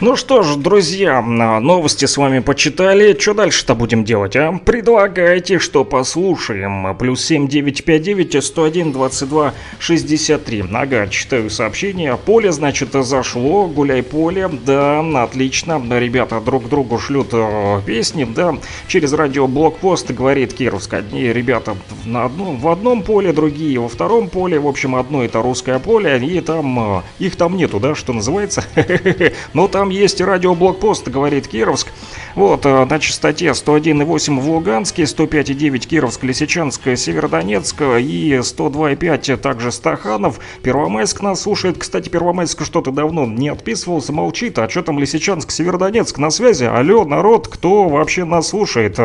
Ну 0.00 0.16
что 0.16 0.42
ж, 0.42 0.56
друзья, 0.56 1.20
новости 1.20 2.04
с 2.06 2.16
вами 2.16 2.38
почитали. 2.38 3.18
Что 3.18 3.34
дальше-то 3.34 3.74
будем 3.74 4.04
делать, 4.04 4.36
а? 4.36 4.58
Предлагайте, 4.64 5.58
что 5.58 5.84
послушаем. 5.84 6.96
Плюс 6.96 7.24
7959 7.24 8.44
101 8.44 8.92
22 8.92 9.54
63. 9.78 10.64
Ага, 10.72 11.06
читаю 11.08 11.50
сообщение. 11.50 12.16
Поле, 12.16 12.52
значит, 12.52 12.92
зашло. 12.92 13.66
Гуляй 13.66 14.02
поле. 14.02 14.48
Да, 14.48 15.00
отлично. 15.22 15.82
Ребята 15.98 16.40
друг 16.40 16.68
другу 16.68 16.98
шлют 16.98 17.28
э, 17.32 17.80
песни, 17.86 18.24
да. 18.24 18.56
Через 18.88 19.12
радиоблокпост 19.12 20.10
говорит 20.10 20.52
Кировск. 20.54 20.94
Одни 20.94 21.22
ребята 21.32 21.76
на 22.04 22.24
одном, 22.24 22.58
в 22.58 22.68
одном 22.68 23.02
поле, 23.02 23.32
другие 23.32 23.78
во 23.78 23.88
втором 23.88 24.28
поле. 24.28 24.58
В 24.58 24.66
общем, 24.66 24.96
одно 24.96 25.24
это 25.24 25.42
русское 25.42 25.78
поле, 25.78 26.18
и 26.18 26.40
там... 26.40 26.98
э, 26.98 27.02
Их 27.18 27.36
там 27.36 27.56
нету, 27.56 27.80
да, 27.80 27.94
что 27.94 28.12
называется. 28.12 28.64
Но 29.52 29.68
там 29.68 29.90
есть 29.90 30.20
радиоблокпост, 30.20 31.08
говорит 31.08 31.48
Кировск. 31.48 31.88
Вот, 32.34 32.66
э, 32.66 32.84
на 32.84 32.98
частоте 32.98 33.54
101,8 33.54 34.40
в 34.40 34.50
Луганске, 34.50 35.04
105,9 35.06 35.86
Кировск, 35.86 36.24
Лисичанск, 36.24 36.82
Северодонецк 36.96 37.80
и 38.00 38.38
102,5 38.42 39.36
также 39.36 39.72
Стаханов. 39.72 40.40
Первомайск 40.62 41.22
нас 41.22 41.42
слушает. 41.42 41.78
Кстати, 41.78 42.08
Первомайск 42.08 42.64
что-то 42.64 42.90
давно 42.90 43.26
не 43.26 43.48
отписывался, 43.48 44.12
молчит. 44.12 44.58
А 44.58 44.68
что 44.68 44.82
там 44.82 44.98
Лисичанск, 44.98 45.50
Северодонецк 45.50 46.18
на 46.18 46.30
связи? 46.30 46.64
Алло, 46.64 47.04
народ, 47.04 47.48
кто 47.48 47.88
вообще 47.88 48.24
нас 48.24 48.48
слушает? 48.48 48.98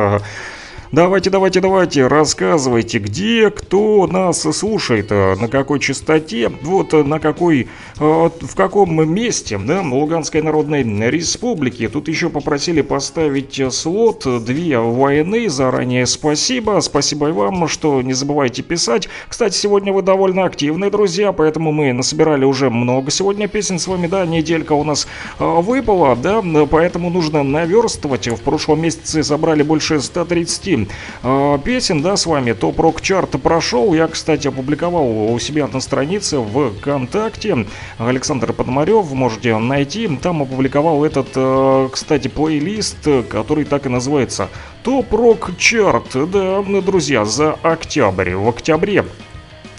Давайте, 0.93 1.31
давайте, 1.31 1.59
давайте, 1.59 2.05
рассказывайте, 2.05 2.99
где, 2.99 3.49
кто 3.49 4.05
нас 4.05 4.41
слушает, 4.41 5.07
э, 5.09 5.33
на 5.41 5.47
какой 5.47 5.79
частоте, 5.79 6.51
вот 6.61 6.93
э, 6.93 7.01
на 7.01 7.19
какой, 7.19 7.61
э, 7.61 7.65
в 7.99 8.55
каком 8.55 9.11
месте, 9.11 9.57
да, 9.57 9.81
Луганской 9.81 10.43
Народной 10.43 10.83
Республики. 11.09 11.87
Тут 11.87 12.09
еще 12.09 12.29
попросили 12.29 12.81
поставить 12.81 13.59
слот 13.73 14.27
две 14.45 14.77
войны, 14.77 15.49
заранее 15.49 16.05
спасибо, 16.05 16.79
спасибо 16.79 17.29
и 17.29 17.31
вам, 17.31 17.67
что 17.67 17.99
не 18.03 18.13
забывайте 18.13 18.61
писать. 18.61 19.09
Кстати, 19.27 19.55
сегодня 19.55 19.91
вы 19.91 20.03
довольно 20.03 20.43
активные, 20.45 20.91
друзья, 20.91 21.31
поэтому 21.31 21.71
мы 21.71 21.91
насобирали 21.91 22.45
уже 22.45 22.69
много 22.69 23.09
сегодня 23.09 23.47
песен 23.47 23.79
с 23.79 23.87
вами, 23.87 24.05
да, 24.05 24.27
неделька 24.27 24.73
у 24.73 24.83
нас 24.83 25.07
выпала, 25.39 26.15
да, 26.15 26.43
поэтому 26.69 27.09
нужно 27.09 27.41
наверстывать. 27.41 28.27
В 28.27 28.41
прошлом 28.41 28.81
месяце 28.81 29.23
собрали 29.23 29.63
больше 29.63 29.99
130 29.99 30.82
обсудим 30.82 30.82
э, 31.23 31.59
песен, 31.63 32.01
да, 32.01 32.15
с 32.15 32.25
вами. 32.25 32.53
Топ 32.53 32.79
Рок 32.79 33.01
Чарт 33.01 33.41
прошел. 33.41 33.93
Я, 33.93 34.07
кстати, 34.07 34.47
опубликовал 34.47 35.33
у 35.33 35.39
себя 35.39 35.67
на 35.67 35.79
странице 35.79 36.39
ВКонтакте. 36.39 37.65
Александр 37.97 38.53
Подмарев, 38.53 39.11
можете 39.11 39.57
найти. 39.57 40.07
Там 40.21 40.41
опубликовал 40.41 41.03
этот, 41.03 41.29
э, 41.35 41.89
кстати, 41.91 42.27
плейлист, 42.27 43.07
который 43.29 43.65
так 43.65 43.85
и 43.85 43.89
называется 43.89 44.49
Топ 44.83 45.13
Рок 45.13 45.51
Чарт. 45.57 46.29
Да, 46.29 46.61
друзья, 46.81 47.25
за 47.25 47.53
октябрь. 47.63 48.35
В 48.35 48.49
октябре 48.49 49.05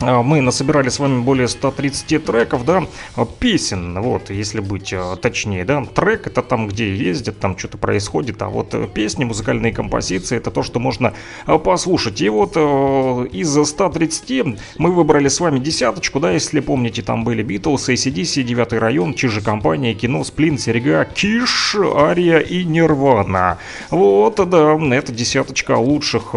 мы 0.01 0.41
насобирали 0.41 0.89
с 0.89 0.99
вами 0.99 1.23
более 1.23 1.49
130 1.49 2.25
треков, 2.25 2.65
да, 2.65 2.85
а, 3.17 3.25
песен, 3.25 4.01
вот, 4.01 4.31
если 4.31 4.61
быть 4.61 4.93
а, 4.93 5.17
точнее, 5.17 5.65
да, 5.65 5.85
трек 5.85 6.27
это 6.27 6.43
там, 6.43 6.69
где 6.69 6.95
ездят, 6.95 7.39
там 7.39 7.57
что-то 7.57 7.79
происходит, 7.79 8.43
а 8.43 8.49
вот 8.49 8.75
э, 8.75 8.89
песни, 8.93 9.25
музыкальные 9.25 9.73
композиции, 9.73 10.37
это 10.37 10.51
то, 10.51 10.63
что 10.63 10.81
можно 10.81 11.15
послушать. 11.65 12.21
И 12.21 12.29
вот 12.29 12.57
из 12.57 13.69
130 13.69 14.59
мы 14.79 14.93
выбрали 14.93 15.29
с 15.29 15.41
вами 15.41 15.59
десяточку, 15.59 16.21
да, 16.21 16.33
если 16.33 16.61
помните, 16.61 17.03
там 17.03 17.25
были 17.25 17.43
Битлз, 17.43 17.89
ACDC, 17.89 18.43
Девятый 18.43 18.79
район, 18.79 19.15
Чижи 19.15 19.41
компания, 19.41 19.95
кино, 19.95 20.25
Сплин, 20.25 20.59
Серега, 20.59 21.05
Киш, 21.05 21.77
Ария 21.77 22.39
и 22.39 22.65
Нирвана. 22.65 23.59
Вот, 23.91 24.37
да, 24.49 24.79
это 24.95 25.13
десяточка 25.13 25.77
лучших 25.77 26.35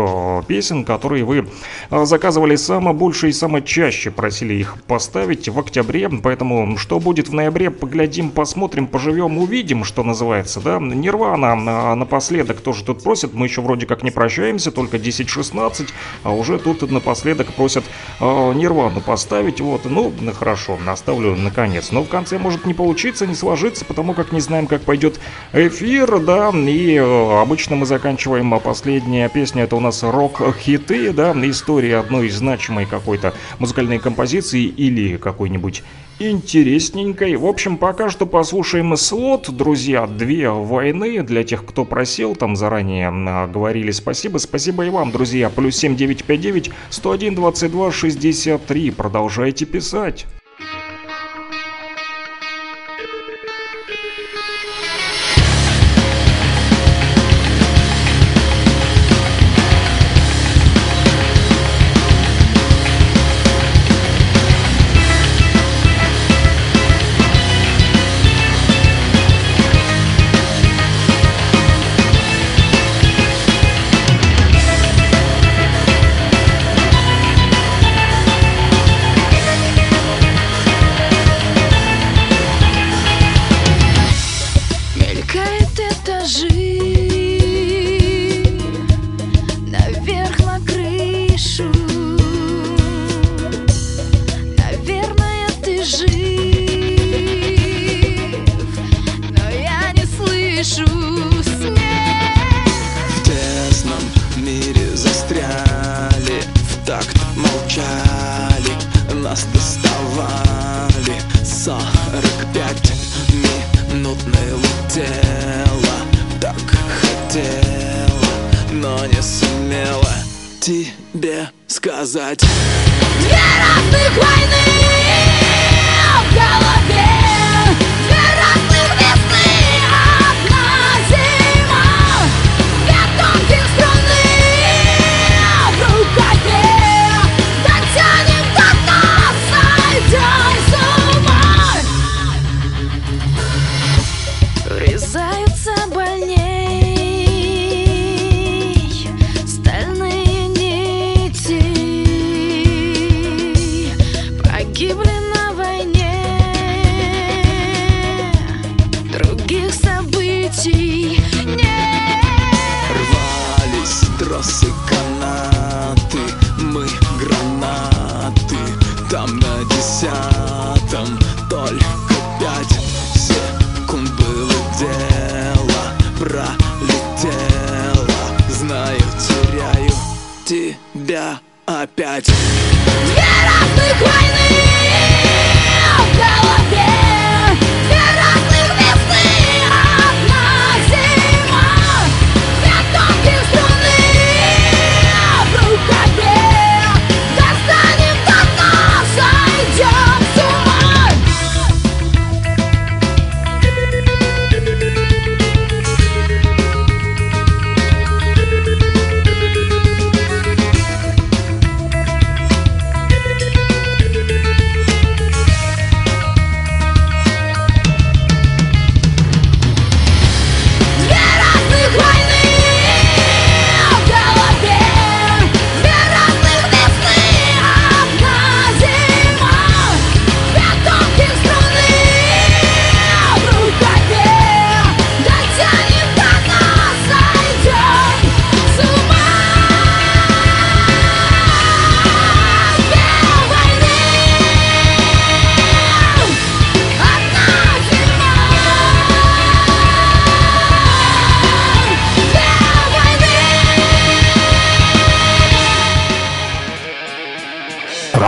песен, 0.47 0.85
которые 0.85 1.23
вы 1.23 1.47
заказывали 1.89 2.55
самое 2.55 2.95
большее 2.95 3.31
и 3.31 3.33
самое 3.33 3.46
самое 3.47 3.63
чаще 3.63 4.11
просили 4.11 4.55
их 4.55 4.75
поставить 4.87 5.47
в 5.47 5.57
октябре, 5.57 6.09
поэтому 6.09 6.77
что 6.77 6.99
будет 6.99 7.29
в 7.29 7.33
ноябре, 7.33 7.71
поглядим, 7.71 8.29
посмотрим, 8.29 8.87
поживем, 8.87 9.37
увидим, 9.37 9.85
что 9.85 10.03
называется, 10.03 10.59
да. 10.59 10.79
Нирвана 10.79 11.53
а, 11.53 11.95
напоследок 11.95 12.59
тоже 12.59 12.83
тут 12.83 13.01
просят, 13.03 13.33
мы 13.33 13.45
еще 13.45 13.61
вроде 13.61 13.85
как 13.85 14.03
не 14.03 14.11
прощаемся, 14.11 14.69
только 14.69 14.97
10-16, 14.97 15.87
а 16.23 16.33
уже 16.33 16.59
тут 16.59 16.91
напоследок 16.91 17.53
просят 17.53 17.85
э, 18.19 18.53
Нирвану 18.53 18.99
поставить, 18.99 19.61
вот, 19.61 19.85
ну, 19.85 20.11
хорошо, 20.37 20.77
оставлю 20.85 21.33
наконец. 21.37 21.93
Но 21.93 22.03
в 22.03 22.09
конце 22.09 22.37
может 22.39 22.65
не 22.65 22.73
получиться, 22.73 23.25
не 23.25 23.35
сложиться, 23.35 23.85
потому 23.85 24.13
как 24.13 24.33
не 24.33 24.41
знаем, 24.41 24.67
как 24.67 24.81
пойдет 24.81 25.21
эфир, 25.53 26.19
да, 26.19 26.49
и 26.49 26.95
э, 26.95 27.41
обычно 27.41 27.77
мы 27.77 27.85
заканчиваем, 27.85 28.53
а 28.53 28.59
последняя 28.59 29.29
песня 29.29 29.63
это 29.63 29.77
у 29.77 29.79
нас 29.79 30.03
рок-хиты, 30.03 31.13
да, 31.13 31.31
история 31.31 31.99
одной 31.99 32.29
значимой 32.29 32.85
какой-то 32.85 33.33
музыкальной 33.59 33.99
композиции 33.99 34.63
или 34.63 35.17
какой-нибудь 35.17 35.83
интересненькой. 36.19 37.35
В 37.35 37.45
общем, 37.45 37.77
пока 37.77 38.09
что 38.09 38.25
послушаем 38.25 38.95
слот, 38.97 39.49
друзья, 39.55 40.07
две 40.07 40.49
войны. 40.49 41.21
Для 41.23 41.43
тех, 41.43 41.65
кто 41.65 41.85
просил, 41.85 42.35
там 42.35 42.55
заранее 42.55 43.09
а, 43.09 43.47
говорили 43.47 43.91
спасибо. 43.91 44.37
Спасибо 44.37 44.85
и 44.85 44.89
вам, 44.89 45.11
друзья. 45.11 45.49
Плюс 45.49 45.75
7959 45.77 46.71
101 46.89 47.35
22 47.35 47.91
63. 47.91 48.91
Продолжайте 48.91 49.65
писать. 49.65 50.25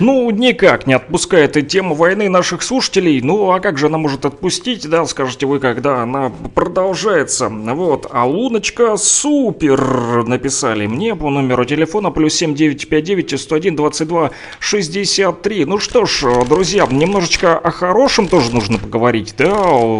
Ну, 0.00 0.30
никак 0.30 0.86
не 0.86 0.94
отпускает 0.94 1.58
и 1.58 1.62
тему 1.62 1.94
войны 1.94 2.30
наших 2.30 2.62
слушателей. 2.62 3.20
Ну, 3.20 3.50
а 3.50 3.60
как 3.60 3.76
же 3.76 3.86
она 3.86 3.98
может 3.98 4.24
отпустить, 4.24 4.88
да, 4.88 5.04
скажете 5.04 5.44
вы, 5.44 5.58
когда 5.58 6.02
она 6.02 6.32
продолжается. 6.54 7.50
Вот, 7.50 8.06
а 8.10 8.26
Луночка 8.26 8.96
супер 8.96 10.24
написали 10.26 10.86
мне 10.86 11.14
по 11.14 11.28
номеру 11.28 11.66
телефона 11.66 12.10
плюс 12.10 12.32
7959 12.34 13.38
101 13.38 13.76
22 13.76 14.30
63. 14.58 15.64
Ну 15.66 15.78
что 15.78 16.06
ж, 16.06 16.24
друзья, 16.48 16.88
немножечко 16.90 17.58
о 17.58 17.70
хорошем 17.70 18.26
тоже 18.26 18.54
нужно 18.54 18.78
поговорить, 18.78 19.34
да, 19.36 19.52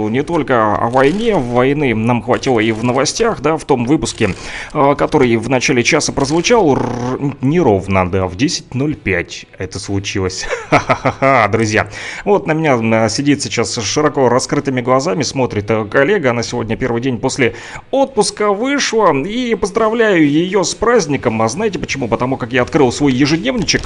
не 0.09 0.23
только 0.23 0.77
о 0.77 0.89
войне. 0.89 1.37
Войны 1.37 1.95
нам 1.95 2.23
хватило 2.23 2.59
и 2.59 2.73
в 2.73 2.83
новостях, 2.83 3.43
да, 3.43 3.59
в 3.59 3.67
том 3.67 3.85
выпуске, 3.85 4.31
э, 4.73 4.95
который 4.97 5.37
в 5.37 5.51
начале 5.51 5.83
часа 5.83 6.13
прозвучал 6.13 6.79
неровно, 7.43 8.11
да, 8.11 8.27
в 8.27 8.35
10.05 8.35 9.47
это 9.59 9.79
случилось. 9.79 9.90
Ха-ха-ха, 10.71 11.49
друзья. 11.49 11.89
Вот 12.25 12.47
на 12.47 12.53
меня 12.53 13.09
сидит 13.09 13.43
сейчас 13.43 13.75
широко 13.75 14.29
раскрытыми 14.29 14.81
глазами, 14.81 15.23
смотрит 15.23 15.71
э, 15.71 15.85
коллега. 15.85 16.31
Она 16.31 16.43
сегодня 16.43 16.77
первый 16.77 17.03
день 17.03 17.19
после 17.19 17.57
отпуска 17.91 18.53
вышла. 18.53 19.13
И 19.25 19.55
поздравляю 19.55 20.29
ее 20.29 20.65
с 20.65 20.75
праздником. 20.75 21.43
А 21.43 21.49
знаете 21.49 21.79
почему? 21.79 22.09
Потому 22.09 22.37
как 22.37 22.53
я 22.53 22.63
открыл 22.63 22.93
свой 22.93 23.13
ежедневничек. 23.13 23.83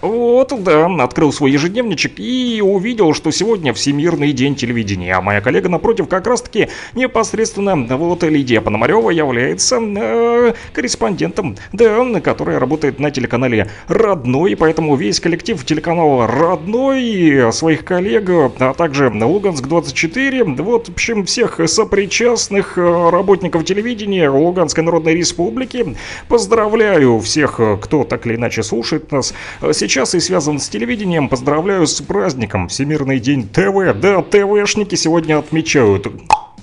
Вот, 0.00 0.52
да, 0.62 0.86
открыл 1.02 1.32
свой 1.32 1.50
ежедневничек 1.50 2.20
и 2.20 2.62
увидел, 2.64 3.14
что 3.14 3.32
сегодня 3.32 3.72
Всемирный 3.72 4.32
день 4.32 4.54
телевидения. 4.54 5.14
А 5.14 5.20
моя 5.20 5.40
коллега 5.40 5.68
напротив 5.68 6.08
как 6.08 6.26
раз-таки 6.26 6.68
непосредственно 6.94 7.74
вот 7.96 8.22
Лидия 8.22 8.60
Пономарева 8.60 9.10
является 9.10 9.80
э, 9.80 10.54
корреспондентом, 10.72 11.56
да, 11.72 12.20
которая 12.20 12.58
работает 12.60 13.00
на 13.00 13.10
телеканале 13.10 13.70
«Родной», 13.88 14.54
поэтому 14.56 14.94
весь 14.94 15.18
коллектив 15.18 15.37
телеканала 15.42 16.26
«Родной», 16.26 17.52
своих 17.52 17.84
коллег, 17.84 18.28
а 18.28 18.74
также 18.74 19.08
Луганск-24, 19.08 20.62
вот, 20.62 20.88
в 20.88 20.92
общем, 20.92 21.24
всех 21.24 21.60
сопричастных 21.66 22.78
э, 22.78 23.10
работников 23.10 23.64
телевидения 23.64 24.28
Луганской 24.28 24.84
Народной 24.84 25.14
Республики, 25.14 25.96
поздравляю 26.28 27.20
всех, 27.20 27.60
э, 27.60 27.78
кто 27.80 28.04
так 28.04 28.26
или 28.26 28.36
иначе 28.36 28.62
слушает 28.62 29.12
нас. 29.12 29.34
Э, 29.60 29.72
сейчас 29.72 30.14
и 30.14 30.20
связан 30.20 30.58
с 30.58 30.68
телевидением, 30.68 31.28
поздравляю 31.28 31.86
с 31.86 32.00
праздником. 32.00 32.68
Всемирный 32.68 33.18
день 33.18 33.48
ТВ. 33.48 33.94
Да, 34.00 34.22
ТВшники 34.22 34.94
сегодня 34.94 35.38
отмечают 35.38 36.08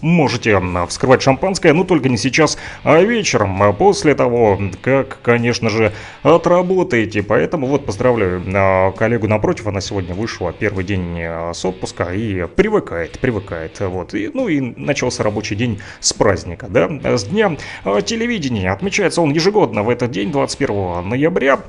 Можете 0.02 0.62
вскрывать 0.88 1.22
шампанское, 1.22 1.74
но 1.74 1.84
только 1.84 2.10
не 2.10 2.18
сейчас, 2.18 2.58
а 2.84 3.02
вечером, 3.02 3.62
а 3.64 3.74
после 3.74 4.16
того, 4.16 4.60
как, 4.82 5.20
конечно 5.22 5.70
же, 5.70 5.94
отработаете. 6.24 7.24
Поэтому 7.24 7.68
вот 7.68 7.86
поздравляю 7.86 8.44
а, 8.54 8.92
коллегу 8.92 9.28
напротив, 9.28 9.68
она 9.68 9.82
сегодня 9.82 10.14
вышла 10.14 10.54
первый 10.54 10.84
день 10.84 11.22
а, 11.22 11.52
с 11.54 11.64
отпуска 11.66 12.14
и 12.14 12.46
привыкает, 12.48 13.20
привыкает. 13.20 13.80
Вот. 13.80 14.14
И, 14.14 14.30
ну 14.34 14.48
и 14.48 14.60
начался 14.60 15.24
рабочий 15.24 15.56
день 15.56 15.80
с 16.00 16.14
праздника, 16.14 16.68
да, 16.70 16.90
с 17.18 17.26
дня 17.26 17.58
а, 17.84 18.02
телевидения. 18.02 18.72
Отмечается 18.72 19.22
он 19.22 19.32
ежегодно 19.32 19.84
в 19.84 19.90
этот 19.90 20.12
день, 20.12 20.32
21 20.32 21.08
ноября. 21.08 21.60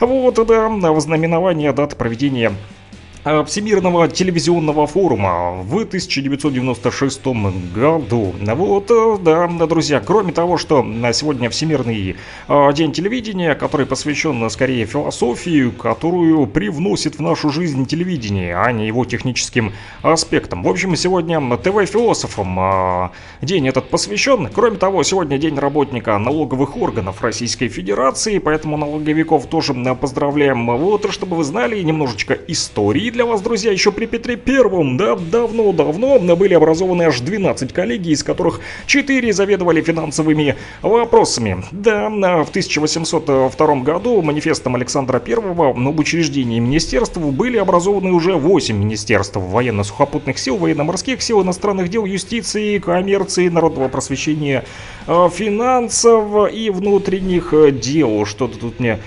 Вот, 0.00 0.34
да, 0.46 0.68
в 0.68 1.00
знаменование 1.00 1.72
даты 1.72 1.96
проведения 1.96 2.50
э, 2.50 2.79
Всемирного 3.22 4.08
телевизионного 4.08 4.86
форума 4.86 5.62
в 5.62 5.82
1996 5.82 7.26
году. 7.74 8.34
Вот, 8.40 8.90
э, 8.90 9.18
да, 9.22 9.46
друзья, 9.66 10.00
кроме 10.00 10.32
того, 10.32 10.56
что 10.56 10.82
на 10.82 11.12
сегодня 11.12 11.50
Всемирный 11.50 12.16
э, 12.48 12.72
день 12.72 12.92
телевидения, 12.92 13.54
который 13.54 13.84
посвящен 13.84 14.42
э, 14.42 14.48
скорее 14.48 14.86
философии, 14.86 15.68
которую 15.68 16.46
привносит 16.46 17.16
в 17.16 17.20
нашу 17.20 17.50
жизнь 17.50 17.84
телевидение, 17.84 18.56
а 18.56 18.72
не 18.72 18.86
его 18.86 19.04
техническим 19.04 19.74
аспектам. 20.00 20.62
В 20.62 20.68
общем, 20.68 20.96
сегодня 20.96 21.40
ТВ-философам 21.58 22.58
э, 22.58 23.10
день 23.42 23.68
этот 23.68 23.90
посвящен. 23.90 24.48
Кроме 24.48 24.78
того, 24.78 25.02
сегодня 25.02 25.36
день 25.36 25.58
работника 25.58 26.16
налоговых 26.16 26.74
органов 26.78 27.20
Российской 27.20 27.68
Федерации, 27.68 28.38
поэтому 28.38 28.78
налоговиков 28.78 29.44
тоже 29.44 29.74
э, 29.74 29.94
поздравляем. 29.94 30.66
Вот, 30.78 31.12
чтобы 31.12 31.36
вы 31.36 31.44
знали 31.44 31.82
немножечко 31.82 32.32
истории 32.48 33.09
для 33.10 33.24
вас, 33.24 33.40
друзья, 33.40 33.72
еще 33.72 33.92
при 33.92 34.06
Петре 34.06 34.36
Первом, 34.36 34.96
да, 34.96 35.16
давно-давно 35.16 36.18
были 36.36 36.54
образованы 36.54 37.04
аж 37.04 37.20
12 37.20 37.72
коллегий, 37.72 38.12
из 38.12 38.22
которых 38.22 38.60
4 38.86 39.32
заведовали 39.32 39.80
финансовыми 39.80 40.56
вопросами. 40.82 41.64
Да, 41.72 42.06
а 42.06 42.44
в 42.44 42.50
1802 42.50 43.76
году 43.76 44.22
манифестом 44.22 44.74
Александра 44.76 45.18
Первого 45.18 45.70
об 45.70 45.98
учреждении 45.98 46.58
министерств 46.58 47.18
были 47.18 47.58
образованы 47.58 48.12
уже 48.12 48.34
8 48.34 48.76
министерств 48.76 49.36
военно-сухопутных 49.36 50.38
сил, 50.38 50.56
военно-морских 50.56 51.22
сил, 51.22 51.42
иностранных 51.42 51.88
дел, 51.88 52.04
юстиции, 52.04 52.78
коммерции, 52.78 53.48
народного 53.48 53.88
просвещения, 53.88 54.64
э, 55.06 55.28
финансов 55.32 56.52
и 56.52 56.70
внутренних 56.70 57.52
э, 57.52 57.70
дел. 57.70 58.24
Что-то 58.26 58.58
тут 58.58 58.80
мне 58.80 58.98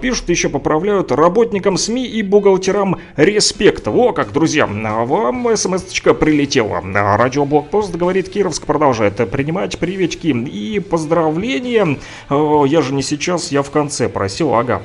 пишут, 0.00 0.28
еще 0.28 0.48
поправляют 0.48 1.12
работникам 1.12 1.76
СМИ 1.76 2.06
и 2.06 2.22
бухгалтерам 2.22 2.98
респект. 3.16 3.86
Во 3.86 4.12
как, 4.12 4.32
друзья, 4.32 4.68
а 4.68 5.04
вам 5.04 5.46
смс-очка 5.56 6.14
прилетела. 6.14 6.82
А 6.94 7.16
Радиоблокпост, 7.16 7.94
говорит 7.94 8.28
Кировск, 8.28 8.66
продолжает 8.66 9.16
принимать 9.30 9.78
приветики 9.78 10.28
и 10.28 10.78
поздравления. 10.80 11.98
Я 12.30 12.82
же 12.82 12.94
не 12.94 13.02
сейчас, 13.02 13.52
я 13.52 13.62
в 13.62 13.70
конце 13.70 14.08
просил, 14.08 14.54
ага, 14.54 14.82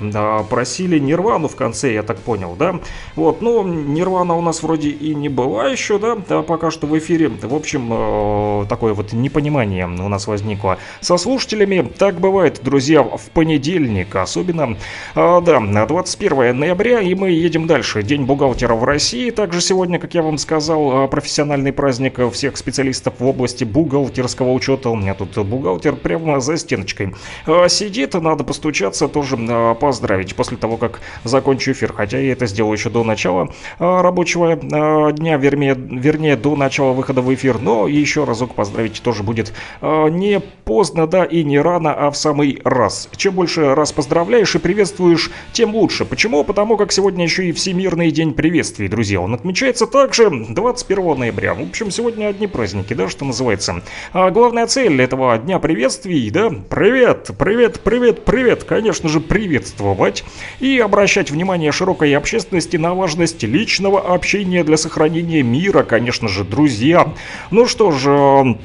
просили 0.50 1.00
Нирвану 1.00 1.48
в 1.48 1.56
конце, 1.56 1.94
я 1.94 2.04
так 2.04 2.18
понял, 2.18 2.56
да? 2.58 2.80
Вот, 3.16 3.42
ну, 3.42 3.64
Нирвана 3.64 4.36
у 4.36 4.42
нас 4.42 4.64
вроде 4.64 4.90
и 4.90 5.16
не 5.16 5.30
была 5.30 5.68
еще, 5.68 6.00
да, 6.00 6.16
пока 6.42 6.72
что 6.72 6.88
в 6.88 6.98
эфире. 6.98 7.30
В 7.30 7.56
общем, 7.56 8.66
такое 8.68 8.94
вот 8.94 9.14
непонимание 9.14 9.88
у 9.88 10.08
нас 10.08 10.28
возникло 10.28 10.78
со 11.02 11.18
слушателями. 11.18 11.92
Так 11.98 12.20
бывает, 12.20 12.62
друзья, 12.64 13.04
в 13.04 13.30
понедельник, 13.34 14.16
особенно, 14.16 14.77
э, 15.16 15.41
да, 15.41 15.86
21 15.86 16.58
ноября, 16.58 17.02
и 17.02 17.14
мы 17.16 17.32
едем 17.32 17.68
дальше. 17.68 18.04
День 18.04 18.26
бухгалтера 18.26 18.76
в 18.76 18.84
России. 18.84 19.30
Также 19.30 19.62
сегодня, 19.62 19.99
как 19.99 20.14
я 20.14 20.22
вам 20.22 20.38
сказал, 20.38 21.06
э, 21.06 21.08
профессиональный 21.08 21.74
праздник 21.74 22.20
всех 22.32 22.58
специалистов 22.58 23.16
в 23.20 23.26
области 23.26 23.64
бухгалтерского 23.64 24.52
учета. 24.52 24.90
У 24.90 24.95
меня 24.95 25.14
тут 25.14 25.38
бухгалтер 25.38 25.95
прямо 25.95 26.40
за 26.40 26.58
стеночкой 26.58 27.16
э, 27.45 27.70
сидит. 27.70 28.14
Надо 28.14 28.44
постучаться, 28.44 29.08
тоже 29.08 29.38
э, 29.38 29.76
поздравить 29.80 30.36
после 30.36 30.58
того, 30.58 30.78
как 30.78 31.02
закончу 31.24 31.72
эфир. 31.72 31.94
Хотя 31.94 32.20
я 32.20 32.34
это 32.34 32.45
сделаю 32.45 32.74
еще 32.74 32.90
до 32.90 33.04
начала 33.04 33.49
э, 33.80 34.02
рабочего 34.02 34.52
э, 34.52 35.12
дня, 35.14 35.38
вернее, 35.38 35.76
вернее, 35.76 36.36
до 36.36 36.56
начала 36.56 36.94
выхода 36.94 37.22
в 37.22 37.34
эфир. 37.34 37.60
Но 37.60 37.88
еще 37.88 38.24
разок 38.24 38.56
поздравить 38.56 39.02
тоже 39.02 39.24
будет 39.24 39.54
э, 39.82 40.10
не 40.10 40.40
поздно, 40.40 41.08
да, 41.08 41.24
и 41.24 41.44
не 41.44 41.60
рано, 41.60 41.94
а 41.94 42.12
в 42.12 42.18
самый 42.18 42.62
раз. 42.64 43.10
Чем 43.16 43.36
больше 43.36 43.76
раз 43.76 43.91
поздравляешь 43.91 44.56
и 44.56 44.60
приветствуешь, 44.68 45.31
тем 45.53 45.73
лучше. 45.73 46.03
Почему? 46.03 46.44
Потому 46.44 46.76
как 46.76 46.91
сегодня 46.91 47.23
еще 47.23 47.45
и 47.45 47.53
Всемирный 47.53 48.11
день 48.11 48.34
приветствий, 48.34 48.89
друзья. 48.89 49.22
Он 49.22 49.34
отмечается 49.34 49.88
также 49.88 50.30
21 50.30 51.19
ноября. 51.19 51.53
В 51.53 51.61
общем, 51.61 51.89
сегодня 51.89 52.27
одни 52.27 52.48
праздники, 52.48 52.94
да, 52.94 53.07
что 53.07 53.23
называется. 53.23 53.81
А 54.11 54.30
главная 54.30 54.68
цель 54.68 55.02
этого 55.02 55.38
дня 55.38 55.60
приветствий, 55.60 56.30
да, 56.31 56.49
привет, 56.49 57.30
привет, 57.39 57.80
привет, 57.80 58.26
привет, 58.26 58.65
конечно 58.65 59.07
же, 59.07 59.22
приветствовать 59.22 60.26
и 60.60 60.80
обращать 60.80 61.31
внимание 61.31 61.72
широкой 61.72 62.14
общественности 62.14 62.76
на 62.76 62.94
важность 62.94 63.44
личного 63.44 64.14
общения 64.14 64.65
для 64.65 64.76
сохранения 64.76 65.44
мира, 65.44 65.84
конечно 65.84 66.27
же, 66.27 66.44
друзья. 66.44 67.14
Ну 67.52 67.68
что 67.68 67.91
же, 67.91 68.57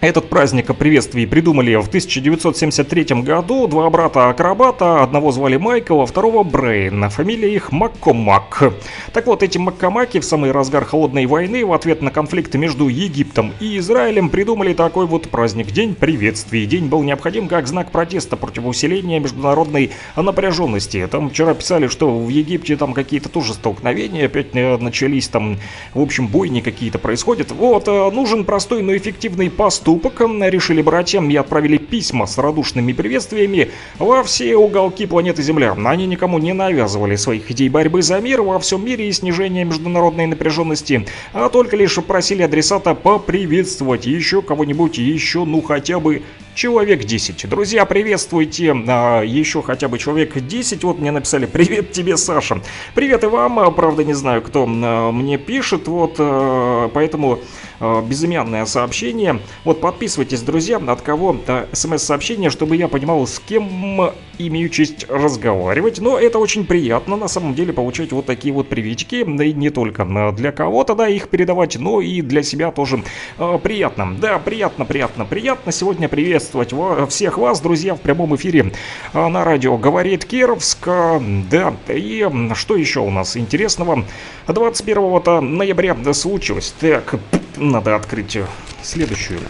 этот 0.00 0.28
праздник 0.28 0.68
о 0.68 0.74
приветствии 0.74 1.24
придумали 1.24 1.74
в 1.74 1.88
1973 1.88 3.22
году 3.22 3.66
два 3.66 3.88
брата-акробата, 3.88 5.02
одного 5.02 5.32
звали 5.32 5.56
Майкл, 5.56 6.02
а 6.02 6.06
второго 6.06 6.42
Брейн, 6.42 7.08
фамилия 7.08 7.54
их 7.54 7.72
Маккомак. 7.72 8.74
Так 9.14 9.26
вот, 9.26 9.42
эти 9.42 9.56
Маккомаки 9.56 10.20
в 10.20 10.24
самый 10.24 10.50
разгар 10.50 10.84
холодной 10.84 11.24
войны 11.24 11.64
в 11.64 11.72
ответ 11.72 12.02
на 12.02 12.10
конфликт 12.10 12.54
между 12.56 12.88
Египтом 12.88 13.54
и 13.58 13.78
Израилем 13.78 14.28
придумали 14.28 14.74
такой 14.74 15.06
вот 15.06 15.30
праздник, 15.30 15.68
День 15.68 15.94
приветствий. 15.94 16.66
День 16.66 16.86
был 16.86 17.02
необходим 17.02 17.48
как 17.48 17.66
знак 17.66 17.90
протеста 17.90 18.36
против 18.36 18.66
усиления 18.66 19.18
международной 19.18 19.92
напряженности. 20.14 21.08
Там 21.10 21.30
вчера 21.30 21.54
писали, 21.54 21.86
что 21.88 22.14
в 22.14 22.28
Египте 22.28 22.76
там 22.76 22.92
какие-то 22.92 23.30
тоже 23.30 23.54
столкновения 23.54 24.26
опять 24.26 24.48
э, 24.54 24.76
начались, 24.76 25.28
там, 25.28 25.58
в 25.94 26.02
общем, 26.02 26.28
бойни 26.28 26.60
какие-то 26.60 26.98
происходят. 26.98 27.50
Вот, 27.50 27.88
э, 27.88 28.10
нужен 28.10 28.44
простой, 28.44 28.82
но 28.82 28.94
эффективный 28.94 29.48
поступок. 29.86 30.20
Решили 30.20 30.82
братья 30.82 31.22
и 31.22 31.36
отправили 31.36 31.76
письма 31.76 32.26
с 32.26 32.38
радушными 32.38 32.92
приветствиями 32.92 33.70
во 33.98 34.22
все 34.24 34.56
уголки 34.56 35.06
планеты 35.06 35.42
Земля. 35.42 35.76
Они 35.84 36.06
никому 36.06 36.38
не 36.38 36.52
навязывали 36.52 37.16
своих 37.16 37.50
идей 37.50 37.68
борьбы 37.68 38.02
за 38.02 38.20
мир 38.20 38.42
во 38.42 38.58
всем 38.58 38.84
мире 38.84 39.08
и 39.08 39.12
снижения 39.12 39.64
международной 39.64 40.26
напряженности, 40.26 41.06
а 41.32 41.48
только 41.48 41.76
лишь 41.76 41.96
просили 41.96 42.42
адресата 42.42 42.94
поприветствовать 42.94 44.06
еще 44.06 44.42
кого-нибудь, 44.42 44.98
еще, 44.98 45.44
ну 45.44 45.62
хотя 45.62 46.00
бы 46.00 46.22
человек 46.56 47.04
10. 47.04 47.48
Друзья, 47.48 47.84
приветствуйте 47.84 48.74
а, 48.88 49.22
еще 49.22 49.62
хотя 49.62 49.88
бы 49.88 49.98
человек 49.98 50.36
10. 50.36 50.82
Вот 50.84 50.98
мне 50.98 51.12
написали, 51.12 51.44
привет 51.46 51.92
тебе, 51.92 52.16
Саша. 52.16 52.62
Привет 52.94 53.22
и 53.22 53.26
вам, 53.26 53.60
А, 53.60 53.70
правда 53.70 54.02
не 54.02 54.14
знаю, 54.14 54.42
кто 54.42 54.66
а, 54.66 55.12
мне 55.12 55.36
пишет, 55.36 55.86
вот, 55.86 56.16
а, 56.18 56.88
поэтому 56.88 57.38
безымянное 57.78 58.64
сообщение. 58.64 59.40
Вот 59.64 59.82
подписывайтесь, 59.82 60.40
друзья, 60.40 60.78
от 60.78 61.02
кого 61.02 61.36
смс-сообщение, 61.72 62.48
чтобы 62.48 62.74
я 62.74 62.88
понимал, 62.88 63.26
с 63.26 63.38
кем 63.38 64.12
имею 64.38 64.68
честь 64.68 65.06
разговаривать. 65.08 66.00
Но 66.00 66.18
это 66.18 66.38
очень 66.38 66.66
приятно, 66.66 67.16
на 67.16 67.28
самом 67.28 67.54
деле, 67.54 67.72
получать 67.72 68.12
вот 68.12 68.26
такие 68.26 68.52
вот 68.52 68.68
приветики. 68.68 69.16
И 69.16 69.52
не 69.52 69.70
только 69.70 70.02
а, 70.02 70.32
для 70.32 70.52
кого-то, 70.52 70.94
да, 70.94 71.08
их 71.08 71.28
передавать, 71.28 71.76
но 71.78 72.00
и 72.00 72.20
для 72.20 72.42
себя 72.42 72.70
тоже 72.70 73.02
а, 73.38 73.58
приятно. 73.58 74.16
Да, 74.20 74.38
приятно, 74.38 74.84
приятно, 74.84 75.24
приятно 75.24 75.72
сегодня 75.72 76.08
приветствовать 76.08 76.72
ва- 76.72 77.06
всех 77.06 77.38
вас, 77.38 77.60
друзья, 77.60 77.94
в 77.94 78.00
прямом 78.00 78.34
эфире 78.36 78.72
а, 79.12 79.28
на 79.28 79.44
радио 79.44 79.76
«Говорит 79.76 80.24
Кировск». 80.24 80.86
Да, 80.86 81.74
и 81.88 82.28
что 82.54 82.76
еще 82.76 83.00
у 83.00 83.10
нас 83.10 83.36
интересного? 83.36 84.04
21 84.46 85.56
ноября 85.56 85.96
случилось. 86.12 86.74
Так, 86.80 87.16
надо 87.56 87.96
открыть 87.96 88.36
э, 88.36 88.46
следующую 88.82 89.40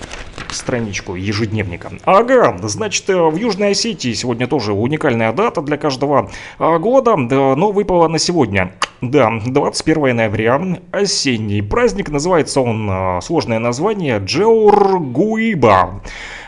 страничку 0.50 1.14
ежедневника. 1.14 1.90
Ага, 2.04 2.56
значит, 2.62 3.08
э, 3.10 3.16
в 3.16 3.36
Южной 3.36 3.70
Осетии 3.70 4.12
сегодня 4.12 4.46
тоже 4.46 4.72
уникальная 4.72 5.32
дата 5.32 5.62
для 5.62 5.76
каждого 5.76 6.30
а, 6.58 6.78
года, 6.78 7.14
да, 7.16 7.54
но 7.56 7.72
выпала 7.72 8.08
на 8.08 8.18
сегодня. 8.18 8.72
Да, 9.00 9.30
21 9.44 10.16
ноября, 10.16 10.80
осенний 10.90 11.62
праздник, 11.62 12.10
называется 12.10 12.60
он, 12.60 12.88
а, 12.90 13.20
сложное 13.20 13.58
название, 13.58 14.18
Джеургуиба. 14.18 16.02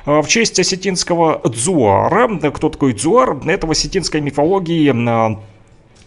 В 0.06 0.26
честь 0.26 0.58
осетинского 0.58 1.42
Дзуара. 1.44 2.50
Кто 2.50 2.70
такой 2.70 2.94
Дзуар? 2.94 3.36
Это 3.46 3.66
в 3.66 3.70
осетинской 3.70 4.22
мифологии 4.22 4.90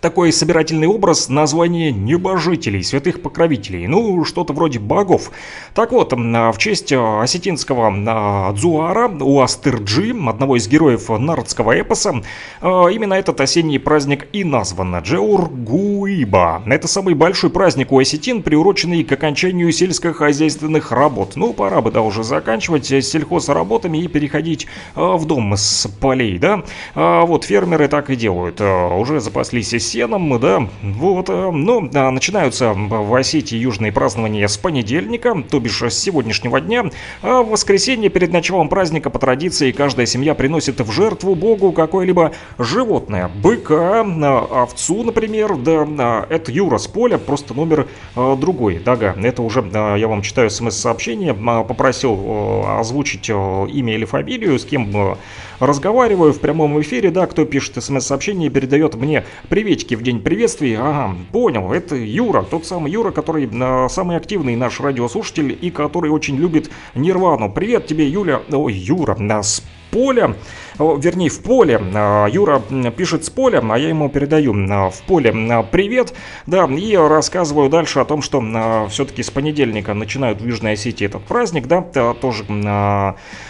такой 0.01 0.33
собирательный 0.33 0.87
образ 0.87 1.29
название 1.29 1.91
небожителей, 1.91 2.83
святых 2.83 3.21
покровителей, 3.21 3.87
ну, 3.87 4.25
что-то 4.25 4.51
вроде 4.51 4.79
богов. 4.79 5.31
Так 5.75 5.91
вот, 5.91 6.11
а, 6.13 6.51
в 6.51 6.57
честь 6.57 6.91
а, 6.91 7.21
осетинского 7.21 7.93
а, 8.07 8.51
Дзуара, 8.53 9.07
Уастырджи, 9.07 10.15
одного 10.27 10.57
из 10.57 10.67
героев 10.67 11.09
нардского 11.09 11.79
эпоса, 11.79 12.23
именно 12.61 13.13
этот 13.13 13.39
осенний 13.39 13.77
праздник 13.77 14.27
и 14.33 14.43
назван 14.43 14.97
Джеургуиба. 14.97 16.63
Это 16.65 16.87
самый 16.87 17.13
большой 17.13 17.51
праздник 17.51 17.91
у 17.91 17.99
осетин, 17.99 18.41
приуроченный 18.41 19.03
к 19.03 19.11
окончанию 19.11 19.71
сельскохозяйственных 19.71 20.91
работ. 20.91 21.33
Ну, 21.35 21.53
пора 21.53 21.81
бы, 21.81 21.91
да, 21.91 22.01
уже 22.01 22.23
заканчивать 22.23 22.87
сельхозработами 22.87 23.99
и 23.99 24.07
переходить 24.07 24.67
в 24.95 25.25
дом 25.25 25.53
с 25.53 25.87
полей, 25.99 26.39
да. 26.39 26.63
Вот, 26.95 27.43
фермеры 27.43 27.87
так 27.87 28.09
и 28.09 28.15
делают. 28.15 28.59
Уже 28.59 29.19
запаслись 29.19 29.73
сеном, 29.91 30.39
да. 30.39 30.67
Вот, 30.81 31.29
а, 31.29 31.51
ну, 31.51 31.89
а, 31.93 32.11
начинаются 32.11 32.73
в 32.73 33.13
Осетии 33.13 33.57
южные 33.57 33.91
празднования 33.91 34.47
с 34.47 34.57
понедельника, 34.57 35.35
то 35.49 35.59
бишь 35.59 35.81
с 35.81 35.93
сегодняшнего 35.93 36.61
дня. 36.61 36.85
А 37.21 37.41
в 37.41 37.49
воскресенье 37.49 38.09
перед 38.09 38.31
началом 38.31 38.69
праздника 38.69 39.09
по 39.09 39.19
традиции 39.19 39.71
каждая 39.71 40.05
семья 40.05 40.33
приносит 40.33 40.79
в 40.79 40.91
жертву 40.91 41.35
Богу 41.35 41.71
какое-либо 41.73 42.31
животное. 42.57 43.29
Быка, 43.41 44.01
а, 44.01 44.63
овцу, 44.63 45.03
например, 45.03 45.57
да, 45.57 45.85
а, 45.99 46.25
это 46.29 46.51
Юра 46.51 46.77
с 46.77 46.87
поля, 46.87 47.17
просто 47.17 47.53
номер 47.53 47.87
а, 48.15 48.35
другой. 48.35 48.79
Дага, 48.79 49.15
это 49.21 49.41
уже 49.41 49.63
а, 49.73 49.95
я 49.95 50.07
вам 50.07 50.21
читаю 50.21 50.49
смс-сообщение, 50.49 51.33
попросил 51.33 52.65
озвучить 52.79 53.29
имя 53.29 53.93
или 53.93 54.05
фамилию, 54.05 54.57
с 54.57 54.65
кем 54.65 55.17
разговариваю 55.61 56.33
в 56.33 56.39
прямом 56.39 56.81
эфире, 56.81 57.11
да, 57.11 57.27
кто 57.27 57.45
пишет 57.45 57.81
смс-сообщение 57.81 58.47
и 58.47 58.51
передает 58.51 58.95
мне 58.95 59.23
приветики 59.47 59.95
в 59.95 60.01
день 60.01 60.19
приветствий. 60.19 60.75
Ага, 60.75 61.15
понял, 61.31 61.71
это 61.71 61.95
Юра, 61.95 62.41
тот 62.41 62.65
самый 62.65 62.91
Юра, 62.91 63.11
который 63.11 63.49
а, 63.53 63.87
самый 63.87 64.17
активный 64.17 64.55
наш 64.55 64.79
радиослушатель 64.79 65.57
и 65.59 65.69
который 65.69 66.09
очень 66.09 66.35
любит 66.35 66.71
Нирвану. 66.95 67.51
Привет 67.51 67.85
тебе, 67.87 68.07
Юля, 68.07 68.41
ой, 68.51 68.73
Юра, 68.73 69.15
нас 69.15 69.63
поля, 69.91 70.27
о, 70.27 70.35
вернее 70.79 71.29
в 71.29 71.41
поле. 71.41 71.81
А, 71.93 72.27
Юра 72.27 72.61
пишет 72.95 73.25
с 73.25 73.29
поля, 73.29 73.61
а 73.61 73.77
я 73.77 73.89
ему 73.89 74.09
передаю 74.09 74.53
а, 74.69 74.89
в 74.89 75.01
поле 75.03 75.33
а, 75.51 75.63
привет. 75.63 76.13
Да, 76.47 76.65
и 76.65 76.95
рассказываю 76.95 77.69
дальше 77.69 77.99
о 77.99 78.05
том, 78.05 78.21
что 78.21 78.41
все-таки 78.89 79.23
с 79.23 79.29
понедельника 79.29 79.93
начинают 79.93 80.41
в 80.41 80.45
Южной 80.47 80.73
Осетии 80.73 81.05
этот 81.05 81.23
праздник, 81.23 81.67
да, 81.67 81.81
тоже. 82.13 82.45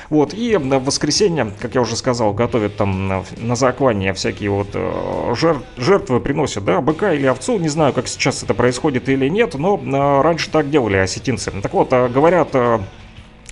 Вот, 0.09 0.33
и 0.33 0.57
в 0.57 0.83
воскресенье, 0.83 1.51
как 1.59 1.75
я 1.75 1.81
уже 1.81 1.95
сказал, 1.95 2.33
готовят 2.33 2.75
там 2.75 3.23
на 3.37 3.55
заклание 3.55 4.13
всякие 4.13 4.49
вот 4.49 4.75
жер- 4.75 5.63
жертвы 5.77 6.19
приносят, 6.19 6.65
да, 6.65 6.81
быка 6.81 7.13
или 7.13 7.27
овцу, 7.27 7.57
не 7.59 7.69
знаю, 7.69 7.93
как 7.93 8.07
сейчас 8.07 8.43
это 8.43 8.53
происходит 8.53 9.07
или 9.07 9.29
нет, 9.29 9.55
но 9.55 10.21
раньше 10.21 10.49
так 10.49 10.69
делали 10.69 10.97
осетинцы. 10.97 11.51
Так 11.61 11.73
вот, 11.73 11.91
говорят, 11.91 12.55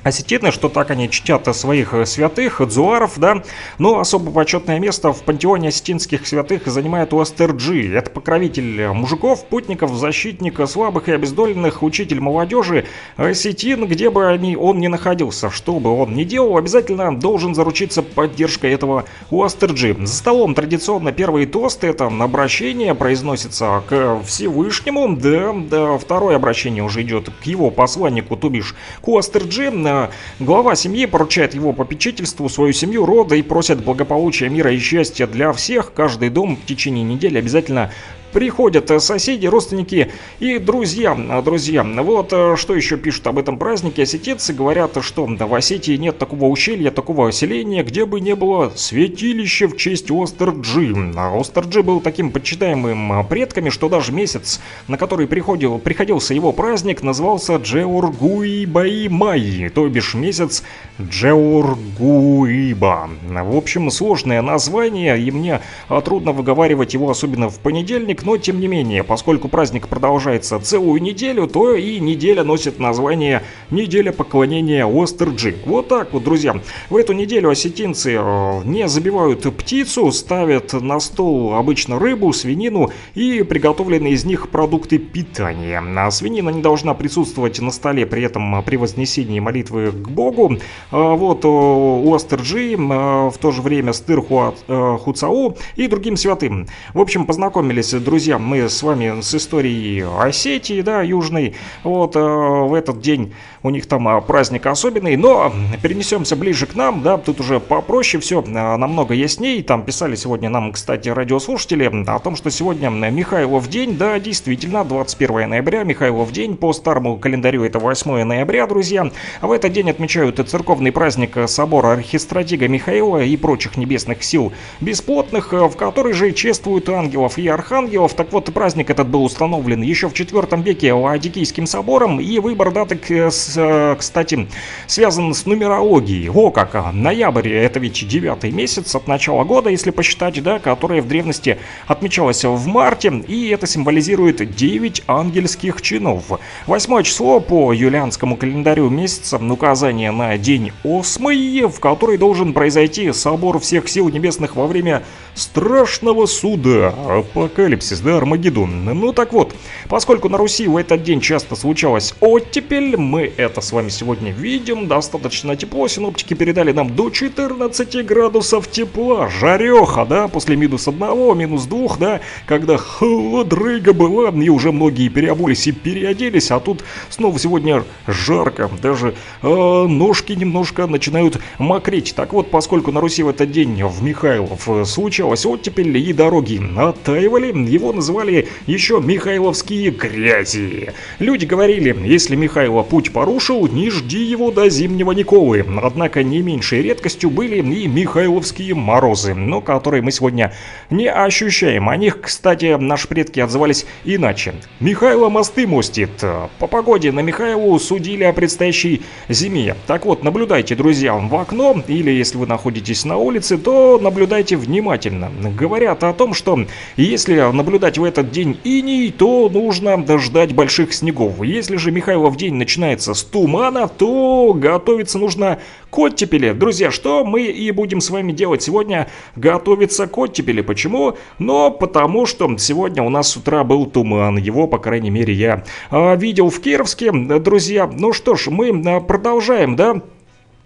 Осетины, 0.10 0.52
что 0.52 0.70
так 0.70 0.90
они 0.90 1.08
чтят 1.08 1.56
своих 1.56 1.94
э, 1.94 2.04
святых, 2.08 2.68
дзуаров, 2.68 3.20
да, 3.20 3.44
но 3.78 4.00
особо 4.00 4.32
почетное 4.32 4.80
место 4.80 5.14
в 5.14 5.22
пантеоне 5.22 5.68
осетинских 5.68 6.26
святых 6.26 6.66
занимает 6.66 7.14
Уастерджи. 7.14 7.94
Это 7.94 8.10
покровитель 8.10 8.88
мужиков, 8.88 9.46
путников, 9.46 9.94
защитник 9.94 10.60
слабых 10.68 11.10
и 11.10 11.12
обездоленных, 11.12 11.84
учитель 11.84 12.20
молодежи, 12.22 12.86
осетин, 13.18 13.86
где 13.86 14.10
бы 14.10 14.26
они, 14.28 14.56
он 14.56 14.80
ни 14.80 14.88
находился, 14.88 15.52
что 15.52 15.80
бы 15.80 15.92
он 15.92 16.16
ни 16.16 16.24
делал, 16.24 16.58
обязательно 16.58 17.16
должен 17.16 17.54
заручиться 17.54 18.02
поддержкой 18.02 18.74
этого 18.74 19.06
Уастерджи. 19.30 19.96
За 20.00 20.16
столом 20.16 20.56
традиционно 20.56 21.12
первый 21.12 21.46
тост, 21.46 21.84
это 21.84 22.08
обращение, 22.08 22.96
произносится 22.96 23.84
к 23.88 24.22
Всевышнему, 24.26 25.16
да, 25.16 25.54
да, 25.54 25.98
второе 26.00 26.36
обращение 26.36 26.84
уже 26.84 27.04
идет 27.04 27.30
к 27.30 27.46
его 27.46 27.70
посланнику, 27.70 28.36
то 28.36 28.50
бишь 28.50 28.76
к 29.02 29.08
Уастерджи, 29.08 29.70
э, 29.72 29.99
глава 30.40 30.76
семьи 30.76 31.06
поручает 31.06 31.54
его 31.54 31.74
попечительству 31.74 32.50
свою 32.50 32.74
семью, 32.74 33.06
рода 33.06 33.36
и 33.36 33.42
просит 33.42 33.84
благополучия, 33.84 34.50
мира 34.50 34.72
и 34.72 34.80
счастья 34.80 35.28
для 35.28 35.52
всех. 35.54 35.94
Каждый 35.94 36.30
дом 36.30 36.56
в 36.56 36.66
течение 36.66 37.04
недели 37.04 37.38
обязательно 37.38 37.92
Приходят 38.32 38.92
э, 38.92 39.00
соседи, 39.00 39.48
родственники 39.48 40.12
и 40.40 40.60
друзья. 40.60 41.16
Друзья, 41.44 41.84
вот 41.84 42.32
э, 42.32 42.56
что 42.58 42.76
еще 42.76 42.98
пишут 42.98 43.26
об 43.28 43.40
этом 43.40 43.58
празднике. 43.58 44.04
Осетинцы 44.04 44.54
говорят, 44.54 44.98
что 45.02 45.26
в 45.26 45.54
Осетии 45.54 45.96
нет 45.96 46.18
такого 46.18 46.46
ущелья, 46.46 46.92
такого 46.92 47.32
селения, 47.32 47.84
где 47.84 48.06
бы 48.06 48.20
не 48.20 48.36
было 48.36 48.72
святилища 48.76 49.68
в 49.68 49.78
честь 49.78 50.12
Остерджи. 50.12 50.94
А 51.16 51.40
Остерджи 51.40 51.82
был 51.82 52.02
таким 52.02 52.32
почитаемым 52.32 53.14
а, 53.14 53.24
предками, 53.24 53.70
что 53.70 53.90
даже 53.90 54.12
месяц, 54.12 54.60
на 54.88 54.98
который 54.98 55.28
приходил, 55.28 55.80
приходился 55.80 56.34
его 56.34 56.52
праздник, 56.52 57.04
назывался 57.04 57.56
Джеургуибаимай, 57.56 59.70
то 59.74 59.88
бишь 59.88 60.14
месяц 60.14 60.64
Джеургуиба. 61.02 63.10
В 63.28 63.58
общем, 63.58 63.92
сложное 63.92 64.42
название, 64.42 65.20
и 65.20 65.32
мне 65.32 65.62
а, 65.88 66.02
трудно 66.02 66.32
выговаривать 66.32 66.94
его, 66.94 67.10
особенно 67.10 67.50
в 67.50 67.60
понедельник, 67.60 68.19
но 68.24 68.38
тем 68.38 68.60
не 68.60 68.68
менее, 68.68 69.04
поскольку 69.04 69.48
праздник 69.48 69.88
продолжается 69.88 70.60
целую 70.60 71.02
неделю, 71.02 71.48
то 71.48 71.76
и 71.76 72.00
неделя 72.00 72.44
носит 72.44 72.80
название 72.80 73.44
«Неделя 73.70 74.12
поклонения 74.12 74.86
Остерджи». 74.86 75.56
Вот 75.66 75.88
так 75.88 76.14
вот, 76.14 76.24
друзья. 76.24 76.62
В 76.90 76.96
эту 76.96 77.14
неделю 77.14 77.50
осетинцы 77.50 78.16
э, 78.16 78.62
не 78.66 78.88
забивают 78.88 79.44
птицу, 79.56 80.12
ставят 80.12 80.74
на 80.74 81.00
стол 81.00 81.56
обычно 81.56 82.00
рыбу, 82.00 82.34
свинину 82.34 82.92
и 83.16 83.44
приготовленные 83.44 84.14
из 84.14 84.26
них 84.26 84.50
продукты 84.50 84.98
питания. 84.98 85.82
А 85.98 86.12
свинина 86.12 86.50
не 86.50 86.62
должна 86.62 86.94
присутствовать 86.94 87.60
на 87.60 87.72
столе 87.72 88.06
при 88.06 88.24
этом 88.24 88.64
при 88.64 88.78
вознесении 88.78 89.40
молитвы 89.40 89.92
к 89.92 90.10
Богу. 90.10 90.58
А 90.92 91.16
Вот 91.16 91.46
э, 91.46 92.16
Остерджи 92.16 92.74
э, 92.74 92.78
в 92.78 93.38
то 93.40 93.52
же 93.52 93.62
время 93.62 93.94
Стыр 93.94 94.22
Хуцау 94.22 95.58
и 95.76 95.88
другим 95.88 96.18
святым. 96.18 96.68
В 96.94 97.02
общем, 97.02 97.26
познакомились, 97.26 97.92
друзья, 98.10 98.40
мы 98.40 98.68
с 98.68 98.82
вами 98.82 99.22
с 99.22 99.36
историей 99.36 100.04
Осетии, 100.20 100.82
да, 100.82 101.04
южной. 101.04 101.56
Вот 101.84 102.16
э, 102.16 102.20
в 102.20 102.74
этот 102.74 103.02
день 103.02 103.36
у 103.64 103.70
них 103.70 103.88
там 103.88 104.08
а, 104.08 104.22
праздник 104.22 104.66
особенный, 104.66 105.16
но 105.16 105.52
перенесемся 105.82 106.36
ближе 106.36 106.66
к 106.66 106.76
нам, 106.76 107.02
да, 107.02 107.18
тут 107.18 107.40
уже 107.40 107.60
попроще 107.60 108.22
все, 108.22 108.42
намного 108.42 109.14
ясней. 109.14 109.62
Там 109.64 109.84
писали 109.84 110.16
сегодня 110.16 110.50
нам, 110.50 110.72
кстати, 110.72 111.10
радиослушатели 111.10 111.92
о 112.08 112.20
том, 112.20 112.36
что 112.36 112.50
сегодня 112.52 112.90
Михайлов 112.90 113.68
день, 113.70 113.98
да, 113.98 114.20
действительно, 114.20 114.84
21 114.84 115.50
ноября, 115.50 115.84
Михайлов 115.84 116.32
день, 116.32 116.56
по 116.56 116.74
старому 116.74 117.18
календарю 117.18 117.64
это 117.64 117.80
8 117.80 118.24
ноября, 118.24 118.68
друзья. 118.68 119.10
А 119.42 119.48
в 119.48 119.52
этот 119.52 119.74
день 119.74 119.90
отмечают 119.90 120.40
и 120.40 120.44
церковный 120.44 120.92
праздник 120.92 121.38
собора 121.48 121.94
архистратига 121.94 122.68
Михаила 122.68 123.24
и 123.24 123.36
прочих 123.38 123.78
небесных 123.78 124.24
сил 124.24 124.52
бесплотных, 124.82 125.54
в 125.54 125.76
который 125.76 126.14
же 126.14 126.32
чествуют 126.32 126.90
ангелов 126.90 127.38
и 127.38 127.48
архангелов, 127.48 127.80
ангелов. 127.80 128.14
Так 128.14 128.32
вот, 128.32 128.54
праздник 128.54 128.90
этот 128.90 129.08
был 129.08 129.24
установлен 129.24 129.82
еще 129.82 130.10
в 130.10 130.14
IV 130.14 130.64
веке 130.64 130.94
Ладикийским 130.94 131.66
собором, 131.66 132.20
и 132.20 132.40
выбор 132.40 132.72
даты, 132.72 132.98
к- 132.98 133.32
э, 133.58 133.96
кстати, 133.98 134.48
связан 134.88 135.34
с 135.34 135.46
нумерологией. 135.46 136.30
О, 136.30 136.52
как! 136.52 136.76
а, 136.76 136.92
Ноябрь, 136.92 137.50
это 137.50 137.80
ведь 137.80 138.08
девятый 138.08 138.52
месяц 138.52 138.96
от 138.96 139.08
начала 139.08 139.44
года, 139.44 139.70
если 139.70 139.92
посчитать, 139.92 140.42
да, 140.42 140.60
которое 140.60 141.02
в 141.02 141.08
древности 141.08 141.58
отмечалось 141.88 142.44
в 142.44 142.68
марте, 142.68 143.10
и 143.28 143.50
это 143.50 143.68
символизирует 143.68 144.56
9 144.56 145.04
ангельских 145.08 145.82
чинов. 145.82 146.24
Восьмое 146.68 147.04
число 147.04 147.40
по 147.40 147.74
юлианскому 147.74 148.36
календарю 148.36 148.90
месяца 148.90 149.38
указание 149.38 150.12
на 150.12 150.38
день 150.38 150.72
осмый, 150.84 151.66
в 151.68 151.80
который 151.80 152.18
должен 152.18 152.54
произойти 152.54 153.12
собор 153.12 153.60
всех 153.60 153.90
сил 153.90 154.10
небесных 154.10 154.56
во 154.56 154.68
время 154.68 155.04
страшного 155.36 156.26
суда, 156.26 156.94
апокалипсис, 157.08 158.00
да, 158.00 158.18
Армагеддон. 158.18 158.86
Ну 158.86 159.14
так 159.14 159.34
вот, 159.34 159.54
поскольку 159.88 160.30
на 160.30 160.38
Руси 160.38 160.68
в 160.68 160.78
этот 160.78 161.04
день 161.04 161.22
часто 161.22 161.56
случалась 161.56 162.14
оттепель, 162.20 162.98
мы 162.98 163.34
это 163.40 163.62
с 163.62 163.72
вами 163.72 163.90
сегодня 163.90 164.32
видим, 164.32 164.88
достаточно 164.88 165.56
тепло, 165.56 165.88
синоптики 165.88 166.34
передали 166.34 166.74
нам 166.74 166.94
до 166.94 167.10
14 167.10 168.06
градусов 168.06 168.70
тепла, 168.70 169.30
жареха, 169.30 170.06
да, 170.06 170.28
после 170.28 170.58
минус 170.58 170.88
1, 170.88 171.38
минус 171.38 171.66
2, 171.66 171.98
да, 171.98 172.20
когда 172.46 172.78
холодрыга 172.78 173.94
была, 173.94 174.30
и 174.30 174.50
уже 174.50 174.72
многие 174.72 175.08
переобулись 175.08 175.68
и 175.68 175.72
переоделись, 175.72 176.52
а 176.52 176.60
тут 176.60 176.84
снова 177.10 177.40
сегодня 177.40 177.84
жарко, 178.08 178.70
даже 178.82 179.16
э, 179.42 179.48
ножки 179.88 180.34
немножко 180.34 180.88
начинают 180.88 181.40
мокреть. 181.58 182.14
Так 182.16 182.34
вот, 182.34 182.52
поскольку 182.52 182.92
на 182.92 183.00
Руси 183.00 183.24
в 183.24 183.30
этот 183.30 183.52
день 183.52 183.82
в 183.84 184.04
Михайлов 184.04 184.68
э, 184.68 184.84
случалась 184.84 185.46
оттепель 185.46 185.98
и 185.98 186.12
дороги 186.12 186.60
оттаивали, 186.78 187.58
его 187.70 187.94
называли 187.94 188.50
еще 188.68 189.02
Михайловские 189.02 189.92
грязи. 189.92 190.94
Люди 191.20 191.46
говорили, 191.46 191.96
если 192.06 192.36
Михайло 192.36 192.84
путь 192.84 193.14
порушил, 193.30 193.68
не 193.68 193.92
жди 193.92 194.24
его 194.24 194.50
до 194.50 194.70
зимнего 194.70 195.12
Николы. 195.12 195.64
Однако 195.84 196.24
не 196.24 196.42
меньшей 196.42 196.82
редкостью 196.82 197.30
были 197.30 197.58
и 197.58 197.88
Михайловские 197.88 198.74
морозы, 198.74 199.36
но 199.36 199.62
которые 199.62 200.02
мы 200.02 200.12
сегодня 200.12 200.52
не 200.90 201.08
ощущаем. 201.08 201.90
О 201.90 201.96
них, 201.96 202.22
кстати, 202.22 202.76
наши 202.80 203.08
предки 203.08 203.40
отзывались 203.40 203.86
иначе. 204.04 204.56
Михайло 204.80 205.30
мосты 205.30 205.68
мостит. 205.68 206.10
По 206.58 206.66
погоде 206.66 207.12
на 207.12 207.20
Михайлу 207.20 207.78
судили 207.78 208.24
о 208.24 208.34
предстоящей 208.34 209.04
зиме. 209.28 209.76
Так 209.86 210.08
вот, 210.08 210.24
наблюдайте, 210.24 210.74
друзья, 210.74 211.14
в 211.14 211.36
окно, 211.36 211.84
или 211.88 212.10
если 212.10 212.40
вы 212.40 212.48
находитесь 212.48 213.06
на 213.06 213.18
улице, 213.18 213.60
то 213.60 214.00
наблюдайте 214.02 214.58
внимательно. 214.58 215.30
Говорят 215.56 216.04
о 216.04 216.14
том, 216.14 216.34
что 216.34 216.66
если 216.98 217.40
наблюдать 217.52 218.00
в 218.00 218.04
этот 218.04 218.32
день 218.32 218.60
иней, 218.64 219.12
то 219.12 219.50
нужно 219.50 220.04
ждать 220.18 220.54
больших 220.54 220.96
снегов. 220.96 221.44
Если 221.44 221.76
же 221.76 221.92
Михайлов 221.92 222.36
день 222.36 222.56
начинается 222.56 223.14
с 223.20 223.24
тумана, 223.24 223.88
то 223.88 224.54
готовиться 224.54 225.18
нужно 225.18 225.60
к 225.90 225.98
оттепели. 225.98 226.52
Друзья, 226.52 226.92
что 226.92 227.26
мы 227.26 227.44
и 227.44 227.72
будем 227.72 228.02
с 228.02 228.10
вами 228.10 228.32
делать 228.32 228.62
сегодня? 228.62 229.10
Готовиться 229.36 230.08
к 230.08 230.18
оттепели. 230.18 230.62
Почему? 230.62 231.18
Но 231.38 231.72
потому 231.72 232.26
что 232.26 232.58
сегодня 232.58 233.04
у 233.04 233.10
нас 233.10 233.32
с 233.32 233.38
утра 233.38 233.64
был 233.64 233.86
туман. 233.86 234.38
Его, 234.38 234.68
по 234.68 234.78
крайней 234.78 235.10
мере, 235.10 235.34
я 235.34 235.64
а, 235.92 236.16
видел 236.16 236.50
в 236.50 236.60
Кировске. 236.60 237.12
Друзья, 237.12 237.88
ну 237.88 238.14
что 238.14 238.36
ж, 238.36 238.48
мы 238.48 238.70
а, 238.86 239.00
продолжаем, 239.00 239.76
да? 239.76 240.02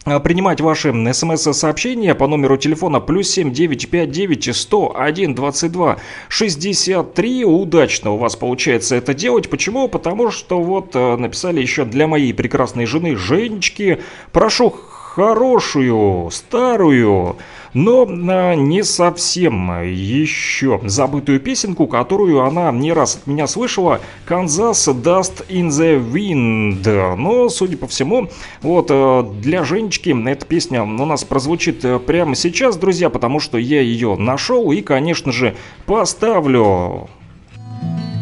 А, 0.06 0.20
принимать 0.20 0.60
ваши 0.60 0.92
смс-сообщения 1.14 2.14
по 2.14 2.28
номеру 2.28 2.58
телефона 2.58 3.00
плюс 3.00 3.30
7 3.30 3.54
959 3.54 4.54
101 4.56 5.36
22 5.36 5.98
63. 6.28 7.46
Удачно 7.46 8.12
у 8.12 8.18
вас 8.18 8.36
получается 8.36 8.96
это 8.96 9.14
делать. 9.14 9.50
Почему? 9.50 9.88
Потому 9.88 10.30
что 10.30 10.62
вот 10.62 10.94
э, 10.96 11.16
написали 11.16 11.62
еще 11.62 11.86
для 11.86 12.08
моей 12.08 12.34
прекрасной 12.34 12.86
жены 12.86 13.16
Женечки. 13.16 14.00
Прошу 14.34 14.72
хорошую, 15.16 16.30
старую, 16.32 17.38
но 17.74 18.08
а, 18.10 18.56
не 18.56 18.84
совсем 18.84 19.84
еще 19.84 20.82
забытую 20.84 21.40
песенку, 21.40 21.86
которую 21.86 22.42
она 22.42 22.72
не 22.72 22.92
раз 22.94 23.18
от 23.18 23.28
меня 23.28 23.46
слышала. 23.46 24.00
Kansas 24.28 24.92
Dust 24.92 25.46
in 25.50 25.68
the 25.68 26.04
Wind. 26.04 27.16
Но, 27.16 27.50
судя 27.50 27.78
по 27.78 27.88
всему, 27.88 28.30
вот 28.62 28.88
э, 28.90 29.24
для 29.40 29.64
Женечки 29.64 30.16
эта 30.28 30.46
песня 30.46 30.84
у 30.84 31.06
нас 31.06 31.24
прозвучит 31.24 31.86
э, 31.86 32.00
прямо 32.00 32.34
сейчас, 32.34 32.76
друзья, 32.76 33.10
потому 33.10 33.40
что 33.40 33.60
я 33.60 33.82
ее 33.82 34.16
нашел 34.16 34.72
и, 34.72 34.82
конечно 34.82 35.32
же, 35.32 35.56
поставлю. 35.86 37.08
I 37.56 38.13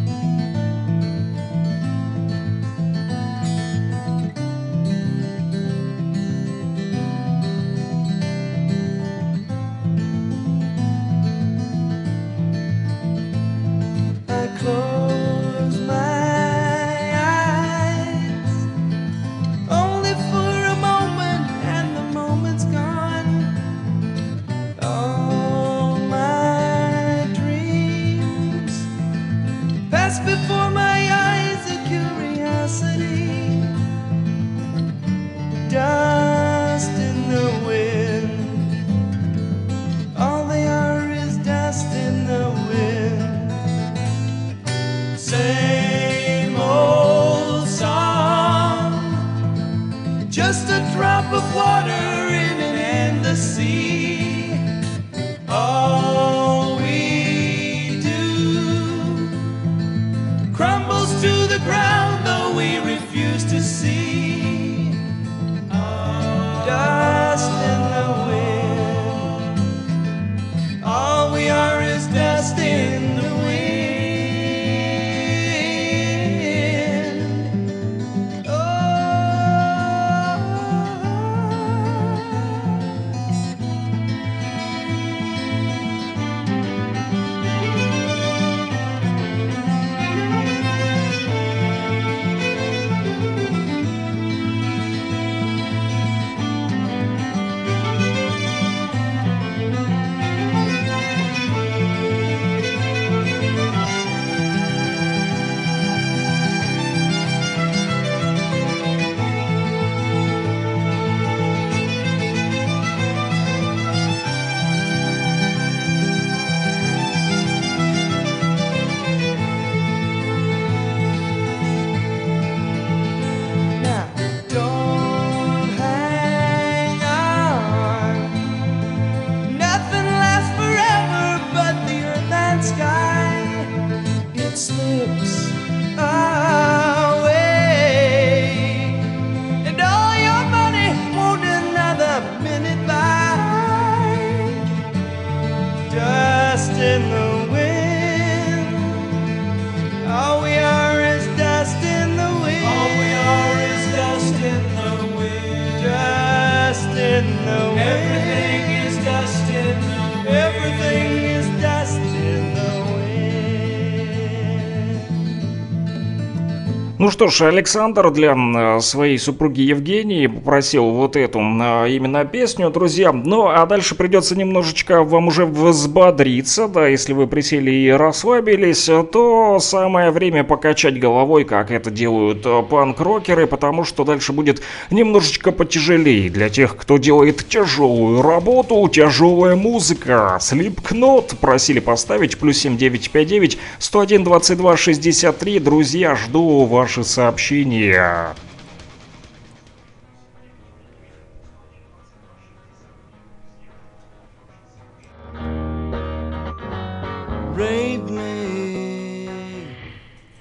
что 167.22 167.30
ж, 167.30 167.42
Александр 167.42 168.10
для 168.10 168.34
э, 168.34 168.80
своей 168.80 169.20
супруги 169.20 169.62
Евгении 169.62 170.26
попросил 170.26 170.86
вот 170.86 171.16
эту 171.16 171.38
э, 171.40 171.92
именно 171.92 172.26
песню, 172.26 172.72
друзья. 172.72 173.12
Ну, 173.12 173.48
а 173.48 173.64
дальше 173.68 173.94
придется 173.94 174.36
немножечко 174.36 175.04
вам 175.04 175.28
уже 175.28 175.46
взбодриться, 175.46 176.68
да, 176.68 176.88
если 176.88 177.14
вы 177.14 177.28
присели 177.28 177.70
и 177.70 177.92
расслабились, 177.92 178.90
то 179.12 179.60
самое 179.60 180.10
время 180.10 180.44
покачать 180.44 181.00
головой, 181.00 181.44
как 181.44 181.70
это 181.70 181.92
делают 181.92 182.44
э, 182.44 182.64
панк-рокеры, 182.68 183.46
потому 183.46 183.84
что 183.84 184.04
дальше 184.04 184.34
будет 184.34 184.64
немножечко 184.90 185.52
потяжелее 185.52 186.28
для 186.28 186.50
тех, 186.50 186.76
кто 186.76 186.98
делает 186.98 187.48
тяжелую 187.48 188.24
работу, 188.24 188.90
тяжелая 188.92 189.56
музыка. 189.56 190.40
Слипкнот 190.42 191.36
просили 191.40 191.82
поставить, 191.82 192.40
плюс 192.40 192.58
7959 192.58 193.60
101 193.78 194.24
22 194.24 194.76
63. 194.76 195.60
Друзья, 195.60 196.16
жду 196.16 196.66
ваши 196.66 197.04
сообщение. 197.12 198.34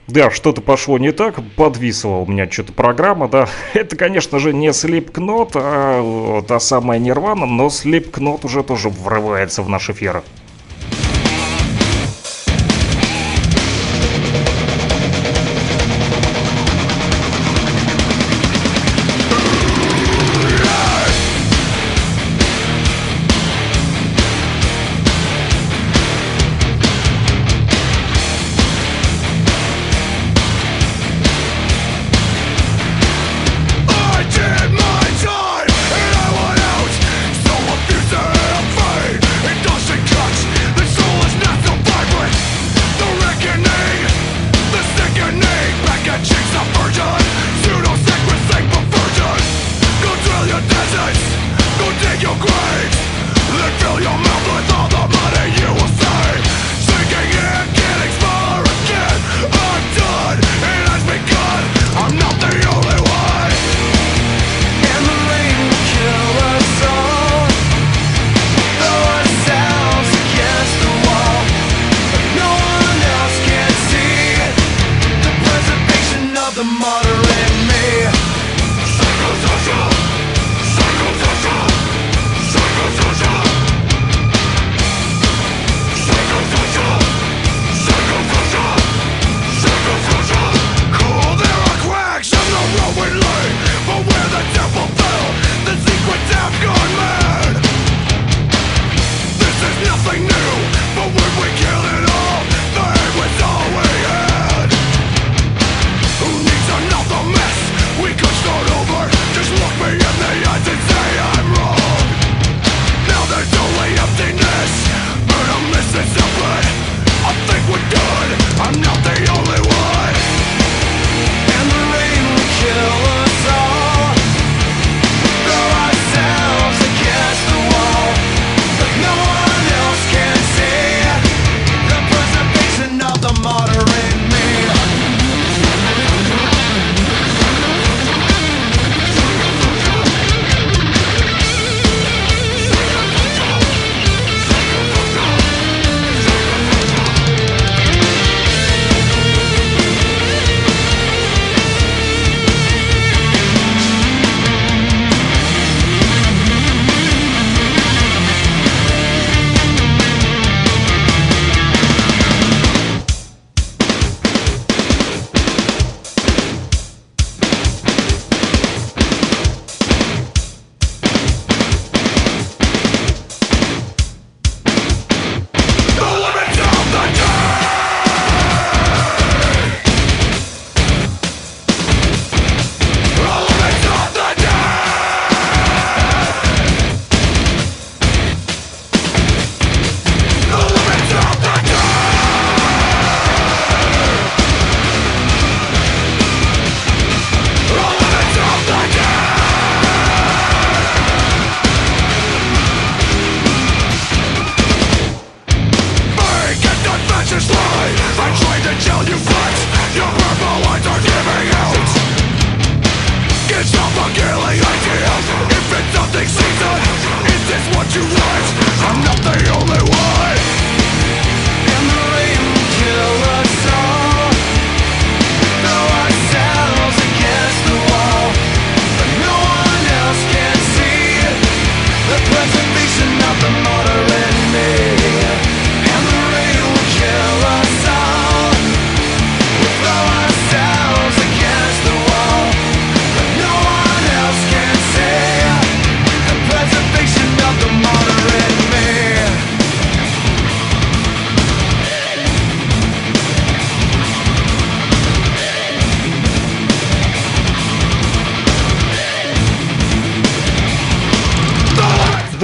Да, 0.07 0.29
что-то 0.31 0.61
пошло 0.61 0.99
не 0.99 1.13
так, 1.13 1.37
подвисла 1.57 2.17
у 2.17 2.27
меня 2.27 2.51
что-то 2.51 2.73
программа, 2.73 3.29
да. 3.29 3.49
Это, 3.75 3.97
конечно 3.97 4.41
же, 4.41 4.53
не 4.53 4.69
Slipknot, 4.69 5.53
а 5.55 6.43
та 6.43 6.59
самая 6.59 6.99
Нирвана, 6.99 7.47
но 7.47 7.67
Slipknot 7.67 8.45
уже 8.45 8.65
тоже 8.65 8.89
врывается 8.89 9.63
в 9.63 9.69
наш 9.69 9.89
эфир. 9.89 10.23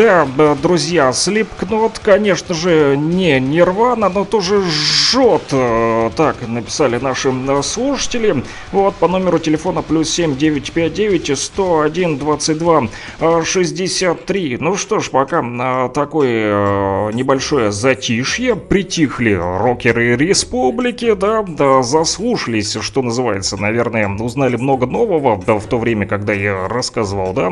Да, 0.06 0.24
б- 0.24 0.54
друзья, 0.62 1.08
Slipknot, 1.10 1.98
конечно 2.00 2.54
же, 2.54 2.96
не 2.96 3.40
Нирвана, 3.40 4.08
но 4.08 4.24
тоже 4.24 4.62
жжет. 4.62 5.42
э, 5.50 6.10
Так 6.16 6.36
написали 6.46 6.98
наши 6.98 7.30
э, 7.30 7.62
слушатели. 7.64 8.44
Вот 8.70 8.94
по 8.94 9.08
номеру 9.08 9.40
телефона 9.40 9.82
плюс 9.82 10.08
7959 10.10 11.36
101 11.36 12.18
22 12.18 12.82
э, 13.18 13.42
63. 13.44 14.58
Ну 14.60 14.76
что 14.76 15.00
ж, 15.00 15.10
пока 15.10 15.42
э, 15.42 15.90
такое 15.92 16.52
э, 16.52 17.10
небольшое 17.12 17.72
затишье, 17.72 18.54
притихли 18.54 19.32
рокеры 19.32 20.14
республики, 20.16 21.14
да, 21.14 21.42
да, 21.42 21.82
заслушались, 21.82 22.76
что 22.80 23.02
называется, 23.02 23.56
наверное, 23.56 24.08
узнали 24.08 24.54
много 24.54 24.86
нового 24.86 25.42
да, 25.44 25.54
в 25.54 25.64
то 25.66 25.78
время, 25.78 26.06
когда 26.06 26.32
я 26.32 26.68
рассказывал, 26.68 27.32
да, 27.32 27.50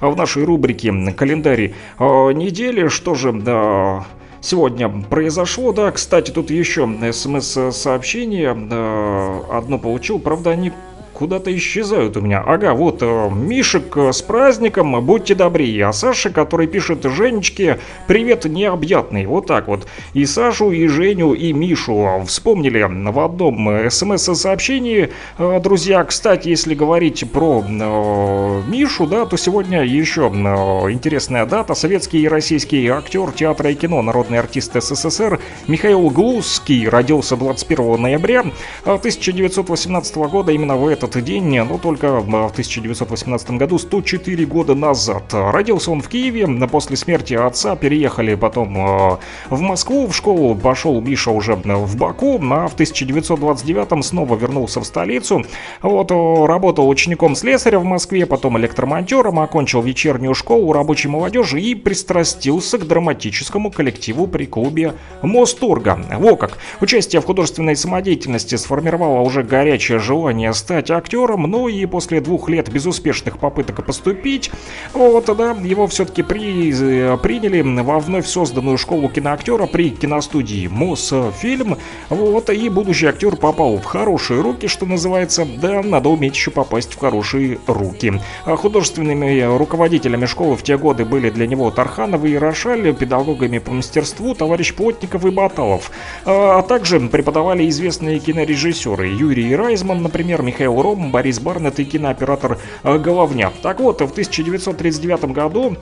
в 0.00 0.16
нашей 0.16 0.44
рубрике 0.44 0.92
«Календарь 1.16 1.72
э, 1.98 2.32
недели». 2.32 2.88
Что 2.88 3.14
же, 3.14 3.32
да, 3.32 4.04
сегодня 4.40 4.88
произошло, 4.88 5.72
да, 5.72 5.90
кстати, 5.90 6.30
тут 6.30 6.50
еще 6.50 6.88
смс-сообщение 7.12 8.56
э, 8.56 9.40
одно 9.50 9.78
получил, 9.78 10.18
правда, 10.18 10.50
они 10.50 10.72
куда-то 11.16 11.54
исчезают 11.56 12.16
у 12.16 12.20
меня. 12.20 12.42
Ага, 12.46 12.74
вот, 12.74 12.98
э, 13.00 13.30
Мишек 13.30 13.96
э, 13.96 14.12
с 14.12 14.20
праздником, 14.22 15.04
будьте 15.04 15.34
добры. 15.34 15.80
А 15.80 15.92
Саша, 15.92 16.30
который 16.30 16.66
пишет 16.66 17.04
Женечке, 17.04 17.78
привет 18.06 18.44
необъятный. 18.44 19.26
Вот 19.26 19.46
так 19.46 19.68
вот. 19.68 19.86
И 20.12 20.26
Сашу, 20.26 20.70
и 20.72 20.86
Женю, 20.86 21.32
и 21.32 21.52
Мишу 21.52 22.22
вспомнили 22.26 22.82
в 22.82 23.18
одном 23.18 23.68
э, 23.70 23.90
смс-сообщении. 23.90 25.10
Э, 25.38 25.60
Друзья, 25.62 26.04
кстати, 26.04 26.48
если 26.48 26.74
говорить 26.74 27.24
про 27.32 27.64
э, 27.66 28.62
Мишу, 28.68 29.06
да, 29.06 29.24
то 29.24 29.36
сегодня 29.36 29.84
еще 29.84 30.30
э, 30.32 30.90
интересная 30.92 31.46
дата. 31.46 31.74
Советский 31.74 32.20
и 32.20 32.28
российский 32.28 32.86
актер 32.88 33.32
театра 33.32 33.70
и 33.70 33.74
кино, 33.74 34.02
народный 34.02 34.38
артист 34.38 34.74
СССР 34.74 35.40
Михаил 35.66 36.10
Глузский 36.10 36.88
родился 36.88 37.36
21 37.36 38.02
ноября 38.02 38.44
1918 38.84 40.16
года. 40.16 40.52
Именно 40.52 40.76
в 40.76 40.86
этот 40.86 41.05
день, 41.14 41.62
но 41.62 41.78
только 41.78 42.20
в 42.20 42.28
1918 42.28 43.50
году, 43.52 43.78
104 43.78 44.46
года 44.46 44.74
назад. 44.74 45.24
Родился 45.32 45.90
он 45.90 46.00
в 46.00 46.08
Киеве, 46.08 46.46
после 46.66 46.96
смерти 46.96 47.34
отца 47.34 47.76
переехали 47.76 48.34
потом 48.34 48.76
э, 48.76 49.16
в 49.50 49.60
Москву, 49.60 50.06
в 50.06 50.14
школу 50.14 50.54
пошел 50.54 51.00
Миша 51.00 51.30
уже 51.30 51.54
в 51.54 51.96
Баку, 51.96 52.38
а 52.42 52.68
в 52.68 52.74
1929 52.74 54.04
снова 54.04 54.36
вернулся 54.36 54.80
в 54.80 54.84
столицу. 54.84 55.44
Вот, 55.82 56.10
э, 56.10 56.46
работал 56.46 56.88
учеником 56.88 57.34
слесаря 57.34 57.78
в 57.78 57.84
Москве, 57.84 58.26
потом 58.26 58.58
электромонтером, 58.58 59.40
окончил 59.40 59.82
вечернюю 59.82 60.34
школу 60.34 60.72
рабочей 60.72 61.08
молодежи 61.08 61.60
и 61.60 61.74
пристрастился 61.74 62.78
к 62.78 62.86
драматическому 62.86 63.70
коллективу 63.70 64.26
при 64.26 64.46
клубе 64.46 64.94
Мосторга. 65.22 65.98
Во 66.18 66.36
как! 66.36 66.58
Участие 66.80 67.20
в 67.20 67.24
художественной 67.24 67.76
самодеятельности 67.76 68.56
сформировало 68.56 69.20
уже 69.20 69.42
горячее 69.42 69.98
желание 69.98 70.52
стать 70.52 70.90
актером, 70.96 71.42
но 71.42 71.68
и 71.68 71.86
после 71.86 72.20
двух 72.20 72.48
лет 72.48 72.70
безуспешных 72.72 73.38
попыток 73.38 73.84
поступить, 73.84 74.50
вот, 74.92 75.26
да, 75.36 75.52
его 75.62 75.86
все-таки 75.86 76.22
при, 76.22 76.72
э, 76.72 77.16
приняли 77.22 77.60
во 77.82 77.98
вновь 77.98 78.26
созданную 78.26 78.78
школу 78.78 79.08
киноактера 79.08 79.66
при 79.66 79.90
киностудии 79.90 80.66
Мосфильм, 80.66 81.76
вот, 82.08 82.50
и 82.50 82.68
будущий 82.68 83.06
актер 83.06 83.36
попал 83.36 83.76
в 83.76 83.84
хорошие 83.84 84.40
руки, 84.40 84.66
что 84.66 84.86
называется, 84.86 85.46
да, 85.60 85.82
надо 85.82 86.08
уметь 86.08 86.34
еще 86.34 86.50
попасть 86.50 86.94
в 86.94 86.98
хорошие 86.98 87.58
руки. 87.66 88.14
А 88.44 88.56
Художественными 88.56 89.56
руководителями 89.56 90.26
школы 90.26 90.56
в 90.56 90.62
те 90.62 90.78
годы 90.78 91.04
были 91.04 91.30
для 91.30 91.46
него 91.46 91.70
Тарханов 91.70 92.24
и 92.24 92.36
Рошаль, 92.36 92.94
педагогами 92.94 93.58
по 93.58 93.72
мастерству 93.72 94.34
товарищ 94.34 94.74
Плотников 94.74 95.24
и 95.24 95.30
Баталов, 95.30 95.90
а 96.24 96.56
а 96.56 96.62
также 96.62 97.00
преподавали 97.00 97.68
известные 97.68 98.18
кинорежиссеры 98.18 99.08
Юрий 99.08 99.54
Райзман, 99.54 100.02
например, 100.02 100.40
Михаил 100.40 100.80
Ром, 100.86 101.10
Борис 101.10 101.40
Барнет 101.40 101.80
и 101.80 101.84
кинооператор 101.84 102.58
э, 102.84 102.98
Головня. 102.98 103.52
Так 103.60 103.80
вот, 103.80 104.00
в 104.00 104.12
1939 104.12 105.32
году 105.32 105.76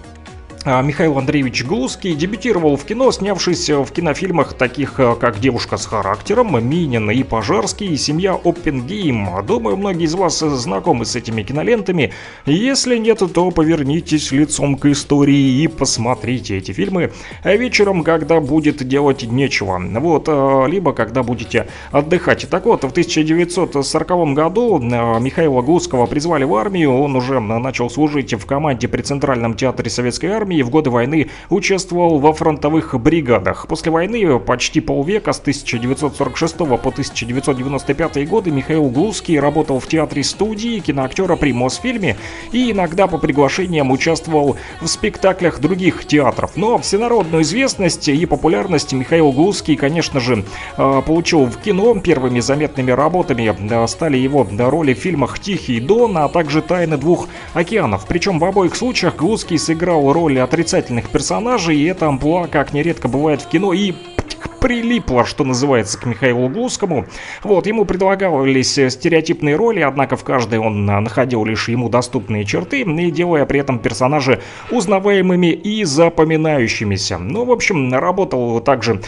Михаил 0.65 1.19
Андреевич 1.19 1.63
Глузский 1.63 2.15
дебютировал 2.15 2.77
в 2.77 2.85
кино, 2.85 3.13
снявшись 3.13 3.69
в 3.69 3.85
кинофильмах 3.93 4.55
таких 4.55 4.99
э, 4.99 5.15
как 5.15 5.39
«Девушка 5.39 5.77
с 5.77 5.85
характером», 5.85 6.57
«Минин» 6.67 7.11
и 7.11 7.23
«Пожарский» 7.23 7.89
и 7.89 7.99
«Семья 7.99 8.33
Оппенгейм». 8.33 9.29
Думаю, 9.47 9.77
многие 9.77 10.05
из 10.05 10.15
вас 10.15 10.39
знакомы 10.39 11.05
с 11.05 11.17
этими 11.17 11.43
кинолентами. 11.43 12.15
Если 12.47 12.97
нет, 12.97 13.19
то 13.35 13.51
повернитесь 13.51 14.33
лицом 14.33 14.79
к 14.79 14.87
истории 14.87 15.63
и 15.63 15.69
посмотрите 15.69 16.57
эти 16.57 16.73
фильмы 16.73 17.13
вечером, 17.45 18.03
когда 18.03 18.41
будет 18.41 18.89
делать 18.89 19.23
нечего. 19.23 19.79
Вот, 19.79 20.29
э, 20.29 20.65
либо 20.67 20.95
когда 20.95 21.23
будете 21.23 21.69
отдыхать. 21.93 22.49
Так 22.49 22.65
вот, 22.65 22.85
в 22.85 22.91
1940 22.91 24.33
году 24.33 24.79
э, 24.79 25.21
Михаила 25.21 25.61
Глузского 25.61 26.07
призвали 26.07 26.45
в 26.45 26.55
армию. 26.55 26.95
Он 26.95 27.17
уже 27.17 27.39
начал 27.39 27.91
служить 27.91 28.33
в 28.33 28.47
команде 28.47 28.89
при 28.89 29.03
Центральном 29.03 29.57
театре 29.57 29.91
Советской 29.91 30.29
армии 30.29 30.54
и 30.55 30.63
в 30.63 30.71
годы 30.71 30.91
войны 30.91 31.31
участвовал 31.51 32.19
во 32.19 32.33
фронтовых 32.33 32.99
бригадах. 33.01 33.67
После 33.69 33.91
войны 33.91 34.39
почти 34.39 34.81
полвека 34.81 35.33
с 35.33 35.41
1946 35.41 36.57
по 36.57 36.65
1995 36.75 38.29
годы 38.29 38.51
Михаил 38.51 38.89
Глузский 38.89 39.39
работал 39.39 39.81
в 39.81 39.87
театре-студии 39.87 40.81
киноактера 40.81 41.37
при 41.37 41.53
Мосфильме 41.53 42.17
и 42.53 42.73
иногда 42.73 43.07
по 43.07 43.19
приглашениям 43.19 43.91
участвовал 43.91 44.57
в 44.81 44.87
спектаклях 44.87 45.61
других 45.61 46.07
театров. 46.07 46.53
Но 46.57 46.79
всенародную 46.79 47.43
известность 47.43 48.09
и 48.09 48.27
популярность 48.27 48.93
Михаил 48.93 49.33
Глузский, 49.33 49.77
конечно 49.77 50.21
же, 50.21 50.45
э, 50.77 51.03
получил 51.07 51.47
в 51.47 51.57
кино. 51.59 51.95
Первыми 51.95 52.41
заметными 52.41 52.91
работами 52.91 53.55
э, 53.55 53.87
стали 53.87 54.17
его 54.17 54.47
роли 54.59 54.95
в 54.95 54.99
фильмах 54.99 55.39
«Тихий 55.39 55.81
Дон», 55.81 56.17
а 56.19 56.29
также 56.29 56.63
«Тайны 56.63 56.97
двух 56.97 57.29
океанов». 57.55 58.07
Причем 58.07 58.39
в 58.39 58.45
обоих 58.45 58.77
случаях 58.77 59.17
Глузский 59.17 59.59
сыграл 59.59 60.13
роли 60.13 60.39
отрицательных 60.45 61.11
персонажей, 61.11 61.77
и 61.77 61.85
это 61.85 62.07
амплуа, 62.07 62.47
как 62.47 62.73
нередко 62.73 63.09
бывает 63.09 63.43
в 63.43 63.49
кино, 63.49 63.73
и 63.73 63.95
прилипло, 64.65 65.27
что 65.27 65.45
называется, 65.45 65.99
к 66.01 66.07
Михаилу 66.07 66.49
Глузскому. 66.49 67.05
Вот, 67.43 67.67
ему 67.67 67.85
предлагались 67.85 68.79
э, 68.79 68.89
стереотипные 68.89 69.57
роли, 69.57 69.81
однако 69.81 70.17
в 70.17 70.25
каждой 70.25 70.59
он 70.59 70.89
а, 70.89 71.03
находил 71.03 71.45
лишь 71.45 71.69
ему 71.69 71.91
доступные 71.91 72.47
черты, 72.47 72.81
и 72.81 73.11
делая 73.11 73.45
при 73.45 73.61
этом 73.61 73.79
персонажи 73.79 74.41
узнаваемыми 74.71 75.49
и 75.49 75.85
запоминающимися. 75.85 77.19
Ну, 77.19 77.45
в 77.45 77.53
общем, 77.53 77.93
работал 77.93 78.59
также 78.61 79.03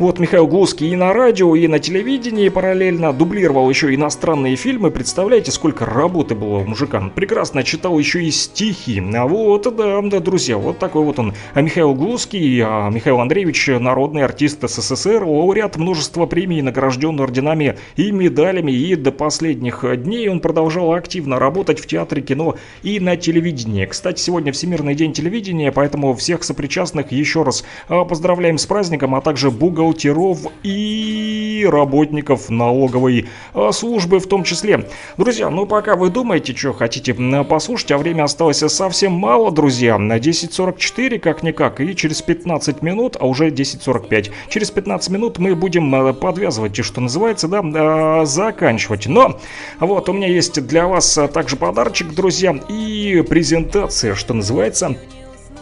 вот 0.00 0.18
Михаил 0.18 0.46
Глузский 0.46 0.90
и 0.90 0.96
на 0.96 1.12
радио, 1.12 1.54
и 1.54 1.68
на 1.68 1.78
телевидении 1.78 2.48
параллельно 2.48 3.12
дублировал 3.12 3.68
еще 3.68 3.94
иностранные 3.94 4.56
фильмы. 4.56 4.90
Представляете, 4.90 5.50
сколько 5.50 5.84
работы 5.84 6.34
было 6.34 6.60
у 6.60 6.64
мужика. 6.64 7.12
Прекрасно 7.14 7.62
читал 7.62 7.98
еще 7.98 8.24
и 8.24 8.30
стихи. 8.30 9.02
А 9.14 9.26
вот, 9.26 9.64
да, 9.76 10.00
да, 10.00 10.20
друзья, 10.20 10.56
вот 10.56 10.78
такой 10.78 11.04
вот 11.04 11.18
он. 11.18 11.34
А 11.52 11.60
Михаил 11.60 11.94
Глузский, 11.94 12.62
а 12.64 12.88
Михаил 12.88 13.20
Андреевич, 13.20 13.68
народный 13.68 14.24
артист 14.24 14.66
СССР, 14.66 15.22
лауреат 15.22 15.76
множества 15.76 16.24
премий, 16.24 16.62
награжден 16.62 17.20
орденами 17.20 17.76
и 17.96 18.10
медалями. 18.10 18.72
И 18.72 18.96
до 18.96 19.12
последних 19.12 19.84
дней 20.02 20.30
он 20.30 20.40
продолжал 20.40 20.94
активно 20.94 21.38
работать 21.38 21.78
в 21.78 21.86
театре, 21.86 22.22
кино 22.22 22.56
и 22.82 23.00
на 23.00 23.18
телевидении. 23.18 23.84
Кстати, 23.84 24.18
сегодня 24.22 24.52
Всемирный 24.52 24.94
день 24.94 25.12
телевидения, 25.12 25.70
поэтому 25.70 26.14
всех 26.14 26.42
сопричастных 26.42 27.12
еще 27.12 27.42
раз 27.42 27.64
а, 27.88 28.06
поздравляем 28.06 28.56
с 28.56 28.64
праздником, 28.64 29.14
а 29.14 29.20
также 29.20 29.50
бухгалтеров 29.90 30.38
и 30.62 31.66
работников 31.70 32.48
налоговой 32.50 33.26
а, 33.54 33.72
службы 33.72 34.20
в 34.20 34.26
том 34.26 34.44
числе. 34.44 34.88
Друзья, 35.16 35.50
ну 35.50 35.66
пока 35.66 35.96
вы 35.96 36.10
думаете, 36.10 36.54
что 36.54 36.72
хотите 36.72 37.14
послушать, 37.44 37.90
а 37.92 37.98
время 37.98 38.24
осталось 38.24 38.58
совсем 38.58 39.12
мало, 39.12 39.50
друзья. 39.50 39.98
На 39.98 40.18
10.44 40.18 41.18
как-никак, 41.18 41.80
и 41.80 41.94
через 41.96 42.22
15 42.22 42.82
минут, 42.82 43.16
а 43.18 43.26
уже 43.26 43.50
10.45, 43.50 44.30
через 44.48 44.70
15 44.70 45.10
минут 45.10 45.38
мы 45.38 45.54
будем 45.54 45.94
а, 45.94 46.12
подвязывать, 46.12 46.76
что 46.84 47.00
называется, 47.00 47.48
да, 47.48 47.62
а, 47.62 48.24
заканчивать. 48.24 49.06
Но 49.06 49.38
вот 49.80 50.08
у 50.08 50.12
меня 50.12 50.28
есть 50.28 50.64
для 50.66 50.86
вас 50.86 51.18
также 51.32 51.56
подарочек, 51.56 52.14
друзья, 52.14 52.58
и 52.68 53.24
презентация, 53.28 54.14
что 54.14 54.34
называется, 54.34 54.96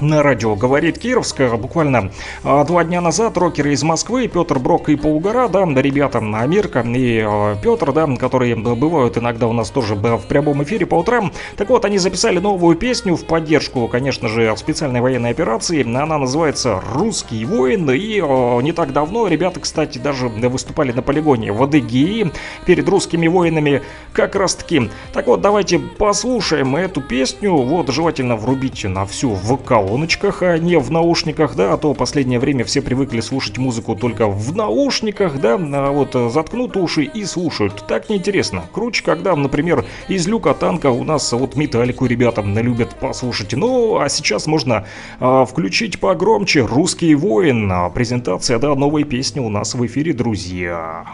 на 0.00 0.22
радио 0.22 0.54
«Говорит 0.54 0.98
Кировская». 0.98 1.50
Буквально 1.56 2.10
а, 2.44 2.64
два 2.64 2.84
дня 2.84 3.00
назад 3.00 3.36
рокеры 3.36 3.72
из 3.72 3.82
Москвы, 3.82 4.28
Петр 4.28 4.58
Брок 4.58 4.88
и 4.88 4.96
Полугора, 4.96 5.48
да, 5.48 5.64
ребята 5.64 6.18
Амирка 6.18 6.80
и 6.80 7.20
а, 7.24 7.56
Петр, 7.56 7.92
да, 7.92 8.06
которые 8.16 8.54
бывают 8.54 9.18
иногда 9.18 9.46
у 9.46 9.52
нас 9.52 9.70
тоже 9.70 9.94
в 9.94 10.26
прямом 10.26 10.62
эфире 10.62 10.86
по 10.86 10.96
утрам. 10.96 11.32
Так 11.56 11.70
вот, 11.70 11.84
они 11.84 11.98
записали 11.98 12.38
новую 12.38 12.76
песню 12.76 13.16
в 13.16 13.24
поддержку, 13.24 13.88
конечно 13.88 14.28
же, 14.28 14.54
специальной 14.56 15.00
военной 15.00 15.30
операции. 15.30 15.82
Она 15.82 16.18
называется 16.18 16.80
«Русский 16.94 17.44
воин». 17.44 17.90
И 17.90 18.20
а, 18.22 18.60
не 18.60 18.72
так 18.72 18.92
давно 18.92 19.26
ребята, 19.26 19.60
кстати, 19.60 19.98
даже 19.98 20.28
выступали 20.28 20.92
на 20.92 21.02
полигоне 21.02 21.52
в 21.52 21.62
Адыгее 21.62 22.30
перед 22.66 22.88
русскими 22.88 23.26
воинами 23.26 23.82
как 24.12 24.36
раз 24.36 24.54
таки. 24.54 24.90
Так 25.12 25.26
вот, 25.26 25.40
давайте 25.40 25.78
послушаем 25.78 26.76
эту 26.76 27.00
песню. 27.00 27.56
Вот, 27.56 27.88
желательно 27.88 28.36
врубите 28.36 28.88
на 28.88 29.04
всю 29.04 29.30
вокал 29.30 29.88
колоночках, 29.89 30.43
а 30.43 30.59
не 30.59 30.78
в 30.78 30.90
наушниках, 30.90 31.56
да, 31.56 31.73
а 31.73 31.78
то 31.78 31.94
последнее 31.94 32.39
время 32.39 32.65
все 32.65 32.82
привыкли 32.82 33.20
слушать 33.20 33.56
музыку 33.56 33.97
только 33.97 34.28
в 34.28 34.55
наушниках, 34.55 35.40
да, 35.40 35.55
а 35.55 35.90
вот 35.90 36.15
э, 36.15 36.28
заткнут 36.28 36.77
уши 36.77 37.05
и 37.05 37.24
слушают. 37.24 37.85
Так 37.89 38.10
неинтересно. 38.10 38.65
Круче, 38.73 39.02
когда, 39.02 39.35
например, 39.35 39.86
из 40.09 40.28
люка 40.28 40.52
танка 40.52 40.90
у 40.90 41.05
нас 41.05 41.32
вот 41.32 41.56
металлику 41.56 42.05
ребята 42.05 42.43
любят 42.43 42.97
послушать. 42.97 43.55
Ну, 43.55 43.98
а 43.98 44.10
сейчас 44.10 44.47
можно 44.47 44.85
а, 45.20 45.47
включить 45.47 45.98
погромче 46.01 46.66
«Русский 46.66 47.15
воин». 47.15 47.70
А, 47.73 47.89
презентация, 47.89 48.59
да, 48.59 48.74
новой 48.74 49.05
песни 49.05 49.40
у 49.40 49.48
нас 49.48 49.74
в 49.74 49.86
эфире, 49.86 50.12
друзья. 50.12 51.06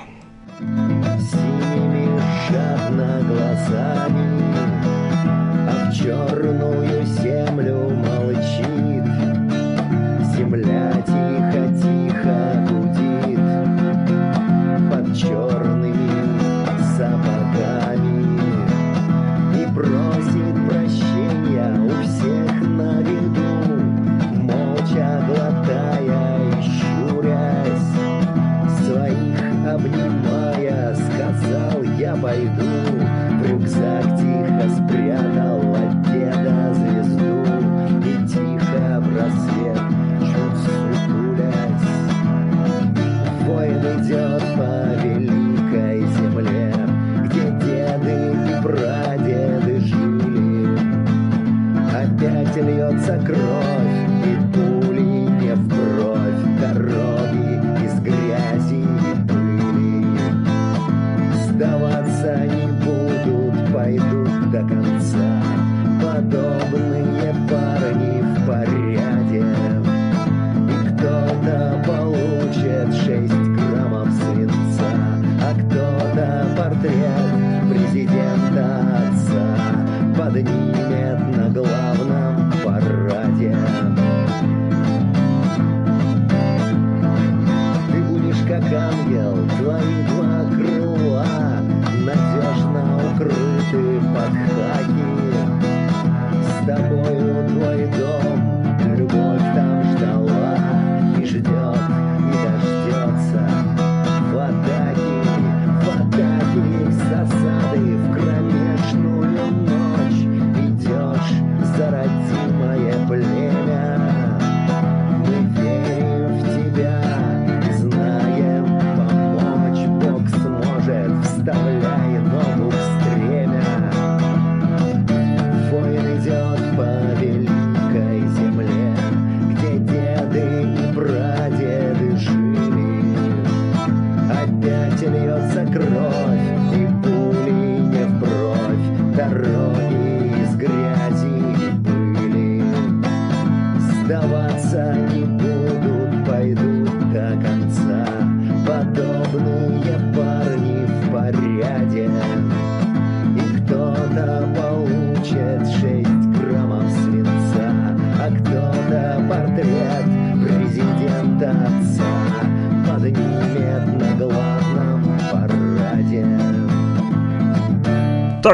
синими 0.59 2.21
жадно 2.49 3.23
глазами, 3.29 4.43
а 5.71 5.91
в 5.91 5.97
черную 5.97 6.44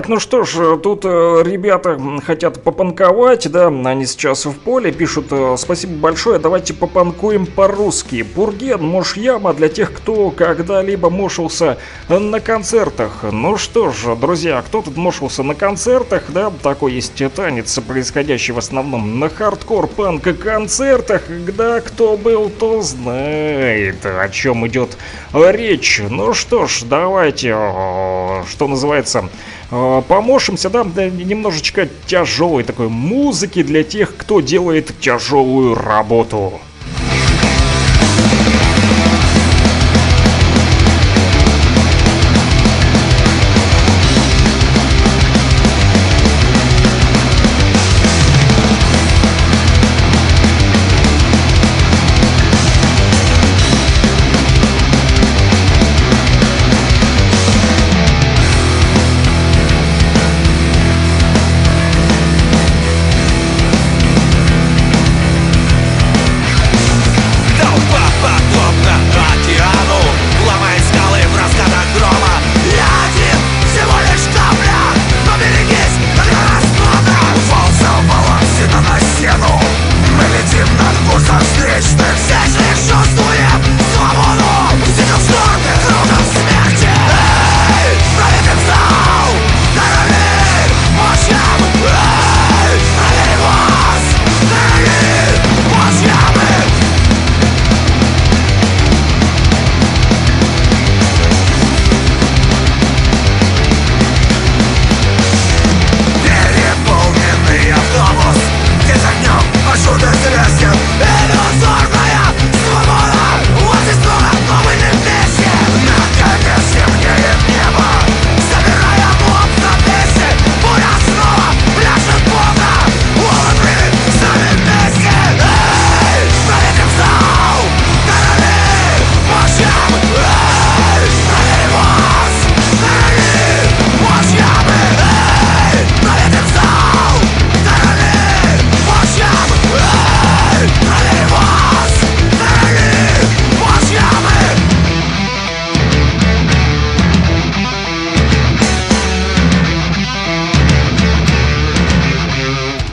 Так, 0.00 0.08
ну 0.08 0.18
что 0.18 0.44
ж, 0.44 0.78
тут 0.78 1.04
э, 1.04 1.42
ребята 1.44 2.00
хотят 2.24 2.62
попанковать, 2.62 3.52
да, 3.52 3.66
они 3.66 4.06
сейчас 4.06 4.46
в 4.46 4.54
поле, 4.54 4.92
пишут, 4.92 5.26
э, 5.30 5.56
спасибо 5.58 5.92
большое, 5.92 6.38
давайте 6.38 6.72
попанкуем 6.72 7.44
по-русски. 7.44 8.22
Пурген, 8.22 8.82
Мош-яма 8.82 9.52
для 9.52 9.68
тех, 9.68 9.92
кто 9.92 10.30
когда-либо 10.30 11.10
мошился 11.10 11.76
на 12.08 12.40
концертах. 12.40 13.24
Ну 13.30 13.58
что 13.58 13.90
ж, 13.90 14.16
друзья, 14.16 14.62
кто 14.62 14.80
тут 14.80 14.96
мошился 14.96 15.42
на 15.42 15.54
концертах, 15.54 16.22
да, 16.28 16.50
такой 16.62 16.94
есть 16.94 17.22
танец, 17.34 17.78
происходящий 17.86 18.54
в 18.54 18.58
основном 18.58 19.20
на 19.20 19.28
хардкор-панк 19.28 20.32
концертах, 20.38 21.24
да, 21.28 21.82
кто 21.82 22.16
был, 22.16 22.48
то 22.48 22.80
знает, 22.80 24.06
о 24.06 24.30
чем 24.30 24.66
идет 24.66 24.96
речь. 25.34 26.00
Ну 26.08 26.32
что 26.32 26.66
ж, 26.66 26.84
давайте, 26.84 27.50
что 27.50 28.66
называется, 28.66 29.28
помошимся, 29.70 30.68
да, 30.70 30.84
да, 30.84 31.08
немножечко 31.08 31.88
тяжелой 32.06 32.64
такой 32.64 32.88
музыки 32.88 33.62
для 33.62 33.84
тех, 33.84 34.16
кто 34.16 34.40
делает 34.40 34.92
тяжелую 35.00 35.74
работу. 35.74 36.60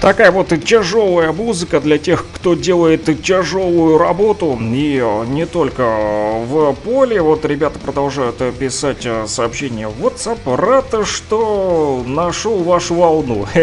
Такая 0.07 0.31
вот 0.31 0.53
тяжелая 0.63 1.33
музыка 1.33 1.81
для 1.81 1.97
тех, 1.97 2.25
кто 2.33 2.53
делает 2.53 3.21
тяжелую 3.21 3.97
работу. 3.97 4.57
И 4.61 5.03
э, 5.03 5.25
не 5.25 5.45
только 5.45 5.81
в 5.81 6.73
поле. 6.75 7.21
Вот 7.21 7.43
ребята 7.43 7.77
продолжают 7.77 8.37
э, 8.39 8.53
писать 8.57 9.05
э, 9.05 9.27
сообщения 9.27 9.89
в 9.89 10.01
WhatsApp. 10.01 10.39
Рад, 10.55 11.05
что 11.05 12.05
нашел 12.07 12.63
вашу 12.63 12.95
волну. 12.95 13.45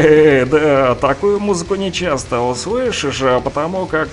Да, 0.54 0.94
такую 0.96 1.40
музыку 1.40 1.76
не 1.76 1.90
часто 1.90 2.40
услышишь, 2.40 3.22
потому 3.42 3.86
как 3.86 4.10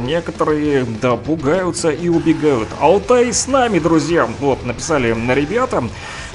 некоторые 0.00 0.86
да, 1.02 1.16
пугаются 1.16 1.90
и 1.90 2.08
убегают. 2.08 2.68
Алтай 2.80 3.32
с 3.32 3.46
нами, 3.46 3.78
друзья. 3.78 4.26
Вот, 4.40 4.64
написали 4.64 5.14
ребята. 5.34 5.84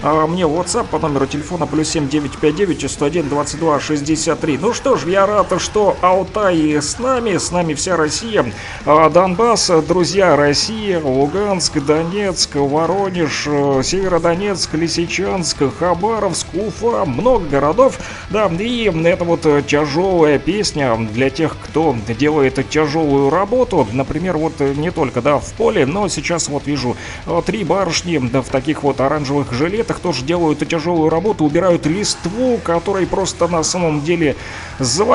А 0.01 0.27
мне 0.27 0.43
WhatsApp 0.43 0.87
по 0.89 0.97
номеру 0.97 1.25
телефона 1.25 1.67
плюс 1.67 1.89
7959 1.89 2.89
101 2.89 3.27
22 3.27 3.79
63. 3.79 4.57
Ну 4.61 4.73
что 4.73 4.95
ж, 4.95 5.05
я 5.07 5.25
рад, 5.25 5.38
что 5.59 5.97
Алтай 6.01 6.75
с 6.81 6.99
нами, 6.99 7.37
с 7.37 7.51
нами 7.51 7.73
вся 7.73 7.97
Россия. 7.97 8.45
А, 8.85 9.09
Донбасс, 9.09 9.71
друзья, 9.87 10.35
Россия, 10.35 10.99
Луганск, 10.99 11.79
Донецк, 11.79 12.55
Воронеж, 12.55 13.45
э, 13.47 13.81
Северодонецк, 13.83 14.73
Лисичанск, 14.73 15.57
Хабаровск, 15.79 16.47
Уфа, 16.53 17.05
много 17.05 17.45
городов. 17.47 17.99
Да, 18.29 18.47
и 18.47 18.91
это 19.05 19.23
вот 19.23 19.41
тяжелая 19.67 20.39
песня 20.39 20.95
для 20.97 21.29
тех, 21.29 21.55
кто 21.63 21.95
делает 22.17 22.69
тяжелую 22.69 23.29
работу. 23.29 23.87
Например, 23.91 24.37
вот 24.37 24.59
не 24.59 24.91
только, 24.91 25.21
да, 25.21 25.39
в 25.39 25.53
поле, 25.53 25.85
но 25.85 26.07
сейчас 26.07 26.49
вот 26.49 26.67
вижу 26.67 26.95
э, 27.25 27.41
три 27.45 27.63
барышни 27.63 28.17
да, 28.17 28.41
в 28.41 28.49
таких 28.49 28.83
вот 28.83 29.01
оранжевых 29.01 29.51
жилетах 29.53 29.99
тоже 29.99 30.23
делают 30.23 30.67
тяжелую 30.67 31.09
работу, 31.09 31.45
убирают 31.45 31.85
листву, 31.85 32.59
которой 32.63 33.05
просто 33.07 33.47
на 33.47 33.63
самом 33.63 34.01
деле 34.01 34.35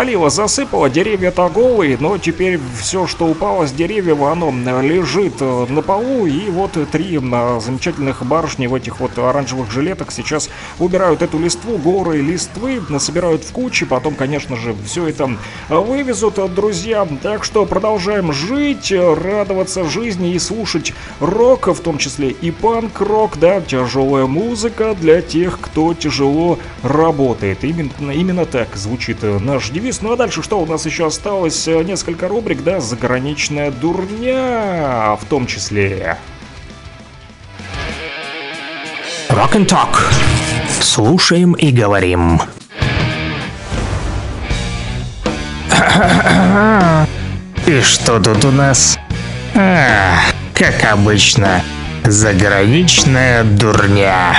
завалило, 0.04 0.28
засыпало. 0.28 0.90
Деревья-то 0.90 1.48
голые, 1.48 1.96
но 1.98 2.18
теперь 2.18 2.60
все, 2.78 3.06
что 3.06 3.26
упало 3.26 3.66
с 3.66 3.72
деревьев, 3.72 4.20
оно 4.20 4.52
лежит 4.82 5.36
э, 5.40 5.66
на 5.70 5.80
полу. 5.80 6.26
И 6.26 6.50
вот 6.50 6.72
три 6.92 7.16
э, 7.16 7.60
замечательных 7.60 8.22
барышни 8.26 8.66
в 8.66 8.74
этих 8.74 9.00
вот 9.00 9.18
оранжевых 9.18 9.70
жилетах 9.70 10.12
сейчас 10.12 10.50
убирают 10.78 11.22
эту 11.22 11.38
листву, 11.38 11.78
горы 11.78 12.20
листвы, 12.20 12.82
собирают 12.98 13.44
в 13.44 13.52
кучи, 13.52 13.86
потом, 13.86 14.14
конечно 14.14 14.56
же, 14.56 14.74
все 14.84 15.08
это 15.08 15.30
вывезут, 15.70 16.54
друзья. 16.54 17.08
Так 17.22 17.42
что 17.42 17.64
продолжаем 17.64 18.30
жить, 18.30 18.92
радоваться 18.92 19.84
жизни 19.84 20.34
и 20.34 20.38
слушать 20.38 20.92
рок, 21.18 21.68
в 21.68 21.80
том 21.80 21.96
числе 21.96 22.28
и 22.28 22.50
панк-рок, 22.50 23.38
да, 23.38 23.62
тяжелая 23.62 24.26
музыка 24.26 24.94
для 25.00 25.22
тех, 25.22 25.58
кто 25.60 25.94
тяжело 25.94 26.58
работает. 26.82 27.64
Именно, 27.64 28.10
именно 28.10 28.44
так 28.44 28.76
звучит 28.76 29.18
э, 29.22 29.38
наш 29.38 29.70
девиз. 29.70 29.93
Ну 30.02 30.12
а 30.12 30.16
дальше 30.16 30.42
что 30.42 30.60
у 30.60 30.66
нас 30.66 30.86
еще 30.86 31.06
осталось? 31.06 31.66
Э, 31.68 31.82
Несколько 31.82 32.28
рубрик, 32.28 32.62
да, 32.62 32.80
заграничная 32.80 33.70
дурня 33.70 35.16
в 35.20 35.24
том 35.26 35.46
числе. 35.46 36.18
Rock 39.28 39.52
and 39.54 39.66
Talk. 39.66 39.98
Слушаем 40.80 41.52
и 41.54 41.70
говорим. 41.72 42.40
И 47.66 47.80
что 47.80 48.20
тут 48.20 48.44
у 48.44 48.50
нас? 48.50 48.98
А, 49.54 50.18
как 50.54 50.84
обычно, 50.92 51.62
заграничная 52.04 53.42
дурня. 53.44 54.34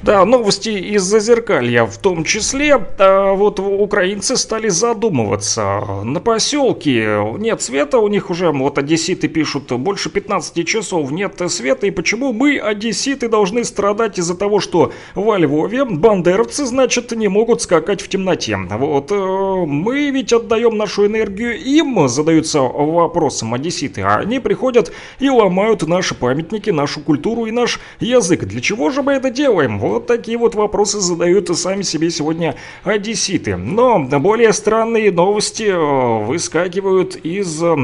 Да, 0.00 0.24
новости 0.24 0.68
из 0.68 1.02
Зазеркалья 1.02 1.84
в 1.84 1.98
том 1.98 2.22
числе. 2.22 2.80
А 2.98 3.32
вот 3.32 3.58
украинцы 3.58 4.36
стали 4.36 4.68
задумываться. 4.68 5.80
На 6.04 6.20
поселке 6.20 7.18
нет 7.38 7.60
света, 7.62 7.98
у 7.98 8.06
них 8.06 8.30
уже, 8.30 8.52
вот 8.52 8.78
одесситы 8.78 9.26
пишут, 9.26 9.72
больше 9.72 10.08
15 10.08 10.66
часов 10.66 11.10
нет 11.10 11.42
света. 11.48 11.88
И 11.88 11.90
почему 11.90 12.32
мы, 12.32 12.58
одесситы, 12.58 13.28
должны 13.28 13.64
страдать 13.64 14.20
из-за 14.20 14.36
того, 14.36 14.60
что 14.60 14.92
во 15.16 15.36
Львове 15.36 15.84
бандеровцы, 15.84 16.64
значит, 16.64 17.10
не 17.10 17.26
могут 17.26 17.62
скакать 17.62 18.00
в 18.00 18.08
темноте. 18.08 18.56
Вот, 18.56 19.10
э, 19.10 19.14
мы 19.14 20.10
ведь 20.10 20.32
отдаем 20.32 20.76
нашу 20.76 21.06
энергию 21.06 21.58
им, 21.58 22.08
задаются 22.08 22.60
вопросом 22.60 23.52
одесситы. 23.52 24.02
А 24.02 24.18
они 24.18 24.38
приходят 24.38 24.92
и 25.18 25.28
ломают 25.28 25.86
наши 25.88 26.14
памятники, 26.14 26.70
нашу 26.70 27.00
культуру 27.00 27.46
и 27.46 27.50
наш 27.50 27.80
язык. 27.98 28.44
Для 28.44 28.60
чего 28.60 28.90
же 28.90 29.02
мы 29.02 29.14
это 29.14 29.30
делаем? 29.30 29.80
Вот 29.88 29.97
такие 30.06 30.38
вот 30.38 30.54
вопросы 30.54 31.00
задают 31.00 31.48
сами 31.56 31.82
себе 31.82 32.10
сегодня 32.10 32.54
одесситы. 32.84 33.56
Но 33.56 33.98
более 33.98 34.52
странные 34.52 35.10
новости 35.10 35.64
э, 35.64 36.24
выскакивают 36.24 37.16
из 37.16 37.62
э, 37.62 37.76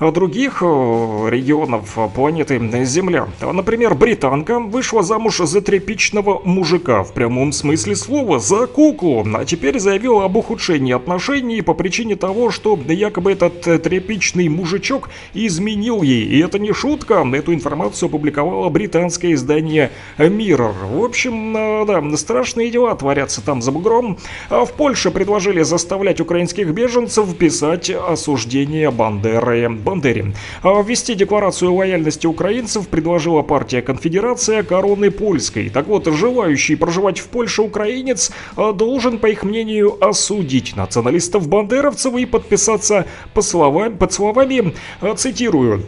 других 0.00 0.62
э, 0.62 0.64
регионов 1.30 1.96
планеты 2.14 2.58
Земля. 2.84 3.28
Например, 3.40 3.94
британка 3.94 4.58
вышла 4.58 5.02
замуж 5.02 5.38
за 5.38 5.60
тряпичного 5.60 6.40
мужика, 6.44 7.02
в 7.02 7.12
прямом 7.12 7.52
смысле 7.52 7.96
слова, 7.96 8.38
за 8.38 8.66
куклу, 8.66 9.26
а 9.34 9.44
теперь 9.44 9.78
заявила 9.78 10.24
об 10.24 10.36
ухудшении 10.36 10.94
отношений 10.94 11.62
по 11.62 11.74
причине 11.74 12.16
того, 12.16 12.50
что 12.50 12.78
якобы 12.88 13.32
этот 13.32 13.82
тряпичный 13.82 14.48
мужичок 14.48 15.10
изменил 15.34 16.02
ей. 16.02 16.24
И 16.24 16.38
это 16.40 16.58
не 16.58 16.72
шутка, 16.72 17.24
эту 17.32 17.54
информацию 17.54 18.08
опубликовало 18.08 18.68
британское 18.68 19.32
издание 19.32 19.90
Mirror. 20.18 20.74
В 20.92 21.04
общем, 21.04 21.37
да, 21.86 22.16
страшные 22.16 22.70
дела 22.70 22.94
творятся 22.94 23.44
там 23.44 23.62
за 23.62 23.72
бугром. 23.72 24.18
А 24.50 24.64
в 24.64 24.72
Польше 24.72 25.10
предложили 25.10 25.62
заставлять 25.62 26.20
украинских 26.20 26.68
беженцев 26.68 27.36
писать 27.36 27.90
осуждение 27.90 28.90
Бандеры. 28.90 29.68
Бандере. 29.68 30.34
А 30.62 30.82
ввести 30.82 31.14
декларацию 31.14 31.72
лояльности 31.74 32.26
украинцев 32.26 32.88
предложила 32.88 33.42
партия 33.42 33.82
Конфедерация 33.82 34.62
Короны 34.62 35.10
Польской. 35.10 35.70
Так 35.70 35.86
вот, 35.86 36.06
желающий 36.06 36.76
проживать 36.76 37.18
в 37.18 37.28
Польше 37.28 37.62
украинец 37.62 38.30
э, 38.56 38.72
должен, 38.72 39.18
по 39.18 39.26
их 39.26 39.44
мнению, 39.44 39.96
осудить 40.04 40.76
националистов-бандеровцев 40.76 42.14
и 42.16 42.26
подписаться 42.26 43.06
по 43.34 43.42
словам, 43.42 43.96
под 43.96 44.12
словами, 44.12 44.74
э, 45.00 45.14
цитирую, 45.16 45.84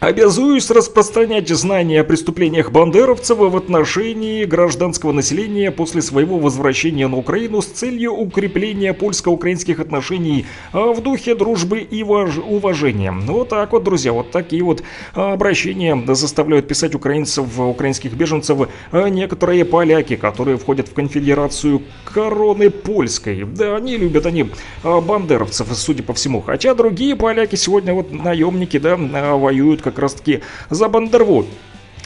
Обязуюсь 0.00 0.70
распространять 0.70 1.50
знания 1.50 2.00
о 2.00 2.04
преступлениях 2.04 2.72
бандеровцев 2.72 3.36
в 3.36 3.54
отношении 3.54 4.46
гражданского 4.46 5.12
населения 5.12 5.70
после 5.70 6.00
своего 6.00 6.38
возвращения 6.38 7.06
на 7.06 7.18
Украину 7.18 7.60
с 7.60 7.66
целью 7.66 8.12
укрепления 8.14 8.94
польско-украинских 8.94 9.78
отношений 9.78 10.46
а, 10.72 10.94
в 10.94 11.02
духе 11.02 11.34
дружбы 11.34 11.80
и 11.80 12.02
важ- 12.02 12.38
уважения. 12.38 13.12
Вот 13.12 13.50
так 13.50 13.72
вот, 13.72 13.84
друзья, 13.84 14.14
вот 14.14 14.30
такие 14.30 14.62
вот 14.62 14.82
обращения 15.12 16.02
заставляют 16.14 16.66
писать 16.66 16.94
украинцев, 16.94 17.60
украинских 17.60 18.14
беженцев 18.14 18.70
а, 18.92 19.08
некоторые 19.08 19.66
поляки, 19.66 20.16
которые 20.16 20.56
входят 20.56 20.88
в 20.88 20.94
конфедерацию 20.94 21.82
короны 22.06 22.70
польской. 22.70 23.44
Да, 23.44 23.76
они 23.76 23.98
любят 23.98 24.24
они 24.24 24.48
а, 24.82 25.02
бандеровцев, 25.02 25.68
судя 25.74 26.02
по 26.02 26.14
всему. 26.14 26.40
Хотя 26.40 26.74
другие 26.74 27.16
поляки 27.16 27.56
сегодня 27.56 27.92
вот 27.92 28.10
наемники, 28.10 28.78
да, 28.78 28.96
воюют 28.96 29.82
как 29.90 29.98
раз-таки 30.00 30.40
за 30.70 30.88
Бандервуд. 30.88 31.46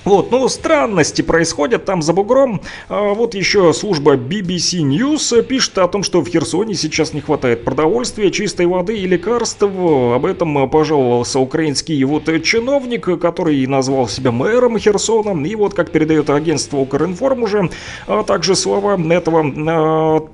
Вот, 0.04 0.30
ну, 0.30 0.48
странности 0.48 1.22
происходят 1.22 1.86
там 1.86 2.02
за 2.02 2.12
бугром. 2.12 2.60
А, 2.88 3.14
вот 3.14 3.34
еще 3.34 3.72
служба 3.72 4.16
BBC 4.16 4.82
News 4.82 5.42
пишет 5.42 5.78
о 5.78 5.88
том, 5.88 6.02
что 6.02 6.20
в 6.20 6.28
Херсоне 6.28 6.74
сейчас 6.74 7.14
не 7.14 7.22
хватает 7.22 7.64
продовольствия, 7.64 8.30
чистой 8.30 8.66
воды 8.66 8.98
и 8.98 9.06
лекарств. 9.06 9.62
Об 9.62 10.26
этом 10.26 10.68
пожаловался 10.68 11.40
украинский 11.40 12.02
вот 12.04 12.24
чиновник, 12.42 13.18
который 13.18 13.66
назвал 13.66 14.06
себя 14.08 14.30
мэром 14.30 14.78
Херсона. 14.78 15.42
И 15.46 15.54
вот, 15.54 15.72
как 15.72 15.90
передает 15.90 16.28
агентство 16.28 16.76
Укринформ 16.78 17.44
уже, 17.44 17.70
а 18.06 18.24
также 18.24 18.56
слова 18.56 19.00
этого 19.10 19.52
а, 19.66 20.28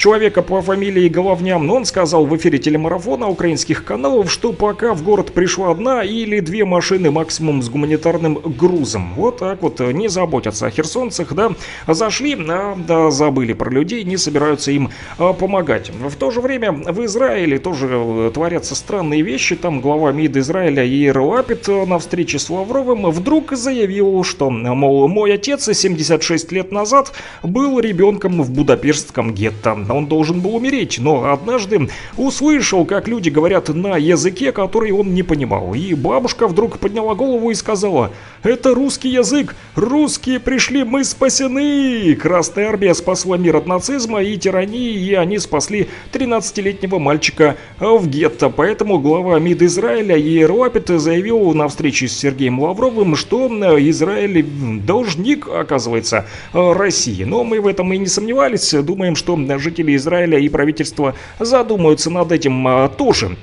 человека 0.00 0.40
по 0.40 0.62
фамилии 0.62 1.10
Головням, 1.10 1.66
но 1.66 1.74
он 1.74 1.84
сказал 1.84 2.24
в 2.24 2.34
эфире 2.34 2.58
телемарафона 2.58 3.28
украинских 3.28 3.84
каналов, 3.84 4.32
что 4.32 4.54
пока 4.54 4.94
в 4.94 5.02
город 5.02 5.32
пришла 5.34 5.70
одна 5.70 6.02
или 6.02 6.40
две 6.40 6.64
машины 6.64 7.10
максимум 7.10 7.62
с 7.62 7.68
гуманитарным 7.68 8.38
грузом. 8.38 9.12
Вот 9.14 9.40
так 9.40 9.60
вот 9.60 9.78
не 9.80 10.08
заботятся 10.08 10.68
о 10.68 10.70
херсонцах, 10.70 11.34
да, 11.34 11.52
зашли, 11.86 12.34
а, 12.48 12.76
да, 12.76 13.10
забыли 13.10 13.52
про 13.52 13.70
людей, 13.70 14.02
не 14.04 14.16
собираются 14.16 14.70
им 14.70 14.88
а, 15.18 15.34
помогать. 15.34 15.90
В 15.90 16.16
то 16.16 16.30
же 16.30 16.40
время 16.40 16.72
в 16.72 17.04
Израиле 17.04 17.58
тоже 17.58 17.90
э, 17.90 18.30
творятся 18.32 18.74
странные 18.74 19.20
вещи, 19.20 19.54
там 19.54 19.82
глава 19.82 20.12
МИД 20.12 20.38
Израиля 20.38 20.82
Яир 20.82 21.18
Лапид 21.18 21.68
э, 21.68 21.84
на 21.84 21.98
встрече 21.98 22.38
с 22.38 22.48
Лавровым 22.48 23.10
вдруг 23.10 23.52
заявил, 23.52 24.24
что, 24.24 24.48
мол, 24.48 25.08
мой 25.08 25.34
отец 25.34 25.68
76 25.68 26.52
лет 26.52 26.72
назад 26.72 27.12
был 27.42 27.78
ребенком 27.78 28.42
в 28.42 28.50
Будапештском 28.50 29.34
гетто. 29.34 29.76
Он 29.94 30.06
должен 30.06 30.40
был 30.40 30.56
умереть, 30.56 30.98
но 30.98 31.32
однажды 31.32 31.88
услышал, 32.16 32.84
как 32.84 33.08
люди 33.08 33.30
говорят 33.30 33.68
на 33.68 33.96
языке, 33.96 34.52
который 34.52 34.92
он 34.92 35.14
не 35.14 35.22
понимал. 35.22 35.74
И 35.74 35.94
бабушка 35.94 36.48
вдруг 36.48 36.78
подняла 36.78 37.14
голову 37.14 37.50
и 37.50 37.54
сказала, 37.54 38.12
это 38.42 38.74
русский 38.74 39.10
язык, 39.10 39.54
русские 39.74 40.40
пришли, 40.40 40.84
мы 40.84 41.04
спасены. 41.04 42.14
Красная 42.14 42.68
армия 42.68 42.94
спасла 42.94 43.36
мир 43.36 43.56
от 43.56 43.66
нацизма 43.66 44.22
и 44.22 44.36
тирании, 44.36 44.92
и 44.92 45.14
они 45.14 45.38
спасли 45.38 45.88
13-летнего 46.12 46.98
мальчика 46.98 47.56
в 47.78 48.06
гетто. 48.06 48.48
Поэтому 48.50 48.98
глава 48.98 49.38
МИД 49.38 49.62
Израиля 49.62 50.50
Лапид 50.52 50.88
заявил 50.88 51.52
на 51.54 51.68
встрече 51.68 52.08
с 52.08 52.16
Сергеем 52.16 52.60
Лавровым, 52.60 53.16
что 53.16 53.48
Израиль 53.78 54.44
должник, 54.84 55.48
оказывается, 55.48 56.26
России. 56.52 57.24
Но 57.24 57.44
мы 57.44 57.60
в 57.60 57.66
этом 57.66 57.92
и 57.92 57.98
не 57.98 58.06
сомневались. 58.06 58.72
Думаем, 58.72 59.16
что 59.16 59.38
жители 59.58 59.79
Израиля 59.88 60.38
и 60.38 60.48
правительство 60.48 61.14
задумаются 61.38 62.10
над 62.10 62.32
этим 62.32 62.66
а, 62.66 62.88
тоже. 62.88 63.36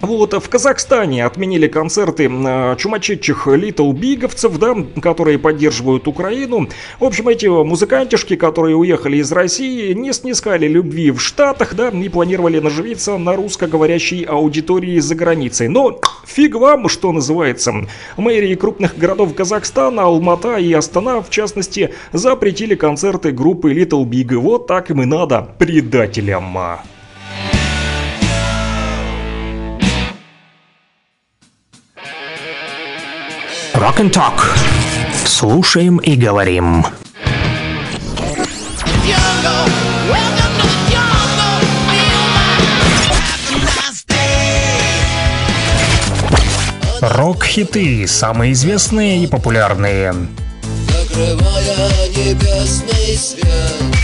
Вот, 0.00 0.34
в 0.34 0.48
Казахстане 0.48 1.24
отменили 1.24 1.66
концерты 1.66 2.28
э, 2.28 2.76
чумачетчих 2.76 3.46
Литл 3.46 3.92
Биговцев, 3.92 4.58
да, 4.58 4.76
которые 5.00 5.38
поддерживают 5.38 6.06
Украину. 6.08 6.68
В 7.00 7.04
общем, 7.04 7.28
эти 7.28 7.46
музыкантишки, 7.46 8.36
которые 8.36 8.76
уехали 8.76 9.18
из 9.18 9.32
России, 9.32 9.92
не 9.94 10.12
снискали 10.12 10.66
любви 10.68 11.10
в 11.10 11.20
Штатах, 11.20 11.74
да, 11.74 11.88
и 11.88 12.08
планировали 12.08 12.58
наживиться 12.58 13.16
на 13.16 13.34
русскоговорящей 13.34 14.24
аудитории 14.24 14.98
за 14.98 15.14
границей. 15.14 15.68
Но 15.68 16.00
фиг 16.26 16.56
вам, 16.56 16.88
что 16.88 17.12
называется. 17.12 17.72
Мэрии 18.16 18.54
крупных 18.56 18.98
городов 18.98 19.34
Казахстана, 19.34 20.02
Алмата 20.02 20.56
и 20.56 20.72
Астана, 20.72 21.22
в 21.22 21.30
частности, 21.30 21.94
запретили 22.12 22.74
концерты 22.74 23.32
группы 23.32 23.72
Little 23.72 24.04
Big. 24.04 24.34
Вот 24.36 24.66
так 24.66 24.90
им 24.90 25.02
и 25.02 25.06
надо, 25.06 25.48
предателям. 25.58 26.56
Rock 33.84 34.00
and 34.00 34.10
Talk. 34.10 34.40
Слушаем 35.26 35.98
и 35.98 36.16
говорим. 36.16 36.86
Рок-хиты, 47.02 48.06
самые 48.08 48.54
известные 48.54 49.22
и 49.22 49.26
популярные. 49.26 50.14
Закрывая 50.88 52.08
небесный 52.08 53.18
свет 53.18 54.03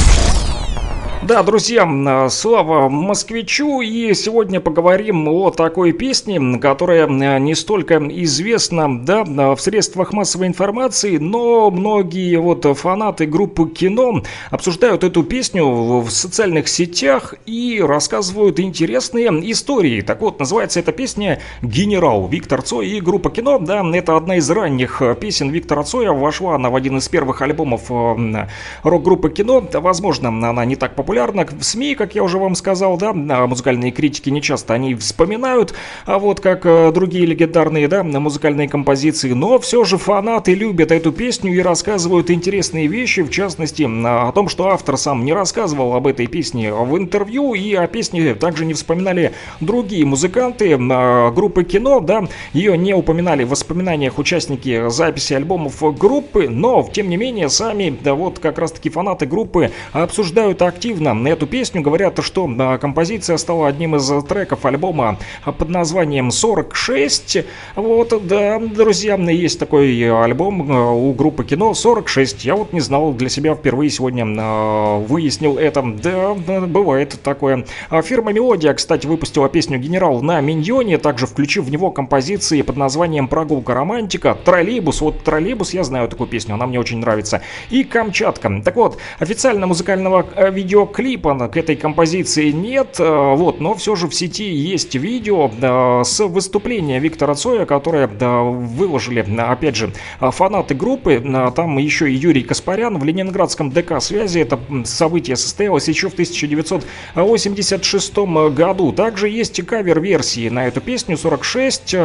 Да, 1.31 1.43
друзья, 1.43 1.87
э, 1.89 2.29
слава 2.29 2.89
москвичу, 2.89 3.79
и 3.79 4.13
сегодня 4.13 4.59
поговорим 4.59 5.29
о 5.29 5.49
такой 5.49 5.93
песне, 5.93 6.59
которая 6.59 7.07
э, 7.07 7.39
не 7.39 7.55
столько 7.55 7.99
известна, 7.99 8.99
да, 9.05 9.23
в 9.23 9.61
средствах 9.61 10.11
массовой 10.11 10.47
информации, 10.47 11.15
но 11.15 11.71
многие 11.71 12.35
вот 12.35 12.65
фанаты 12.77 13.27
группы 13.27 13.69
кино 13.69 14.23
обсуждают 14.49 15.05
эту 15.05 15.23
песню 15.23 16.01
в 16.01 16.09
социальных 16.09 16.67
сетях 16.67 17.33
и 17.45 17.81
рассказывают 17.81 18.59
интересные 18.59 19.29
истории. 19.53 20.01
Так 20.01 20.19
вот, 20.19 20.37
называется 20.37 20.81
эта 20.81 20.91
песня 20.91 21.39
«Генерал» 21.61 22.27
Виктор 22.27 22.61
Цой 22.61 22.89
и 22.89 22.99
группа 22.99 23.29
кино, 23.29 23.57
да, 23.57 23.81
это 23.95 24.17
одна 24.17 24.35
из 24.35 24.49
ранних 24.51 25.01
песен 25.21 25.49
Виктора 25.49 25.83
Цоя, 25.83 26.11
вошла 26.11 26.55
она 26.55 26.69
в 26.69 26.75
один 26.75 26.97
из 26.97 27.07
первых 27.07 27.41
альбомов 27.41 27.83
э, 27.89 28.47
рок-группы 28.83 29.29
кино, 29.29 29.65
возможно, 29.71 30.27
она 30.27 30.65
не 30.65 30.75
так 30.75 30.93
популярна, 30.93 31.20
в 31.29 31.63
СМИ, 31.63 31.95
как 31.95 32.15
я 32.15 32.23
уже 32.23 32.37
вам 32.37 32.55
сказал, 32.55 32.97
да, 32.97 33.11
а 33.11 33.47
музыкальные 33.47 33.91
критики 33.91 34.29
не 34.29 34.41
часто 34.41 34.73
они 34.73 34.95
вспоминают, 34.95 35.73
а 36.05 36.17
вот 36.17 36.39
как 36.39 36.65
э, 36.65 36.91
другие 36.91 37.25
легендарные, 37.25 37.87
да, 37.87 38.03
музыкальные 38.03 38.67
композиции, 38.67 39.33
но 39.33 39.59
все 39.59 39.83
же 39.83 39.97
фанаты 39.97 40.53
любят 40.53 40.91
эту 40.91 41.11
песню 41.11 41.53
и 41.53 41.59
рассказывают 41.59 42.31
интересные 42.31 42.87
вещи, 42.87 43.21
в 43.21 43.29
частности, 43.29 43.83
о 43.83 44.31
том, 44.31 44.49
что 44.49 44.69
автор 44.69 44.97
сам 44.97 45.25
не 45.25 45.33
рассказывал 45.33 45.93
об 45.93 46.07
этой 46.07 46.27
песне 46.27 46.73
в 46.73 46.97
интервью, 46.97 47.53
и 47.53 47.73
о 47.73 47.87
песне 47.87 48.33
также 48.33 48.65
не 48.65 48.73
вспоминали 48.73 49.33
другие 49.59 50.05
музыканты 50.05 50.71
э, 50.71 51.31
группы 51.31 51.63
кино, 51.63 51.99
да, 51.99 52.23
ее 52.53 52.77
не 52.77 52.93
упоминали 52.93 53.43
в 53.43 53.49
воспоминаниях 53.49 54.17
участники 54.17 54.89
записи 54.89 55.33
альбомов 55.33 55.81
группы, 55.97 56.47
но, 56.49 56.87
тем 56.91 57.09
не 57.09 57.17
менее, 57.17 57.49
сами, 57.49 57.95
да 58.03 58.15
вот 58.15 58.39
как 58.39 58.57
раз-таки 58.57 58.89
фанаты 58.89 59.25
группы 59.25 59.71
обсуждают 59.91 60.61
активно 60.61 61.00
эту 61.01 61.47
песню. 61.47 61.81
Говорят, 61.81 62.19
что 62.23 62.49
а, 62.59 62.77
композиция 62.77 63.37
стала 63.37 63.67
одним 63.67 63.95
из 63.95 64.23
треков 64.25 64.65
альбома 64.65 65.17
под 65.45 65.69
названием 65.69 66.31
46. 66.31 67.37
Вот, 67.75 68.27
да, 68.27 68.59
друзья, 68.59 69.15
есть 69.15 69.59
такой 69.59 70.23
альбом 70.23 70.71
а, 70.71 70.91
у 70.91 71.13
группы 71.13 71.43
кино 71.43 71.73
46. 71.73 72.45
Я 72.45 72.55
вот 72.55 72.73
не 72.73 72.79
знал 72.79 73.13
для 73.13 73.29
себя 73.29 73.55
впервые 73.55 73.89
сегодня 73.89 74.25
а, 74.39 74.99
выяснил 74.99 75.57
это. 75.57 75.81
Да, 75.81 76.33
бывает 76.33 77.19
такое. 77.23 77.65
Фирма 78.03 78.31
Мелодия, 78.33 78.73
кстати, 78.73 79.07
выпустила 79.07 79.49
песню 79.49 79.79
«Генерал» 79.79 80.21
на 80.21 80.39
Миньоне, 80.41 80.97
также 80.97 81.25
включив 81.25 81.65
в 81.65 81.71
него 81.71 81.91
композиции 81.91 82.61
под 82.61 82.77
названием 82.77 83.27
«Прогулка 83.27 83.73
романтика», 83.73 84.37
«Троллейбус». 84.45 85.01
Вот 85.01 85.23
«Троллейбус» 85.23 85.73
я 85.73 85.83
знаю 85.83 86.07
такую 86.07 86.27
песню, 86.27 86.55
она 86.55 86.67
мне 86.67 86.79
очень 86.79 86.99
нравится. 86.99 87.41
И 87.69 87.83
«Камчатка». 87.83 88.61
Так 88.63 88.75
вот, 88.75 88.97
официально 89.19 89.67
музыкального 89.67 90.25
видеоклипа 90.51 90.90
клипа 90.91 91.47
к 91.47 91.57
этой 91.57 91.75
композиции 91.75 92.51
нет, 92.51 92.97
э, 92.99 93.33
вот, 93.35 93.59
но 93.59 93.73
все 93.75 93.95
же 93.95 94.07
в 94.07 94.13
сети 94.13 94.53
есть 94.53 94.93
видео 94.95 95.49
э, 95.49 96.03
с 96.03 96.23
выступления 96.25 96.99
Виктора 96.99 97.33
Цоя, 97.35 97.65
которое 97.65 98.07
выложили, 98.07 99.25
опять 99.39 99.75
же, 99.75 99.93
фанаты 100.19 100.75
группы, 100.75 101.23
там 101.55 101.77
еще 101.77 102.11
и 102.11 102.15
Юрий 102.15 102.43
Каспарян 102.43 102.97
в 102.97 103.03
Ленинградском 103.03 103.71
ДК 103.71 104.01
связи, 104.01 104.39
это 104.39 104.59
событие 104.85 105.35
состоялось 105.35 105.87
еще 105.87 106.09
в 106.09 106.13
1986 106.13 108.17
году. 108.53 108.91
Также 108.91 109.29
есть 109.29 109.65
кавер-версии 109.65 110.49
на 110.49 110.67
эту 110.67 110.81
песню 110.81 111.17
46, 111.17 111.95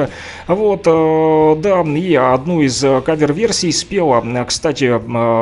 вот, 0.47 0.83
э, 0.87 1.57
да, 1.59 1.83
и 1.83 2.15
одну 2.15 2.63
из 2.63 2.81
кавер-версий 2.81 3.73
спела, 3.73 4.25
кстати, 4.47 5.01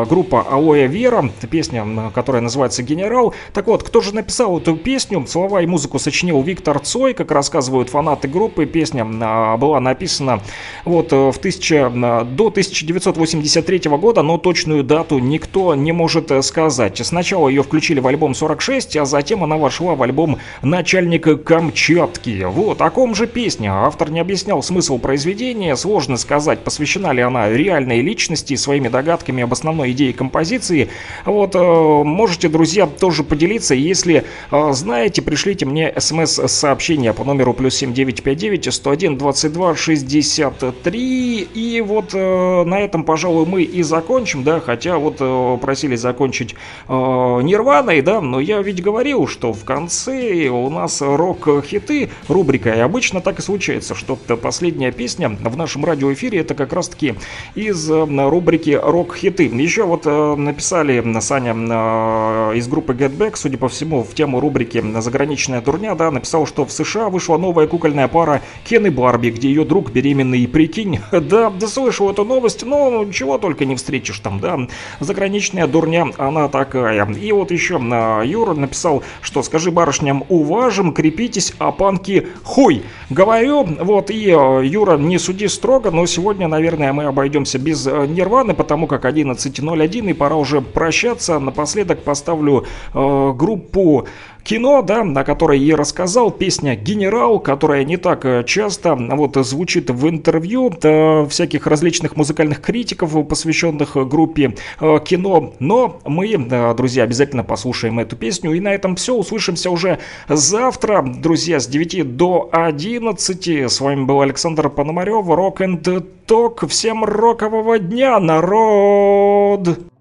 группа 0.09 0.43
Алоэ 0.43 0.87
Вера, 0.87 1.31
песня, 1.51 2.11
которая 2.15 2.43
называется 2.43 2.83
«Генерал», 2.83 3.34
так 3.53 3.67
вот, 3.67 3.83
кто 3.83 4.01
же 4.01 4.15
написал 4.15 4.59
эту 4.59 4.77
песню? 4.77 5.25
Слова 5.27 5.63
и 5.63 5.67
музыку 5.67 5.99
сочинил 5.99 6.43
Виктор 6.43 6.79
Цой, 6.79 7.15
как 7.15 7.31
рассказывают 7.31 7.91
фанаты 7.91 8.29
группы. 8.29 8.67
Песня 8.67 9.07
а, 9.23 9.57
была 9.57 9.81
написана 9.81 10.41
вот 10.85 11.13
э, 11.13 11.33
в 11.33 11.37
1000, 11.37 11.93
а, 11.95 12.25
до 12.25 12.49
1983 12.49 13.91
года, 13.99 14.23
но 14.23 14.39
точную 14.39 14.85
дату 14.85 15.19
никто 15.19 15.75
не 15.75 15.93
может 15.93 16.31
э, 16.31 16.43
сказать. 16.43 17.01
Сначала 17.05 17.49
ее 17.49 17.63
включили 17.63 18.01
в 18.01 18.07
альбом 18.07 18.35
46, 18.35 18.97
а 18.97 19.05
затем 19.05 19.45
она 19.45 19.57
вошла 19.57 19.95
в 19.95 20.03
альбом 20.03 20.39
«Начальник 20.63 21.45
Камчатки». 21.45 22.45
Вот, 22.45 22.81
о 22.81 22.91
ком 22.91 23.15
же 23.15 23.27
песня? 23.27 23.73
Автор 23.87 24.11
не 24.11 24.21
объяснял 24.21 24.63
смысл 24.63 24.99
произведения, 24.99 25.77
сложно 25.77 26.17
сказать, 26.17 26.61
посвящена 26.61 27.13
ли 27.13 27.23
она 27.23 27.51
реальной 27.51 28.01
личности, 28.01 28.55
своими 28.57 28.89
догадками 28.89 29.43
об 29.43 29.53
основной 29.53 29.93
идее 29.93 30.13
композиции. 30.13 30.89
Вот, 31.25 31.55
э, 31.55 31.59
можете, 31.59 32.49
друзья, 32.49 32.87
тоже 32.87 33.24
поделиться. 33.25 33.75
Если 33.75 34.25
э, 34.51 34.73
знаете, 34.73 35.23
пришлите 35.23 35.67
мне 35.67 35.93
смс-сообщение 35.99 37.13
по 37.13 37.25
номеру 37.25 37.55
плюс 37.55 37.75
7959 37.77 38.73
101 38.73 39.19
22 39.19 39.77
63. 39.77 41.49
И 41.55 41.81
вот 41.81 42.15
э, 42.15 42.65
на 42.65 42.81
этом, 42.81 43.05
пожалуй, 43.05 43.47
мы 43.47 43.63
и 43.63 43.83
закончим, 43.83 44.45
да, 44.45 44.61
хотя 44.61 44.99
вот 44.99 45.17
э, 45.21 45.59
просили 45.61 45.97
закончить 45.97 46.55
э, 46.89 46.93
Нирваной, 46.93 48.03
да, 48.03 48.21
но 48.21 48.41
я 48.41 48.63
ведь 48.63 48.83
говорил, 48.83 49.27
что 49.27 49.53
в 49.53 49.65
конце 49.65 50.49
у 50.49 50.71
нас 50.71 51.01
рок-хиты 51.01 52.11
рубрика, 52.29 52.71
и 52.71 52.81
обычно 52.81 53.21
так 53.21 53.39
и 53.39 53.43
случается, 53.43 53.95
что 53.95 54.17
последняя 54.17 54.93
песня 54.93 55.29
в 55.29 55.57
нашем 55.57 55.85
радиоэфире 55.85 56.41
это 56.41 56.55
как 56.55 56.73
раз-таки 56.73 57.15
из 57.55 57.91
э, 57.91 58.05
рубрики 58.29 58.79
рок-хиты. 58.81 59.45
Еще 59.45 59.85
вот 59.85 60.03
э, 60.07 60.35
написали 60.37 61.03
Саня 61.21 61.55
э, 61.55 62.57
из 62.57 62.69
группы 62.69 62.93
Get 62.93 63.14
Flatback, 63.15 63.37
судя 63.37 63.59
по 63.59 63.69
всему, 63.69 64.03
в 64.03 64.13
тему 64.15 64.41
рубрики 64.41 64.83
«Заграничная 65.01 65.61
дурня», 65.61 65.95
да, 65.95 66.11
написал, 66.11 66.47
что 66.47 66.65
в 66.65 66.73
США 66.73 67.09
вышла 67.11 67.39
новая 67.39 67.69
кукольная 67.69 68.09
пара 68.09 68.43
Кен 68.65 68.87
и 68.87 68.91
Барби, 68.91 69.31
где 69.31 69.49
ее 69.49 69.65
друг 69.65 69.93
беременный, 69.93 70.49
прикинь, 70.49 70.99
да, 71.13 71.51
да 71.51 71.69
слышал 71.69 72.11
эту 72.11 72.25
новость, 72.25 72.65
но 72.65 73.07
чего 73.13 73.39
только 73.39 73.67
не 73.67 73.77
встретишь 73.77 74.19
там, 74.19 74.41
да, 74.41 74.59
заграничная 74.99 75.69
дурня, 75.69 76.09
она 76.19 76.49
такая. 76.49 77.09
И 77.13 77.31
вот 77.31 77.53
еще 77.53 77.81
а, 77.81 78.23
Юра 78.23 78.55
написал, 78.55 79.05
что 79.23 79.45
скажи 79.45 79.71
барышням 79.71 80.25
уважим, 80.29 80.93
крепитесь, 80.93 81.55
а 81.59 81.71
панки 81.71 82.27
хуй. 82.43 82.83
Говорю, 83.11 83.65
вот, 83.65 84.11
и 84.11 84.29
э, 84.31 84.67
Юра, 84.67 84.97
не 84.97 85.19
суди 85.19 85.47
строго, 85.47 85.93
но 85.93 86.05
сегодня, 86.07 86.49
наверное, 86.49 86.93
мы 86.93 87.05
обойдемся 87.05 87.59
без 87.59 87.87
э, 87.87 88.07
Нирваны, 88.07 88.55
потому 88.55 88.89
как 88.89 89.05
11.01 89.05 90.11
и 90.11 90.13
пора 90.13 90.37
уже 90.37 90.61
прощаться. 90.61 91.39
Напоследок 91.39 92.03
поставлю 92.03 92.65
э, 93.05 93.33
группу 93.35 94.07
кино, 94.45 94.83
да, 94.83 95.03
о 95.03 95.25
которой 95.25 95.59
я 95.59 95.77
рассказал, 95.77 96.31
песня 96.31 96.77
«Генерал», 96.77 97.41
которая 97.41 97.85
не 97.85 97.97
так 97.97 98.25
э, 98.25 98.45
часто 98.47 98.95
вот 98.95 99.37
звучит 99.37 99.91
в 99.91 100.09
интервью 100.09 100.71
да, 100.81 101.25
всяких 101.27 101.67
различных 101.67 102.17
музыкальных 102.17 102.61
критиков, 102.61 103.13
посвященных 103.27 103.97
группе 104.09 104.55
э, 104.81 104.99
кино, 105.05 105.55
но 105.59 106.01
мы, 106.05 106.37
да, 106.37 106.73
друзья, 106.75 107.05
обязательно 107.05 107.43
послушаем 107.43 107.99
эту 107.99 108.17
песню, 108.17 108.53
и 108.53 108.61
на 108.61 108.75
этом 108.75 108.97
все, 108.97 109.15
услышимся 109.15 109.71
уже 109.71 109.99
завтра, 110.29 111.03
друзья, 111.03 111.59
с 111.59 111.67
9 111.67 112.17
до 112.17 112.49
11, 112.53 113.49
с 113.49 113.81
вами 113.81 114.05
был 114.05 114.21
Александр 114.21 114.69
Пономарев, 114.69 115.27
Rock 115.27 115.57
and 115.59 116.07
Talk, 116.27 116.69
всем 116.69 117.05
рокового 117.05 117.79
дня, 117.79 118.21
народ! 118.21 119.94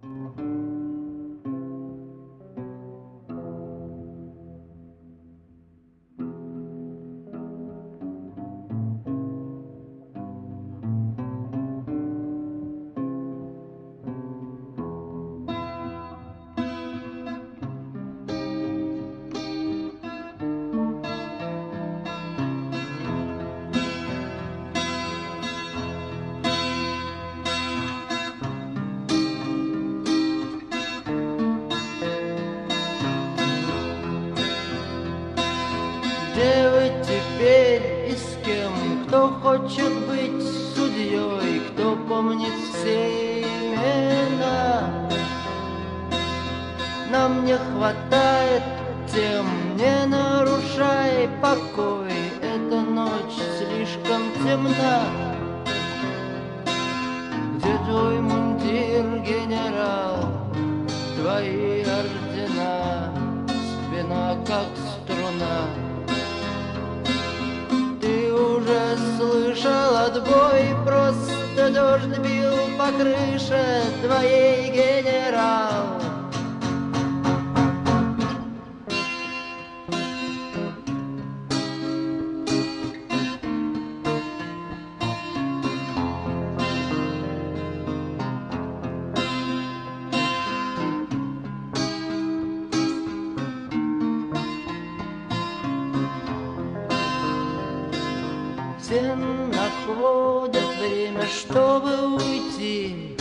Все 98.93 99.15
находят 99.15 100.77
время, 100.77 101.25
чтобы 101.25 102.13
уйти. 102.13 103.17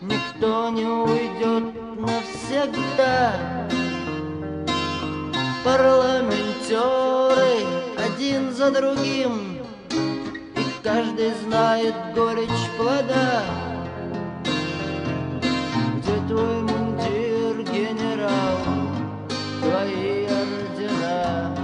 Никто 0.00 0.70
не 0.70 0.84
уйдет 0.84 1.74
навсегда. 1.98 3.34
Парламентеры 5.64 7.66
один 7.98 8.52
за 8.52 8.70
другим, 8.70 9.58
И 9.90 10.64
каждый 10.84 11.34
знает 11.42 11.96
горечь 12.14 12.70
плода. 12.76 13.42
Где 15.96 16.14
твой 16.28 16.62
мундир, 16.62 17.64
генерал? 17.72 18.58
Твои 19.62 20.26
ордена, 20.26 21.56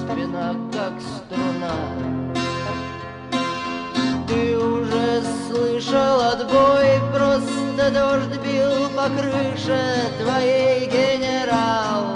спина 0.00 0.56
как 0.72 0.94
струна. 1.00 1.95
Слышал 5.56 6.20
отбой, 6.20 7.00
просто 7.12 7.90
дождь 7.90 8.40
бил 8.44 8.90
по 8.90 9.08
крыше 9.08 9.80
твоей 10.20 10.86
генерал. 10.86 12.15